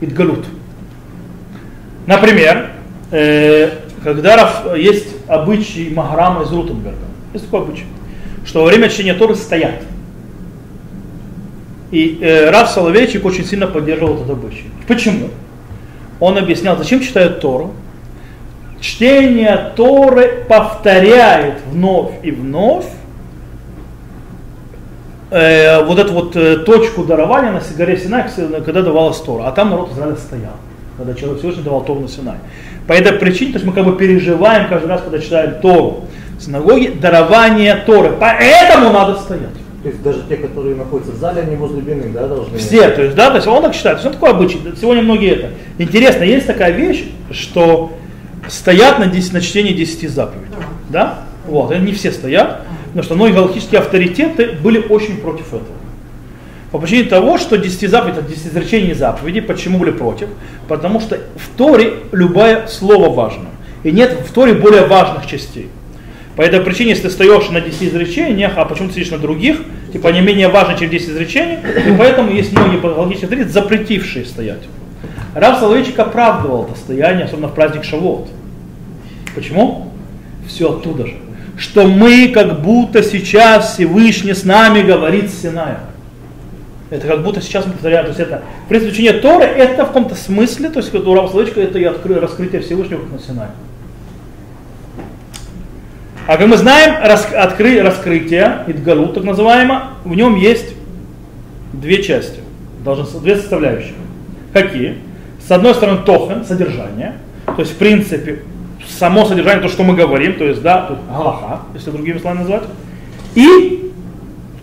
Идгалут. 0.00 0.46
Например, 2.06 2.70
э, 3.10 3.70
когда 4.06 4.36
Раф, 4.36 4.76
есть 4.76 5.08
обычай 5.26 5.90
Магарама 5.92 6.44
из 6.44 6.52
Рутенберга, 6.52 6.96
есть 7.32 7.46
такой 7.46 7.62
обычай, 7.62 7.86
что 8.44 8.60
во 8.60 8.66
время 8.66 8.88
чтения 8.88 9.14
Торы 9.14 9.34
стоят. 9.34 9.82
И 11.90 12.20
э, 12.22 12.50
Раф 12.50 12.70
Соловейчик 12.70 13.24
очень 13.24 13.44
сильно 13.44 13.66
поддерживал 13.66 14.14
этот 14.14 14.30
обычай. 14.30 14.66
Почему? 14.86 15.30
Он 16.20 16.38
объяснял, 16.38 16.76
зачем 16.76 17.00
читают 17.00 17.40
Тору. 17.40 17.74
Чтение 18.80 19.72
Торы 19.74 20.44
повторяет 20.48 21.62
вновь 21.72 22.12
и 22.22 22.30
вновь 22.30 22.86
э, 25.30 25.84
вот 25.84 25.98
эту 25.98 26.12
вот 26.12 26.36
э, 26.36 26.58
точку 26.58 27.02
дарования 27.02 27.50
на 27.50 27.60
горе 27.76 27.96
Синай, 27.96 28.26
когда 28.64 28.82
давалась 28.82 29.18
Тора. 29.18 29.48
А 29.48 29.50
там 29.50 29.70
народ 29.70 29.90
Израиля 29.90 30.14
стоял, 30.14 30.54
когда 30.96 31.12
человек 31.14 31.40
Всевышний 31.40 31.64
давал 31.64 31.82
Тору 31.82 31.98
на 31.98 32.08
Синай. 32.08 32.36
По 32.86 32.92
этой 32.92 33.12
причине, 33.12 33.52
то 33.52 33.56
есть 33.56 33.66
мы 33.66 33.72
как 33.72 33.84
бы 33.84 33.96
переживаем 33.96 34.68
каждый 34.68 34.86
раз, 34.86 35.02
когда 35.02 35.18
читаем 35.18 35.60
Тору 35.60 36.04
в 36.38 36.42
синагоге, 36.42 36.90
дарование 36.90 37.76
Торы. 37.86 38.14
Поэтому 38.18 38.92
надо 38.92 39.16
стоять. 39.16 39.54
То 39.82 39.88
есть 39.88 40.02
даже 40.02 40.22
те, 40.28 40.36
которые 40.36 40.74
находятся 40.74 41.12
в 41.12 41.16
зале, 41.16 41.42
они 41.42 41.56
возле 41.56 41.80
бины, 41.80 42.10
да, 42.12 42.26
должны... 42.26 42.58
Все, 42.58 42.88
то 42.90 43.02
есть, 43.02 43.14
да, 43.14 43.30
то 43.30 43.36
есть 43.36 43.46
он 43.46 43.62
так 43.62 43.74
считает. 43.74 44.00
Все 44.00 44.10
такое 44.10 44.30
обычай. 44.30 44.58
Сегодня 44.80 45.02
многие 45.02 45.32
это. 45.32 45.50
Интересно, 45.78 46.24
есть 46.24 46.46
такая 46.46 46.72
вещь, 46.72 47.04
что 47.30 47.92
стоят 48.48 48.98
на, 48.98 49.06
10, 49.06 49.32
на 49.32 49.40
чтении 49.40 49.72
10 49.72 50.10
заповедей. 50.10 50.48
Да? 50.88 51.20
Вот, 51.46 51.70
это 51.70 51.80
не 51.80 51.92
все 51.92 52.10
стоят, 52.10 52.62
потому 52.86 53.02
что 53.04 53.14
многие 53.14 53.34
галактические 53.34 53.80
авторитеты 53.80 54.52
были 54.60 54.78
очень 54.78 55.18
против 55.18 55.48
этого. 55.48 55.75
По 56.72 56.78
причине 56.78 57.04
того, 57.04 57.38
что 57.38 57.56
10 57.56 57.88
заповедей, 57.88 58.20
это 58.20 58.28
10 58.28 58.46
изречений 58.46 58.94
заповедей, 58.94 59.40
почему 59.40 59.78
были 59.78 59.92
против? 59.92 60.28
Потому 60.68 61.00
что 61.00 61.16
в 61.36 61.56
Торе 61.56 61.94
любое 62.12 62.66
слово 62.66 63.08
важно. 63.08 63.46
И 63.84 63.92
нет 63.92 64.12
в 64.26 64.32
Торе 64.32 64.54
более 64.54 64.86
важных 64.86 65.26
частей. 65.26 65.68
По 66.34 66.42
этой 66.42 66.60
причине, 66.60 66.90
если 66.90 67.04
ты 67.04 67.10
стоишь 67.10 67.48
на 67.50 67.60
10 67.60 67.82
изречениях, 67.84 68.52
а 68.56 68.64
почему 68.64 68.88
ты 68.88 68.94
сидишь 68.94 69.10
на 69.10 69.18
других, 69.18 69.58
типа 69.92 70.10
они 70.10 70.20
менее 70.20 70.48
важны, 70.48 70.78
чем 70.78 70.90
10 70.90 71.08
изречений, 71.08 71.58
и 71.86 71.96
поэтому 71.96 72.30
есть 72.30 72.52
многие 72.52 72.78
логические 72.84 73.26
авторитеты, 73.26 73.52
запретившие 73.52 74.24
стоять. 74.26 74.62
Рав 75.34 75.60
Соловейчик 75.60 75.98
оправдывал 75.98 76.64
это 76.64 76.78
стояние, 76.78 77.24
особенно 77.24 77.48
в 77.48 77.54
праздник 77.54 77.84
Шавуот. 77.84 78.28
Почему? 79.34 79.92
Все 80.46 80.70
оттуда 80.70 81.06
же. 81.06 81.14
Что 81.56 81.86
мы 81.86 82.28
как 82.28 82.60
будто 82.62 83.02
сейчас 83.02 83.74
Всевышний 83.74 84.34
с 84.34 84.44
нами 84.44 84.82
говорит 84.82 85.30
с 85.30 85.42
Синаем. 85.42 85.78
Это 86.88 87.08
как 87.08 87.24
будто 87.24 87.40
сейчас 87.40 87.66
мы 87.66 87.72
повторяем, 87.72 88.04
то 88.04 88.10
есть 88.10 88.20
это, 88.20 88.42
в 88.66 88.68
принципе, 88.68 88.92
учение 88.92 89.12
Торы, 89.14 89.44
это 89.44 89.84
в 89.84 89.88
каком-то 89.88 90.14
смысле, 90.14 90.70
то 90.70 90.78
есть 90.78 90.94
у 90.94 91.14
Рава 91.14 91.26
Соловейчика 91.26 91.60
это 91.60 91.80
и 91.80 91.84
откры, 91.84 92.20
раскрытие 92.20 92.62
Всевышнего 92.62 93.00
как 93.00 93.12
на 93.12 93.18
Синае. 93.18 93.50
А 96.28 96.36
как 96.36 96.46
мы 96.46 96.56
знаем, 96.56 96.94
рас, 97.02 97.28
откры, 97.32 97.82
раскрытие, 97.82 98.64
Идгалут, 98.68 99.14
так 99.14 99.24
называемо, 99.24 99.94
в 100.04 100.14
нем 100.14 100.36
есть 100.36 100.74
две 101.72 102.02
части, 102.04 102.38
должны, 102.84 103.20
две 103.20 103.36
составляющие. 103.36 103.94
Какие? 104.52 104.98
С 105.44 105.50
одной 105.50 105.74
стороны, 105.74 106.02
тохан, 106.04 106.44
содержание, 106.44 107.14
то 107.46 107.60
есть, 107.60 107.72
в 107.72 107.76
принципе, 107.76 108.42
само 108.88 109.24
содержание, 109.24 109.60
то, 109.60 109.68
что 109.68 109.82
мы 109.82 109.94
говорим, 109.94 110.34
то 110.34 110.44
есть, 110.44 110.62
да, 110.62 110.82
тут 110.82 110.98
галаха, 111.08 111.62
если 111.74 111.90
другими 111.90 112.18
словами 112.18 112.40
назвать, 112.40 112.64
и 113.34 113.92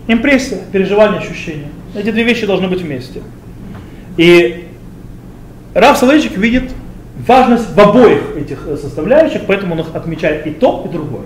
импрессия, 0.06 0.60
переживание, 0.72 1.20
ощущение. 1.20 1.68
Эти 1.94 2.10
две 2.10 2.24
вещи 2.24 2.46
должны 2.46 2.68
быть 2.68 2.80
вместе. 2.80 3.22
И 4.16 4.68
Раф 5.74 5.98
Соловейчик 5.98 6.36
видит 6.36 6.70
важность 7.26 7.74
в 7.74 7.80
обоих 7.80 8.36
этих 8.36 8.66
составляющих, 8.80 9.42
поэтому 9.46 9.74
он 9.74 9.80
их 9.80 9.94
отмечает 9.94 10.46
и 10.46 10.50
то, 10.50 10.84
и 10.86 10.92
другое 10.92 11.24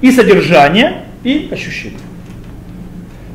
и 0.00 0.10
содержание, 0.10 1.04
и 1.24 1.48
ощущение. 1.52 1.98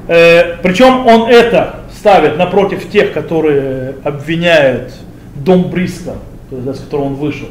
Э, 0.08 0.58
причем 0.62 1.06
он 1.06 1.30
это 1.30 1.82
ставит 1.96 2.38
напротив 2.38 2.90
тех, 2.90 3.14
которые 3.14 3.96
обвиняют 4.04 4.94
дом 5.36 5.70
Бриска, 5.70 6.16
с 6.52 6.80
которого 6.80 7.06
он 7.06 7.16
вышел, 7.16 7.48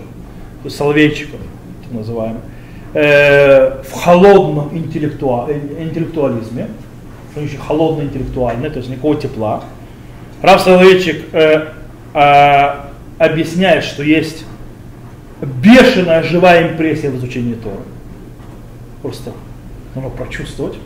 Соловейчиков, 0.68 1.40
так 1.84 1.92
называемый, 1.92 2.40
э, 2.94 3.82
в 3.82 3.92
холодном 3.92 4.70
интеллектуа, 4.76 5.48
интеллектуализме, 5.78 6.68
что 7.34 7.42
очень 7.42 7.58
холодно 7.58 8.02
интеллектуальное, 8.02 8.70
то 8.70 8.78
есть 8.78 8.88
никакого 8.88 9.16
тепла. 9.16 9.64
Рав 10.40 10.60
Соловейчик 10.60 11.24
э, 11.32 11.68
э, 12.14 12.70
объясняет, 13.18 13.84
что 13.84 14.02
есть 14.02 14.44
бешеная 15.42 16.22
живая 16.22 16.70
импрессия 16.70 17.10
в 17.10 17.16
изучении 17.16 17.54
Торы 17.54 17.80
просто 19.04 19.32
нужно 19.94 20.08
прочувствовать. 20.08 20.76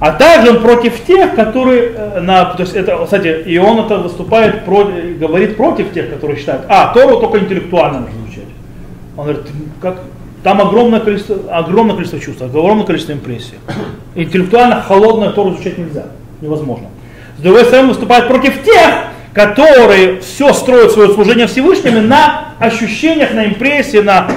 А 0.00 0.12
также 0.12 0.50
он 0.50 0.60
против 0.60 1.02
тех, 1.06 1.34
которые, 1.34 1.92
э, 1.96 2.20
на, 2.20 2.44
то 2.44 2.62
есть 2.62 2.74
это, 2.74 3.02
кстати, 3.02 3.42
и 3.46 3.56
он 3.56 3.80
это 3.80 3.96
выступает, 3.96 4.66
про, 4.66 4.84
говорит 5.18 5.56
против 5.56 5.94
тех, 5.94 6.10
которые 6.10 6.38
считают, 6.38 6.66
а, 6.68 6.92
Тору 6.92 7.20
только 7.20 7.38
интеллектуально 7.38 8.00
нужно 8.00 8.18
изучать. 8.26 8.44
Он 9.16 9.24
говорит, 9.24 9.46
как, 9.80 10.00
там 10.44 10.60
огромное 10.60 11.00
количество, 11.00 11.36
огромное 11.50 11.94
количество 11.94 12.20
чувств, 12.20 12.42
огромное 12.42 12.84
количество 12.84 13.14
импрессий. 13.14 13.54
Интеллектуально 14.14 14.82
холодное 14.82 15.30
Тору 15.30 15.54
изучать 15.54 15.78
нельзя, 15.78 16.04
невозможно. 16.42 16.88
С 17.38 17.40
другой 17.40 17.64
стороны, 17.64 17.88
выступает 17.88 18.28
против 18.28 18.62
тех, 18.62 18.90
которые 19.32 20.20
все 20.20 20.52
строят 20.52 20.92
свое 20.92 21.08
служение 21.14 21.46
Всевышнему 21.46 22.02
на 22.02 22.50
ощущениях, 22.60 23.32
на 23.32 23.46
импрессии, 23.46 23.98
на 23.98 24.28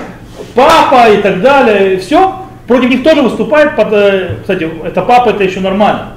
папа 0.55 1.09
и 1.11 1.21
так 1.21 1.41
далее, 1.41 1.95
и 1.95 1.97
все, 1.97 2.41
против 2.67 2.89
них 2.89 3.03
тоже 3.03 3.21
выступает, 3.21 3.75
под, 3.75 3.91
э, 3.91 4.37
кстати, 4.41 4.67
это 4.85 5.01
папа, 5.01 5.29
это 5.29 5.43
еще 5.43 5.59
нормально. 5.59 6.13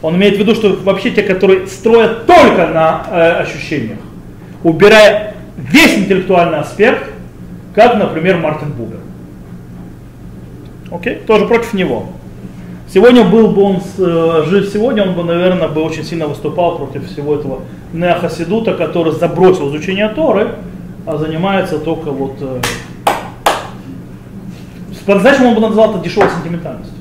Он 0.00 0.16
имеет 0.16 0.36
в 0.36 0.38
виду, 0.38 0.54
что 0.54 0.74
вообще 0.82 1.10
те, 1.10 1.22
которые 1.22 1.66
строят 1.66 2.26
только 2.26 2.66
на 2.68 3.06
э, 3.10 3.42
ощущениях, 3.42 3.98
убирая 4.62 5.34
весь 5.58 5.98
интеллектуальный 5.98 6.60
аспект, 6.60 7.10
как, 7.74 7.96
например, 7.96 8.38
Мартин 8.38 8.70
Бугер. 8.72 9.03
Окей, 10.94 11.16
тоже 11.26 11.46
против 11.46 11.74
него. 11.74 12.06
Сегодня 12.92 13.24
был 13.24 13.48
бы 13.48 13.62
он 13.62 13.82
э, 13.98 14.44
жив 14.46 14.68
сегодня, 14.72 15.02
он 15.02 15.14
бы, 15.14 15.24
наверное, 15.24 15.66
бы 15.66 15.82
очень 15.82 16.04
сильно 16.04 16.28
выступал 16.28 16.76
против 16.78 17.10
всего 17.10 17.34
этого 17.34 17.62
неохасидута, 17.92 18.74
который 18.74 19.12
забросил 19.12 19.70
изучение 19.70 20.08
Торы, 20.08 20.54
а 21.04 21.16
занимается 21.16 21.78
только 21.80 22.12
вот 22.12 22.34
э, 22.40 22.60
по-настоящему 25.04 25.48
он 25.48 25.54
бы 25.56 25.60
назвал 25.62 25.90
это 25.90 26.04
дешевой 26.04 26.30
сентиментальностью. 26.30 26.96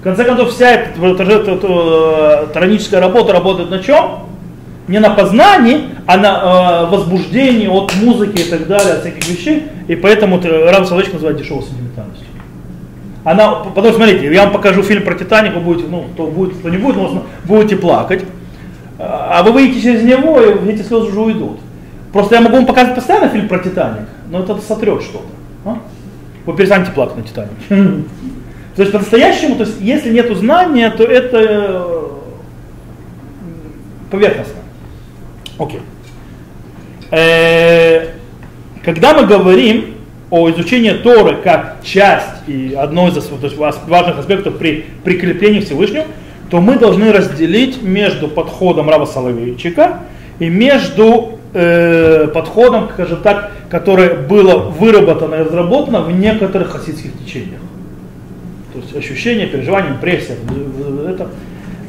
В 0.00 0.02
конце 0.02 0.24
концов, 0.24 0.50
вся 0.50 0.70
эта, 0.70 2.48
тараническая 2.52 3.00
работа 3.00 3.32
работает 3.32 3.70
на 3.70 3.80
чем? 3.80 4.20
Не 4.88 5.00
на 5.00 5.10
познании, 5.10 5.90
а 6.06 6.16
на 6.16 6.86
э, 6.86 6.90
возбуждении 6.90 7.66
от 7.66 7.94
музыки 7.96 8.40
и 8.40 8.50
так 8.50 8.66
далее, 8.66 8.94
от 8.94 9.00
всяких 9.00 9.28
вещей. 9.28 9.64
И 9.88 9.96
поэтому 9.96 10.40
Рав 10.42 10.86
Соловейчик 10.86 11.14
называет 11.14 11.36
дешевой 11.36 11.62
сентиментальностью. 11.64 12.26
Она, 13.26 13.54
потому 13.54 13.88
что, 13.88 13.96
смотрите, 13.96 14.32
я 14.32 14.44
вам 14.44 14.52
покажу 14.52 14.84
фильм 14.84 15.02
про 15.02 15.16
Титаник, 15.16 15.52
вы 15.54 15.60
будете, 15.60 15.88
ну, 15.88 16.04
кто 16.14 16.28
будет, 16.28 16.58
кто 16.58 16.68
не 16.68 16.76
будет, 16.76 16.94
но 16.94 17.24
будете 17.42 17.74
плакать. 17.74 18.24
А 19.00 19.42
вы 19.42 19.50
выйдете 19.50 19.82
через 19.82 20.04
него, 20.04 20.40
и 20.40 20.68
эти 20.70 20.82
слезы 20.82 21.08
уже 21.08 21.20
уйдут. 21.20 21.58
Просто 22.12 22.36
я 22.36 22.40
могу 22.40 22.54
вам 22.54 22.66
показать 22.66 22.94
постоянно 22.94 23.28
фильм 23.28 23.48
про 23.48 23.58
Титаник, 23.58 24.06
но 24.30 24.44
это 24.44 24.56
сотрет 24.58 25.02
что-то. 25.02 25.26
А? 25.64 25.78
Вы 26.46 26.56
перестанете 26.56 26.92
плакать 26.92 27.16
на 27.16 27.22
Титанике. 27.24 27.54
То 28.76 28.82
есть 28.82 28.92
по-настоящему, 28.92 29.56
то 29.56 29.64
есть 29.64 29.80
если 29.80 30.12
нет 30.12 30.30
знания, 30.36 30.88
то 30.90 31.02
это 31.02 31.38
э, 31.40 32.08
поверхностно. 34.12 34.60
Окей. 35.58 35.80
Э, 37.10 38.10
когда 38.84 39.14
мы 39.14 39.26
говорим 39.26 39.95
о 40.30 40.50
изучении 40.50 40.90
Торы 40.90 41.36
как 41.42 41.76
часть 41.82 42.48
и 42.48 42.74
одно 42.74 43.08
из 43.08 43.14
то 43.14 43.38
есть 43.42 43.56
важных 43.56 44.18
аспектов 44.18 44.58
при 44.58 44.84
прикреплении 45.04 45.60
Всевышнего, 45.60 46.04
то 46.50 46.60
мы 46.60 46.78
должны 46.78 47.12
разделить 47.12 47.82
между 47.82 48.28
подходом 48.28 48.88
Рава 48.88 49.06
Соловейчика 49.06 50.00
и 50.38 50.48
между 50.48 51.38
э, 51.54 52.28
подходом, 52.32 52.90
скажем 52.92 53.20
так, 53.22 53.52
которое 53.68 54.14
было 54.14 54.56
выработано 54.58 55.36
и 55.36 55.38
разработано 55.40 56.02
в 56.02 56.12
некоторых 56.12 56.70
хасидских 56.70 57.12
течениях. 57.24 57.60
То 58.72 58.80
есть 58.80 58.96
ощущение, 58.96 59.46
переживание, 59.46 59.92
импрессия. 59.92 60.36
Это. 61.08 61.28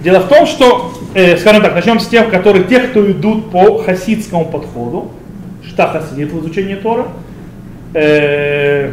Дело 0.03 0.19
в 0.21 0.27
том, 0.27 0.45
что, 0.45 0.93
э, 1.15 1.37
скажем 1.37 1.61
так, 1.61 1.75
начнем 1.75 1.99
с 1.99 2.07
тех, 2.07 2.29
которые, 2.29 2.63
тех, 2.65 2.91
кто 2.91 3.11
идут 3.11 3.51
по 3.51 3.79
хасидскому 3.79 4.45
подходу, 4.45 5.11
что 5.67 5.87
хасидит 5.87 6.31
в 6.31 6.39
изучении 6.39 6.75
Тора, 6.75 7.07
э, 7.93 8.91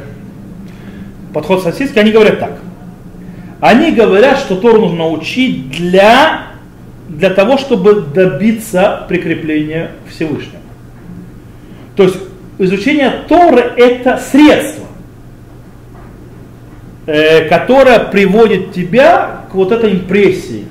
подход 1.32 1.62
хасидский, 1.62 2.00
они 2.00 2.12
говорят 2.12 2.38
так. 2.40 2.58
Они 3.60 3.92
говорят, 3.92 4.38
что 4.38 4.56
Тору 4.56 4.80
нужно 4.80 5.08
учить 5.08 5.70
для, 5.70 6.48
для 7.08 7.30
того, 7.30 7.56
чтобы 7.56 8.02
добиться 8.02 9.06
прикрепления 9.08 9.92
Всевышнего. 10.08 10.60
То 11.96 12.04
есть 12.04 12.16
изучение 12.58 13.24
Торы 13.28 13.60
это 13.60 14.18
средство, 14.18 14.86
э, 17.06 17.48
которое 17.48 18.00
приводит 18.00 18.72
тебя 18.72 19.44
к 19.50 19.54
вот 19.54 19.72
этой 19.72 19.92
импрессии, 19.92 20.66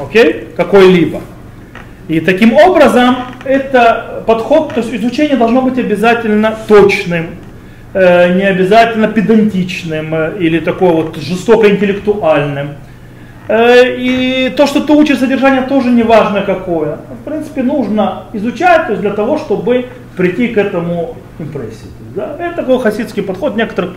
окей, 0.00 0.48
какой-либо. 0.56 1.20
И 2.08 2.20
таким 2.20 2.54
образом 2.54 3.16
это 3.44 4.22
подход, 4.26 4.72
то 4.74 4.80
есть 4.80 4.94
изучение 4.94 5.36
должно 5.36 5.60
быть 5.60 5.78
обязательно 5.78 6.56
точным, 6.66 7.26
э, 7.92 8.34
не 8.34 8.44
обязательно 8.44 9.08
педантичным 9.08 10.14
э, 10.14 10.32
или 10.40 10.58
такое 10.58 10.90
вот 10.90 11.16
жестоко 11.18 11.68
интеллектуальным. 11.68 12.68
Э, 13.48 13.94
и 13.94 14.50
то, 14.56 14.66
что 14.66 14.80
ты 14.80 14.92
учишь 14.94 15.18
содержание, 15.18 15.62
тоже 15.62 15.90
не 15.90 16.02
важно 16.02 16.40
какое. 16.40 16.96
В 17.20 17.24
принципе, 17.28 17.62
нужно 17.62 18.24
изучать 18.32 18.86
то 18.86 18.92
есть 18.92 19.02
для 19.02 19.12
того, 19.12 19.36
чтобы 19.36 19.86
прийти 20.16 20.48
к 20.48 20.56
этому 20.56 21.16
импрессии. 21.38 21.88
Да? 22.16 22.36
Это 22.40 22.56
такой 22.56 22.78
хасидский 22.80 23.22
подход 23.22 23.52
в 23.52 23.56
некоторых 23.58 23.90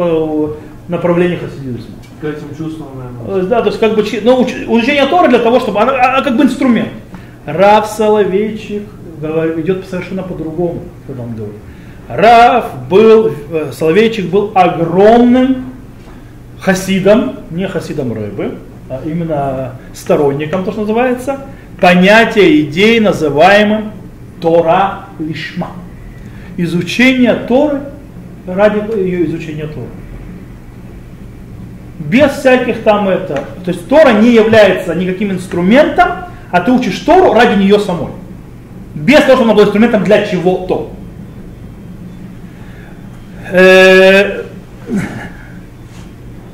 направлениях 0.89 1.39
хасидизма. 1.41 1.95
К 2.19 2.25
этим 2.25 2.55
чувствам, 2.57 2.87
наверное. 2.95 3.49
Да, 3.49 3.61
то 3.61 3.67
есть 3.67 3.79
как 3.79 3.95
бы 3.95 4.03
ну, 4.23 4.41
уч- 4.41 4.65
изучение 4.65 5.05
Торы 5.07 5.29
для 5.29 5.39
того, 5.39 5.61
чтобы 5.61 5.79
она 5.79 5.93
а, 5.93 6.17
а 6.17 6.21
как 6.21 6.35
бы 6.35 6.43
инструмент. 6.43 6.89
Рав 7.45 7.87
Соловейчик 7.87 8.83
идет 9.57 9.85
совершенно 9.87 10.23
по-другому, 10.23 10.81
когда 11.07 11.23
он 11.23 11.35
говорит. 11.35 11.55
Рав 12.07 12.65
был, 12.89 13.31
э, 13.51 13.71
Соловейчик 13.71 14.25
был 14.29 14.51
огромным 14.53 15.73
хасидом, 16.59 17.37
не 17.49 17.67
хасидом 17.67 18.13
рыбы, 18.13 18.55
а 18.89 19.01
именно 19.05 19.75
сторонником, 19.93 20.63
то, 20.63 20.71
что 20.71 20.81
называется, 20.81 21.39
понятия 21.79 22.61
идей, 22.61 22.99
называемым 22.99 23.91
Тора 24.41 25.05
Лишма. 25.19 25.71
Изучение 26.57 27.35
Торы 27.47 27.81
ради 28.45 28.99
ее 28.99 29.25
изучения 29.25 29.67
Торы 29.67 29.87
без 32.11 32.31
всяких 32.31 32.83
там 32.83 33.07
это. 33.07 33.45
То 33.63 33.71
есть 33.71 33.87
Тора 33.87 34.13
не 34.13 34.33
является 34.33 34.95
никаким 34.95 35.31
инструментом, 35.31 36.09
а 36.51 36.61
ты 36.61 36.71
учишь 36.71 36.99
Тору 36.99 37.33
ради 37.33 37.59
нее 37.59 37.79
самой. 37.79 38.11
Без 38.93 39.21
того, 39.21 39.33
чтобы 39.37 39.43
она 39.45 39.53
была 39.53 39.63
инструментом 39.65 40.03
для 40.03 40.25
чего-то. 40.27 40.91
Э, 43.51 44.43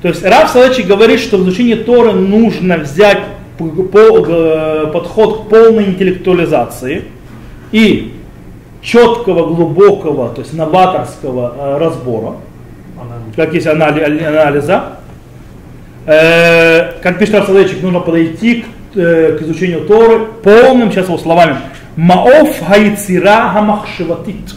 То 0.02 0.08
есть 0.10 0.24
Раф 0.24 0.50
Салачи 0.52 0.82
говорит, 0.82 1.20
что 1.20 1.38
в 1.38 1.42
изучении 1.44 1.76
Торы 1.76 2.14
нужно 2.14 2.78
взять 2.78 3.20
э, 3.60 4.86
подход 4.94 5.46
к 5.46 5.50
полной 5.50 5.86
интеллектуализации 5.86 7.06
и 7.72 8.14
четкого, 8.82 9.54
глубокого, 9.54 10.30
то 10.30 10.42
есть 10.42 10.54
новаторского 10.54 11.56
э, 11.58 11.78
разбора, 11.80 12.36
Анализ. 13.00 13.36
как 13.36 13.54
есть 13.54 13.68
анали- 13.68 14.24
анализа. 14.24 14.94
Как 16.06 17.20
пишет 17.20 17.36
Раф 17.36 17.48
Соловейчик, 17.48 17.82
нужно 17.84 18.00
подойти 18.00 18.62
к, 18.62 18.66
э, 18.98 19.38
к 19.38 19.42
изучению 19.44 19.86
Торы 19.86 20.26
полным, 20.44 20.92
сейчас 20.92 21.08
его 21.08 21.18
словами, 21.18 21.58
маоф 21.96 22.60
хайцира 22.60 23.50
хамахшиватит. 23.54 24.56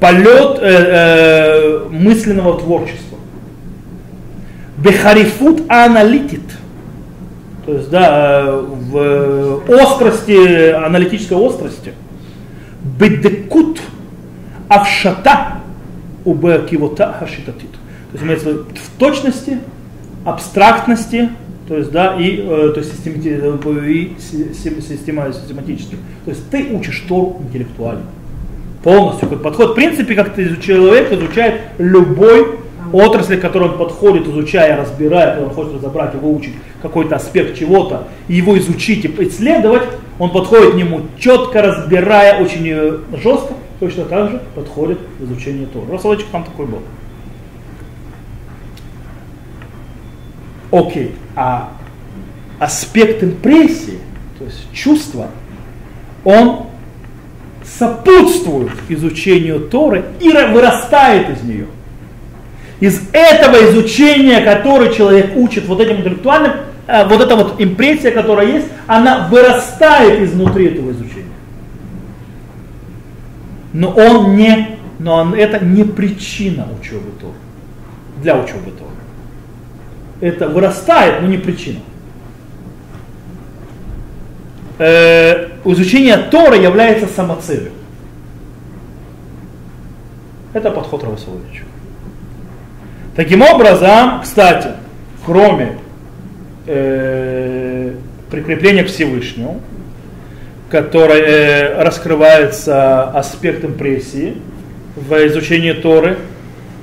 Полет 0.00 0.58
э, 0.60 0.62
э, 0.62 1.88
мысленного 1.90 2.58
творчества. 2.58 3.18
Бехарифут 4.78 5.62
аналитит. 5.68 6.42
То 7.64 7.72
есть, 7.74 7.90
да, 7.90 8.44
э, 8.46 8.64
в 8.90 9.62
острости, 9.70 10.70
аналитической 10.72 11.34
острости. 11.34 11.92
Бедекут 12.98 13.80
авшата 14.68 15.58
убекивота 16.24 17.14
хашитатит. 17.18 17.70
То 17.70 18.12
есть 18.14 18.24
имеется 18.24 18.50
в 18.54 18.98
точности, 18.98 19.58
абстрактности, 20.24 21.30
то 21.68 21.76
есть, 21.76 21.90
да, 21.92 22.16
и, 22.18 22.38
э, 22.38 22.72
то 22.74 22.80
есть 22.80 22.92
э, 23.06 23.90
и 23.90 24.16
си- 24.18 24.52
си- 24.54 24.80
система- 24.80 25.32
систематически. 25.32 25.96
То 26.24 26.30
есть 26.30 26.50
ты 26.50 26.68
учишь 26.72 27.04
Тору 27.08 27.40
интеллектуально. 27.46 28.02
Полностью 28.82 29.28
как 29.28 29.42
подход. 29.42 29.70
В 29.70 29.74
принципе, 29.74 30.14
как 30.14 30.34
ты 30.34 30.56
человек 30.60 31.12
изучает 31.12 31.60
любой 31.78 32.58
отрасли, 32.92 33.36
к 33.36 33.40
которой 33.40 33.70
он 33.70 33.78
подходит, 33.78 34.26
изучая, 34.26 34.76
разбирая, 34.76 35.34
когда 35.34 35.46
он 35.46 35.54
хочет 35.54 35.74
разобрать 35.74 36.14
и 36.14 36.18
выучить 36.18 36.54
какой-то 36.82 37.16
аспект 37.16 37.56
чего-то, 37.56 38.08
его 38.28 38.58
изучить 38.58 39.04
и 39.04 39.08
исследовать, 39.28 39.82
он 40.18 40.30
подходит 40.30 40.72
к 40.72 40.74
нему 40.74 41.02
четко, 41.18 41.62
разбирая, 41.62 42.42
очень 42.42 42.68
э, 42.68 42.98
жестко, 43.22 43.54
точно 43.80 44.04
так 44.04 44.30
же 44.30 44.42
подходит 44.54 44.98
к 44.98 45.22
изучению 45.22 45.68
Тора. 45.68 45.84
Рассолочек 45.92 46.26
там 46.32 46.44
такой 46.44 46.66
был. 46.66 46.80
Окей, 50.72 51.14
а 51.36 51.74
аспект 52.58 53.22
импрессии, 53.22 53.98
то 54.38 54.44
есть 54.46 54.72
чувства, 54.72 55.28
он 56.24 56.66
сопутствует 57.62 58.70
изучению 58.88 59.60
Торы 59.68 60.04
и 60.18 60.30
ра- 60.30 60.52
вырастает 60.52 61.28
из 61.30 61.42
нее. 61.42 61.66
Из 62.80 63.00
этого 63.12 63.70
изучения, 63.70 64.40
которое 64.40 64.92
человек 64.92 65.36
учит 65.36 65.66
вот 65.66 65.80
этим 65.80 65.98
интеллектуальным, 65.98 66.52
э, 66.86 67.06
вот 67.06 67.20
эта 67.20 67.36
вот 67.36 67.60
импрессия, 67.60 68.10
которая 68.10 68.46
есть, 68.46 68.66
она 68.86 69.28
вырастает 69.28 70.22
изнутри 70.22 70.66
этого 70.66 70.90
изучения. 70.90 71.26
Но 73.72 73.90
он 73.90 74.36
не, 74.36 74.78
но 74.98 75.16
он, 75.16 75.34
это 75.34 75.64
не 75.64 75.84
причина 75.84 76.66
учебы 76.80 77.10
Торы, 77.20 77.34
для 78.22 78.36
учебы 78.36 78.70
Торы. 78.70 78.91
Это 80.22 80.46
вырастает, 80.48 81.20
но 81.20 81.26
не 81.26 81.36
причина. 81.36 81.80
Э, 84.78 85.48
изучение 85.64 86.16
Тора 86.16 86.56
является 86.56 87.08
самоцелью. 87.08 87.72
Это 90.52 90.70
подход 90.70 91.02
Равасовича. 91.02 91.64
Таким 93.16 93.42
образом, 93.42 94.20
кстати, 94.22 94.68
кроме 95.26 95.78
э, 96.68 97.94
прикрепления 98.30 98.84
к 98.84 98.86
Всевышнему, 98.86 99.60
которое 100.70 101.20
э, 101.20 101.82
раскрывается 101.82 103.10
аспект 103.10 103.64
импрессии 103.64 104.36
в 104.94 105.26
изучении 105.26 105.72
Торы, 105.72 106.16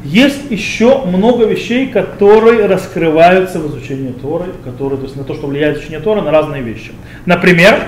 есть 0.04 0.50
еще 0.50 1.04
много 1.06 1.46
вещей, 1.46 1.88
которые 1.88 2.66
раскрываются 2.68 3.60
в 3.60 3.68
изучении 3.68 4.12
Торы, 4.12 4.46
которые, 4.64 4.98
то 4.98 5.06
есть 5.06 5.16
на 5.16 5.24
то, 5.24 5.34
что 5.34 5.48
влияет 5.48 5.78
изучение 5.78 6.00
Торы, 6.00 6.22
на 6.22 6.32
разные 6.32 6.62
вещи. 6.62 6.92
Например, 7.26 7.84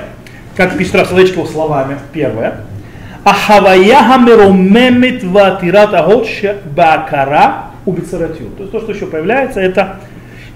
как 0.56 0.78
пишет 0.78 0.96
Рафсалечков 0.96 1.50
словами, 1.50 1.98
первое, 2.12 2.66
Ахавая 3.24 4.04
хамеромемет 4.04 5.24
ватират 5.24 5.94
агот 5.94 6.28
бакара 6.76 7.68
убицаратью. 7.86 8.50
То 8.58 8.64
есть 8.64 8.72
то, 8.72 8.82
что 8.82 8.92
еще 8.92 9.06
появляется, 9.06 9.62
это 9.62 10.00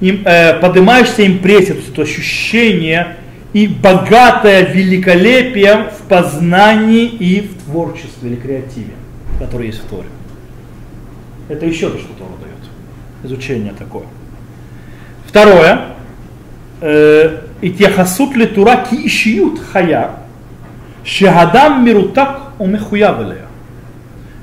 им, 0.02 0.24
э, 0.26 0.60
поднимаешься 0.60 1.26
импрессия, 1.26 1.74
то 1.74 1.80
есть 1.80 1.92
это 1.94 2.02
ощущение 2.02 3.16
и 3.54 3.68
богатое 3.68 4.66
великолепием 4.66 5.86
в 5.86 6.10
познании 6.10 7.06
и 7.06 7.42
в 7.42 7.64
творчестве 7.64 8.32
или 8.32 8.36
креативе, 8.36 8.94
который 9.40 9.68
есть 9.68 9.82
в 9.84 9.88
Торе. 9.88 10.08
Это 11.48 11.66
еще 11.66 11.90
то, 11.90 11.98
что 11.98 12.14
Тора 12.14 12.32
дает. 12.42 12.56
Изучение 13.24 13.74
такое. 13.78 14.06
Второе. 15.26 15.96
Итяхасут 17.62 18.36
ли 18.36 18.46
тура 18.46 18.86
ки 18.88 19.08
ишиют 19.08 19.60
хая, 19.60 20.12
шехадам 21.04 21.86
мирутак 21.86 22.52
умехуявелея. 22.60 23.46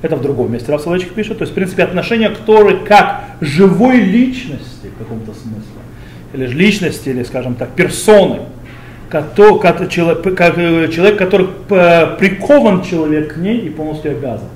Это 0.03 0.17
в 0.17 0.23
другом 0.23 0.53
месте 0.53 0.77
Соловейчик 0.77 1.13
пишет. 1.15 1.39
То 1.39 1.43
есть, 1.43 1.53
в 1.53 1.55
принципе, 1.55 1.85
отношение 1.85 2.31
к 2.31 2.39
Торе 2.39 2.79
как 2.79 3.25
живой 3.41 4.01
личности 4.01 4.89
в 4.95 4.99
каком-то 4.99 5.33
смысле. 5.33 5.63
Или 6.33 6.47
же 6.47 6.57
личности, 6.57 7.11
или, 7.11 7.23
скажем 7.23 7.55
так, 7.55 7.71
персоны. 7.71 8.41
Э, 9.13 9.89
человек, 9.89 11.19
который 11.19 11.49
э, 11.71 12.17
прикован 12.19 12.83
человек 12.83 13.35
к 13.35 13.37
ней 13.37 13.59
и 13.59 13.69
полностью 13.71 14.13
обязан. 14.13 14.49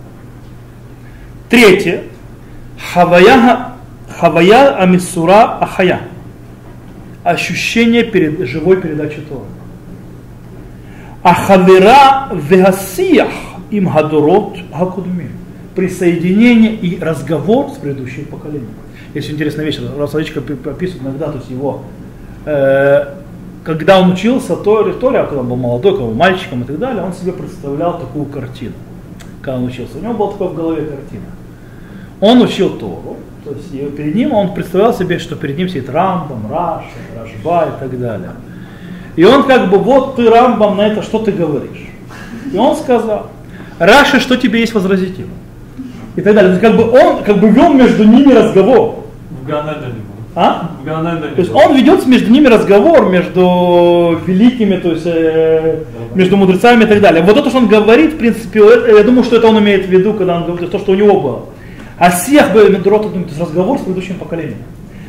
Третье. 1.48 2.02
Хавая, 2.78 3.72
хавая 4.18 4.76
амисура 4.76 5.58
ахая. 5.60 6.00
Ощущение 7.24 8.04
перед, 8.04 8.46
живой 8.48 8.80
передачи 8.80 9.20
Торы. 9.20 9.44
Ахавира 11.22 12.28
вегасиях 12.32 13.32
им 13.70 13.88
гадурот 13.88 14.58
гакудми. 14.72 15.30
Присоединение 15.74 16.72
и 16.72 17.00
разговор 17.00 17.70
с 17.70 17.78
предыдущим 17.78 18.26
поколением. 18.26 18.70
Есть 19.12 19.30
интересная 19.30 19.64
вещь, 19.64 19.76
Соловейчик 19.76 20.36
описывает 20.36 21.02
иногда, 21.02 21.32
то 21.32 21.38
есть 21.38 21.50
его, 21.50 21.82
э, 22.44 23.14
когда 23.64 24.00
он 24.00 24.12
учился 24.12 24.56
Торе, 24.56 24.92
Торе, 24.92 25.22
когда 25.24 25.40
он 25.40 25.48
был 25.48 25.56
молодой, 25.56 25.92
когда 25.92 26.04
он 26.04 26.10
был 26.10 26.18
мальчиком 26.18 26.62
и 26.62 26.64
так 26.64 26.78
далее, 26.78 27.02
он 27.02 27.12
себе 27.12 27.32
представлял 27.32 27.98
такую 27.98 28.26
картину, 28.26 28.74
когда 29.42 29.58
он 29.58 29.64
учился. 29.64 29.98
У 29.98 30.02
него 30.02 30.14
была 30.14 30.32
такая 30.32 30.48
в 30.48 30.54
голове 30.54 30.82
картина. 30.82 31.24
Он 32.20 32.40
учил 32.40 32.70
Тору, 32.70 33.16
то 33.44 33.52
есть 33.52 33.96
перед 33.96 34.14
ним 34.14 34.32
он 34.32 34.54
представлял 34.54 34.94
себе, 34.94 35.18
что 35.18 35.36
перед 35.36 35.58
ним 35.58 35.68
сидит 35.68 35.90
Рамбам, 35.90 36.50
Раша, 36.50 36.86
Рашба 37.16 37.68
и 37.76 37.80
так 37.80 38.00
далее. 38.00 38.30
И 39.16 39.24
он 39.24 39.44
как 39.44 39.70
бы, 39.70 39.78
вот 39.78 40.16
ты 40.16 40.28
Рамбам 40.28 40.76
на 40.76 40.86
это, 40.86 41.02
что 41.02 41.18
ты 41.18 41.32
говоришь? 41.32 41.88
И 42.52 42.56
он 42.56 42.76
сказал, 42.76 43.30
Раши, 43.78 44.20
что 44.20 44.36
тебе 44.36 44.60
есть 44.60 44.74
возразить 44.74 45.18
ему? 45.18 45.30
И 46.16 46.22
так 46.22 46.34
далее. 46.34 46.56
То 46.56 46.60
есть, 46.60 46.60
как 46.60 46.76
бы 46.76 46.90
он 46.90 47.22
как 47.24 47.38
бы 47.38 47.48
вел 47.48 47.72
между 47.72 48.04
ними 48.04 48.32
разговор. 48.32 49.04
В 49.30 49.46
Ганедане 49.46 49.94
был. 49.94 50.16
А? 50.34 50.70
В 50.80 50.84
Ганедане 50.84 51.34
То 51.34 51.40
есть 51.40 51.52
он 51.54 51.76
ведет 51.76 52.06
между 52.06 52.30
ними 52.30 52.46
разговор, 52.46 53.08
между 53.10 54.18
великими, 54.26 54.76
то 54.76 54.92
есть 54.92 55.06
э, 55.06 55.84
между 56.14 56.36
мудрецами 56.38 56.84
и 56.84 56.86
так 56.86 57.00
далее. 57.02 57.22
Вот 57.22 57.36
это, 57.36 57.48
что 57.50 57.58
он 57.58 57.68
говорит, 57.68 58.14
в 58.14 58.18
принципе, 58.18 58.60
это- 58.60 58.96
я 58.96 59.02
думаю, 59.02 59.24
что 59.24 59.36
это 59.36 59.46
он 59.46 59.58
имеет 59.58 59.86
в 59.86 59.90
виду, 59.90 60.14
когда 60.14 60.36
он 60.36 60.46
говорит 60.46 60.70
то, 60.70 60.78
что 60.78 60.92
у 60.92 60.94
него 60.94 61.20
было. 61.20 61.46
А 61.98 62.10
всех 62.10 62.52
бы 62.52 62.68
Медрот, 62.68 63.12
то 63.12 63.18
есть 63.18 63.40
разговор 63.40 63.78
с 63.78 63.82
предыдущим 63.82 64.16
поколением. 64.16 64.58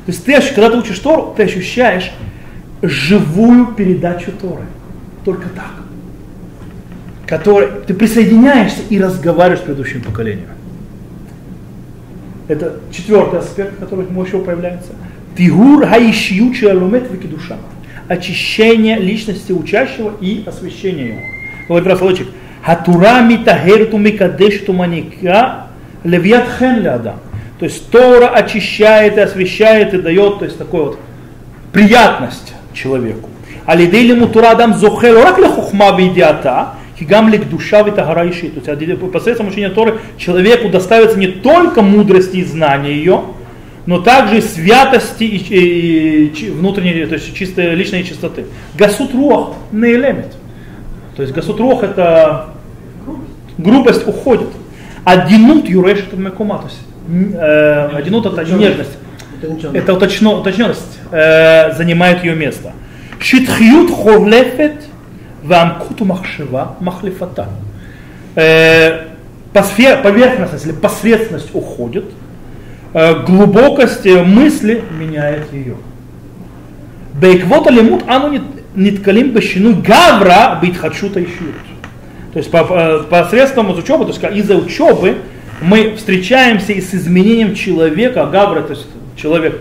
То 0.06 0.12
есть 0.12 0.24
ты, 0.24 0.40
когда 0.54 0.70
ты 0.70 0.78
учишь 0.78 1.00
Тору, 1.00 1.34
ты 1.36 1.44
ощущаешь 1.44 2.12
живую 2.82 3.74
передачу 3.74 4.32
Торы. 4.32 4.64
Только 5.26 5.50
так. 5.50 5.72
Который, 7.26 7.68
ты 7.86 7.94
присоединяешься 7.94 8.82
и 8.90 9.02
разговариваешь 9.02 9.60
с 9.60 9.64
предыдущим 9.64 10.02
поколением. 10.02 10.48
Это 12.48 12.80
четвертый 12.92 13.40
аспект, 13.40 13.78
который 13.80 14.06
еще 14.06 14.40
появляется. 14.40 14.94
Тигур 15.38 15.86
хаишью 15.86 16.54
чалумет 16.54 17.30
душа. 17.30 17.58
Очищение 18.08 18.98
личности 18.98 19.52
учащего 19.52 20.14
и 20.22 20.44
освящение 20.48 21.08
его. 21.08 21.20
Говорит 21.68 21.90
Рафалочек. 21.90 22.28
Хатура 22.64 23.22
митагерту 23.22 23.98
микадешту 23.98 24.72
маника 24.72 25.67
левьят 26.04 26.46
хен 26.60 26.82
лядам. 26.82 27.20
То 27.60 27.66
есть 27.66 27.90
Тора 27.90 28.28
очищает 28.28 29.18
и 29.18 29.22
освещает 29.22 29.94
и 29.94 29.98
дает, 29.98 30.40
то 30.40 30.46
есть 30.46 30.58
такой 30.58 30.86
вот 30.86 31.00
приятность 31.74 32.54
человеку. 32.74 33.30
Алидей 33.66 34.08
ему 34.08 34.28
Тура 34.28 34.52
Адам 34.52 34.76
зохел 34.76 35.22
рак 35.22 35.40
лехухма 35.40 35.98
видиата, 35.98 36.76
хигам 36.98 37.30
лик 37.30 37.50
душа 37.50 37.82
витагара 37.82 38.30
иши. 38.30 38.50
То 38.50 38.72
есть 38.72 39.12
посредством 39.12 39.50
учения 39.50 39.70
Торы 39.70 40.00
человеку 40.18 40.70
доставится 40.70 41.18
не 41.18 41.28
только 41.28 41.82
мудрости 41.82 42.38
и 42.38 42.44
знания 42.44 42.94
ее, 42.94 43.24
но 43.86 44.00
также 44.00 44.38
и 44.40 44.42
святости 44.42 45.24
и, 45.24 45.38
и- 45.38 46.26
и 46.28 46.50
внутренней, 46.50 47.06
то 47.06 47.16
есть 47.16 47.34
чистой 47.36 47.74
личной 47.74 48.04
чистоты. 48.04 48.46
Гасут 48.78 49.14
руах 49.14 49.54
неэлемет. 49.72 50.34
То 51.16 51.24
есть 51.24 51.34
гасут 51.34 51.60
руах 51.60 51.84
это 51.84 52.50
грубость 53.58 54.08
уходит. 54.08 54.50
Одинут 55.12 55.70
юрешет 55.70 56.14
мекума. 56.18 56.58
То 56.58 56.66
есть 56.66 56.82
м, 57.10 57.34
э, 57.34 57.98
одинут 57.98 58.26
это 58.26 58.42
нежность. 58.60 58.98
Это 59.74 59.94
уточненность 59.94 61.00
э, 61.12 61.74
занимает 61.78 62.24
ее 62.24 62.36
место. 62.36 62.72
Шитхиют 63.20 63.90
ховлефет 63.92 64.74
вамкуту 65.44 66.06
махшева 66.06 66.76
махлифата. 66.80 67.48
Э, 68.36 69.06
поверхностность 69.54 70.66
или 70.66 70.74
посредственность 70.74 71.50
уходит, 71.56 72.06
глубокость 73.26 74.06
мысли 74.06 74.84
меняет 75.00 75.52
ее. 75.54 75.76
Бейквота 77.14 77.72
лимут 77.72 78.04
ану 78.08 78.28
нит- 78.34 78.64
ниткалим 78.76 79.32
бешину 79.32 79.82
гавра 79.82 80.60
битхачута 80.62 81.20
ищут. 81.22 81.56
То 82.38 82.40
есть 82.40 82.52
по- 82.52 82.66
по- 82.66 83.00
посредством 83.10 83.72
учебы, 83.72 84.06
то 84.06 84.12
есть 84.12 84.24
из-за 84.38 84.56
учебы 84.58 85.24
мы 85.60 85.96
встречаемся 85.96 86.72
и 86.72 86.82
с 86.82 86.94
изменением 86.94 87.56
человека, 87.56 88.28
гавра, 88.28 88.62
то 88.62 88.74
есть 88.74 88.86
человек, 89.16 89.60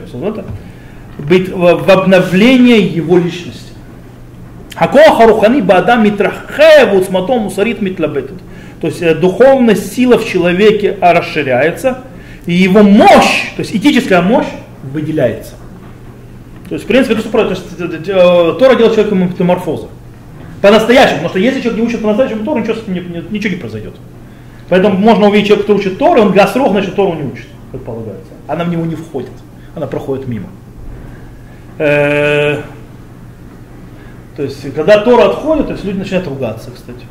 быть 1.16 1.48
в, 1.48 1.90
обновлении 1.90 2.82
его 2.82 3.16
личности. 3.16 3.72
Хакоа 4.74 5.16
харухани 5.16 5.62
баадам 5.62 6.04
митрахев 6.04 6.92
уцматом 6.92 7.44
мусарит 7.44 7.80
митлабетет. 7.80 8.36
То 8.82 8.88
есть 8.88 9.00
э, 9.00 9.14
духовная 9.14 9.74
сила 9.74 10.18
в 10.18 10.28
человеке 10.28 10.98
а, 11.00 11.14
расширяется, 11.14 12.04
и 12.44 12.52
его 12.52 12.82
мощь, 12.82 13.52
то 13.56 13.62
есть 13.62 13.74
этическая 13.74 14.20
мощь 14.20 14.48
выделяется. 14.82 15.54
То 16.68 16.74
есть, 16.74 16.84
в 16.84 16.88
принципе, 16.88 17.14
это 17.14 17.22
что 17.22 17.30
то 17.30 17.48
есть, 17.48 17.64
э, 17.78 18.12
э, 18.12 18.58
Тора 18.58 18.74
делает 18.74 18.96
человека 18.96 19.14
метаморфоза. 19.14 19.88
По-настоящему, 20.62 21.16
потому 21.16 21.28
что 21.30 21.38
если 21.38 21.60
человек 21.60 21.80
не 21.80 21.86
учит 21.86 22.02
по-настоящему 22.02 22.44
Тору, 22.44 22.60
ничего, 22.60 22.76
ничего 23.30 23.54
не 23.54 23.60
произойдет. 23.60 23.94
Поэтому 24.68 24.96
можно 24.96 25.28
увидеть 25.28 25.48
человека, 25.48 25.68
который 25.68 25.80
учит 25.80 25.98
Тору, 25.98 26.22
он 26.22 26.32
гасрох, 26.32 26.70
значит 26.70 26.94
Тору 26.96 27.14
не 27.14 27.24
учит, 27.24 27.46
как 27.72 27.82
полагается. 27.82 28.32
Она 28.48 28.64
в 28.64 28.68
него 28.68 28.84
не 28.84 28.94
входит, 28.94 29.30
она 29.74 29.86
проходит 29.86 30.26
мимо. 30.26 30.48
Э, 31.78 32.62
То 34.36 34.42
есть, 34.42 34.74
когда 34.74 34.98
Тора 34.98 35.30
отходит, 35.30 35.66
то 35.66 35.72
есть 35.72 35.84
люди 35.84 35.98
начинают 35.98 36.26
ругаться, 36.26 36.70
кстати. 36.70 37.04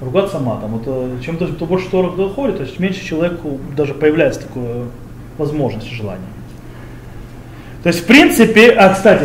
Ругаться 0.00 0.38
матом. 0.38 0.72
Вот, 0.72 0.82
э, 0.86 1.18
чем 1.24 1.36
то, 1.38 1.46
кто 1.46 1.64
больше 1.66 1.88
Тора 1.90 2.10
доходит, 2.10 2.58
то 2.58 2.64
есть 2.64 2.78
меньше 2.78 3.04
человеку 3.04 3.58
даже 3.76 3.94
появляется 3.94 4.42
такая 4.42 4.84
возможность, 5.38 5.90
желание. 5.90 6.26
То 7.82 7.88
есть, 7.88 8.02
в 8.02 8.06
принципе, 8.06 8.70
а, 8.70 8.92
кстати, 8.92 9.24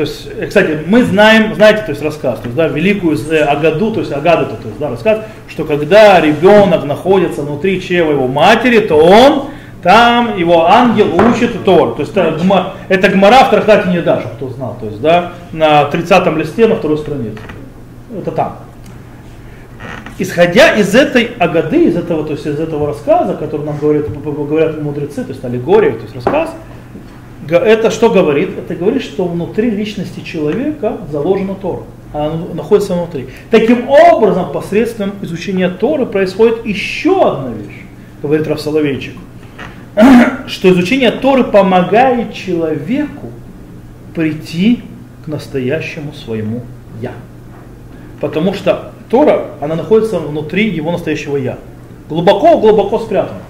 то 0.00 0.04
есть, 0.06 0.28
э, 0.34 0.46
кстати, 0.46 0.78
мы 0.86 1.04
знаем, 1.04 1.54
знаете, 1.54 1.82
то 1.82 1.90
есть 1.90 2.00
рассказ, 2.00 2.38
то 2.38 2.46
есть, 2.46 2.56
да, 2.56 2.68
великую 2.68 3.18
э, 3.30 3.42
Агаду, 3.42 3.92
то 3.92 4.00
есть 4.00 4.10
Агаду, 4.10 4.46
то 4.46 4.66
есть, 4.66 4.78
да, 4.78 4.88
рассказ, 4.88 5.18
что 5.46 5.64
когда 5.64 6.18
ребенок 6.22 6.84
находится 6.84 7.42
внутри 7.42 7.82
чрева 7.82 8.12
его 8.12 8.26
матери, 8.26 8.78
то 8.78 8.96
он 8.96 9.48
там 9.82 10.38
его 10.38 10.64
ангел 10.66 11.14
учит 11.16 11.64
Тор. 11.66 11.96
То 11.96 12.00
есть 12.00 12.16
это, 12.16 12.42
гма- 12.42 12.72
это 12.88 13.10
гмара 13.10 13.44
в 13.44 13.50
трактате 13.50 13.90
не 13.90 14.00
даже, 14.00 14.28
кто 14.36 14.48
знал. 14.48 14.78
То 14.80 14.86
есть, 14.86 15.02
да, 15.02 15.32
на 15.52 15.84
30 15.84 16.34
листе, 16.38 16.66
на 16.66 16.76
второй 16.76 16.96
странице. 16.96 17.36
Это 18.18 18.30
там. 18.30 18.56
Исходя 20.18 20.76
из 20.76 20.94
этой 20.94 21.32
агады, 21.38 21.84
из 21.84 21.96
этого, 21.96 22.24
то 22.24 22.32
есть 22.32 22.46
из 22.46 22.58
этого 22.58 22.86
рассказа, 22.86 23.34
который 23.34 23.66
нам 23.66 23.76
говорят, 23.76 24.08
говорят 24.08 24.80
мудрецы, 24.80 25.24
то 25.24 25.32
есть 25.32 25.44
аллегория, 25.44 25.92
то 25.92 26.04
есть 26.04 26.14
рассказ, 26.14 26.54
это 27.56 27.90
что 27.90 28.10
говорит? 28.10 28.50
Это 28.58 28.74
говорит, 28.74 29.02
что 29.02 29.24
внутри 29.24 29.70
личности 29.70 30.20
человека 30.20 30.98
заложена 31.10 31.54
Тора. 31.54 31.82
Она 32.12 32.34
находится 32.54 32.94
внутри. 32.94 33.28
Таким 33.50 33.88
образом, 33.88 34.52
посредством 34.52 35.12
изучения 35.22 35.68
Торы 35.68 36.06
происходит 36.06 36.66
еще 36.66 37.30
одна 37.30 37.52
вещь, 37.52 37.82
говорит 38.22 38.48
Раф 38.48 38.60
Соловейчик, 38.60 39.14
что 40.46 40.70
изучение 40.70 41.12
Торы 41.12 41.44
помогает 41.44 42.34
человеку 42.34 43.30
прийти 44.14 44.82
к 45.24 45.28
настоящему 45.28 46.12
своему 46.12 46.62
«я». 47.00 47.12
Потому 48.20 48.54
что 48.54 48.92
Тора, 49.08 49.52
она 49.60 49.76
находится 49.76 50.18
внутри 50.18 50.68
его 50.68 50.90
настоящего 50.90 51.36
«я». 51.36 51.58
Глубоко-глубоко 52.08 52.98
спрятана. 52.98 53.40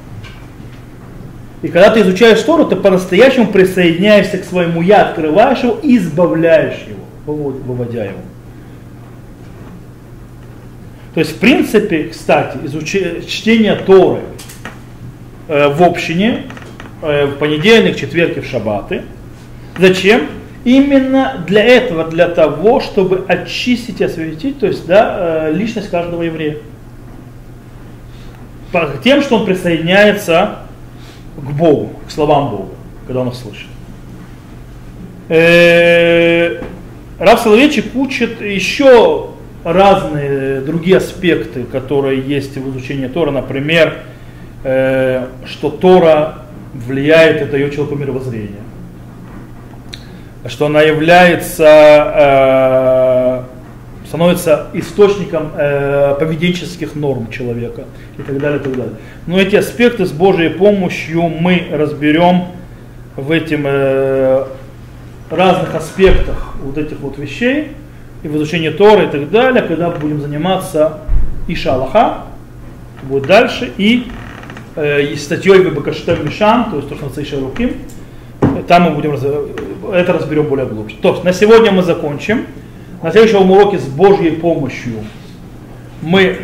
И 1.62 1.68
когда 1.68 1.90
ты 1.90 2.00
изучаешь 2.00 2.40
Тору, 2.40 2.64
ты 2.64 2.76
по-настоящему 2.76 3.48
присоединяешься 3.48 4.38
к 4.38 4.44
своему 4.44 4.80
«я», 4.80 5.02
открываешь 5.08 5.62
его 5.62 5.78
и 5.82 5.98
избавляешь 5.98 6.78
его, 6.88 7.04
вывод- 7.26 7.62
выводя 7.62 8.04
его. 8.04 8.18
То 11.12 11.20
есть, 11.20 11.36
в 11.36 11.38
принципе, 11.38 12.04
кстати, 12.04 12.56
изуч- 12.58 13.26
чтение 13.26 13.74
Торы 13.74 14.20
э, 15.48 15.68
в 15.68 15.82
общине, 15.82 16.44
э, 17.02 17.26
в 17.26 17.38
понедельник, 17.38 17.96
четверг 17.96 18.36
и 18.38 18.40
в 18.40 18.46
шаббаты. 18.46 19.02
Зачем? 19.76 20.28
Именно 20.64 21.44
для 21.46 21.64
этого, 21.64 22.04
для 22.04 22.28
того, 22.28 22.80
чтобы 22.80 23.24
очистить 23.26 24.00
и 24.00 24.04
осветить, 24.04 24.60
то 24.60 24.66
есть, 24.66 24.86
да, 24.86 25.48
э, 25.48 25.52
личность 25.52 25.90
каждого 25.90 26.22
еврея. 26.22 26.58
Тем, 29.02 29.20
что 29.22 29.38
он 29.38 29.46
присоединяется 29.46 30.59
к 31.36 31.50
Богу, 31.52 31.92
к 32.06 32.10
словам 32.10 32.50
Бога, 32.50 32.72
когда 33.06 33.20
он 33.20 33.28
их 33.28 33.34
слышит. 33.34 33.68
Э, 35.28 36.60
Рав 37.18 37.40
Соловейчик 37.40 37.94
учит 37.94 38.40
еще 38.40 39.28
разные 39.62 40.60
другие 40.60 40.96
аспекты, 40.96 41.64
которые 41.64 42.20
есть 42.20 42.56
в 42.56 42.70
изучении 42.70 43.06
Тора. 43.06 43.30
Например, 43.30 43.98
э, 44.64 45.26
что 45.46 45.70
Тора 45.70 46.46
влияет 46.74 47.42
и 47.42 47.44
дает 47.44 47.74
человеку 47.74 47.96
мировоззрение. 47.96 48.60
Что 50.46 50.66
она 50.66 50.80
является, 50.80 51.66
э, 53.46 53.49
становится 54.10 54.66
источником 54.72 55.52
э, 55.56 56.16
поведенческих 56.18 56.96
норм 56.96 57.30
человека 57.30 57.84
и 58.18 58.22
так 58.22 58.40
далее, 58.40 58.58
и 58.58 58.62
так 58.64 58.76
далее. 58.76 58.94
Но 59.28 59.38
эти 59.38 59.54
аспекты 59.54 60.04
с 60.04 60.10
Божьей 60.10 60.48
помощью 60.48 61.28
мы 61.28 61.68
разберем 61.70 62.46
в 63.14 63.30
этим 63.30 63.62
э, 63.66 64.46
разных 65.30 65.76
аспектах 65.76 66.56
вот 66.60 66.76
этих 66.76 66.98
вот 66.98 67.18
вещей, 67.18 67.68
и 68.24 68.28
в 68.28 68.36
изучении 68.36 68.70
Торы 68.70 69.04
и 69.04 69.06
так 69.06 69.30
далее, 69.30 69.62
когда 69.62 69.90
будем 69.90 70.20
заниматься 70.20 70.98
и 71.46 71.54
Шалаха, 71.54 72.24
будет 73.04 73.28
дальше, 73.28 73.72
и, 73.78 74.08
э, 74.74 75.02
и 75.02 75.14
статьей 75.14 75.70
Бакаштем 75.70 76.26
Мишан, 76.26 76.72
то 76.72 76.78
есть 76.78 76.88
то, 76.88 76.96
что 76.96 77.04
называется 77.04 77.38
Руким, 77.38 77.76
там 78.66 78.82
мы 78.82 78.90
будем 78.90 79.12
раз- 79.12 79.22
это 79.22 80.12
разберем 80.12 80.46
более 80.46 80.66
глубже. 80.66 80.96
То 81.00 81.10
есть 81.12 81.22
на 81.22 81.32
сегодня 81.32 81.70
мы 81.70 81.84
закончим. 81.84 82.46
На 83.02 83.10
следующем 83.10 83.50
уроке 83.50 83.78
с 83.78 83.84
Божьей 83.84 84.32
помощью 84.32 84.98
мы 86.02 86.36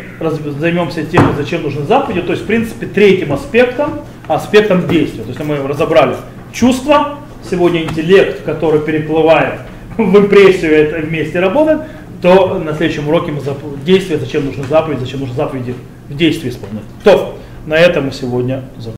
займемся 0.59 1.03
тем, 1.05 1.23
зачем 1.37 1.61
нужны 1.63 1.83
заповеди, 1.85 2.21
то 2.23 2.31
есть, 2.31 2.43
в 2.43 2.47
принципе, 2.47 2.87
третьим 2.87 3.31
аспектом, 3.31 4.01
аспектом 4.27 4.87
действия. 4.87 5.21
То 5.21 5.29
есть 5.29 5.43
мы 5.43 5.57
разобрали 5.57 6.15
чувства, 6.51 7.19
сегодня 7.47 7.83
интеллект, 7.83 8.43
который 8.43 8.79
переплывает 8.81 9.59
в 9.97 10.17
импрессию, 10.17 10.73
это 10.73 10.97
вместе 11.05 11.39
работает, 11.39 11.81
то 12.21 12.57
на 12.57 12.73
следующем 12.73 13.07
уроке 13.07 13.31
мы 13.31 13.39
зап- 13.41 13.83
действия, 13.85 14.17
зачем 14.17 14.45
нужны 14.45 14.63
заповеди, 14.63 15.01
зачем 15.01 15.19
нужны 15.19 15.35
заповеди 15.35 15.75
в 16.09 16.15
действии 16.15 16.49
исполнять. 16.49 16.83
То, 17.03 17.37
на 17.67 17.75
этом 17.75 18.07
мы 18.07 18.11
сегодня 18.11 18.63
закончим. 18.77 18.97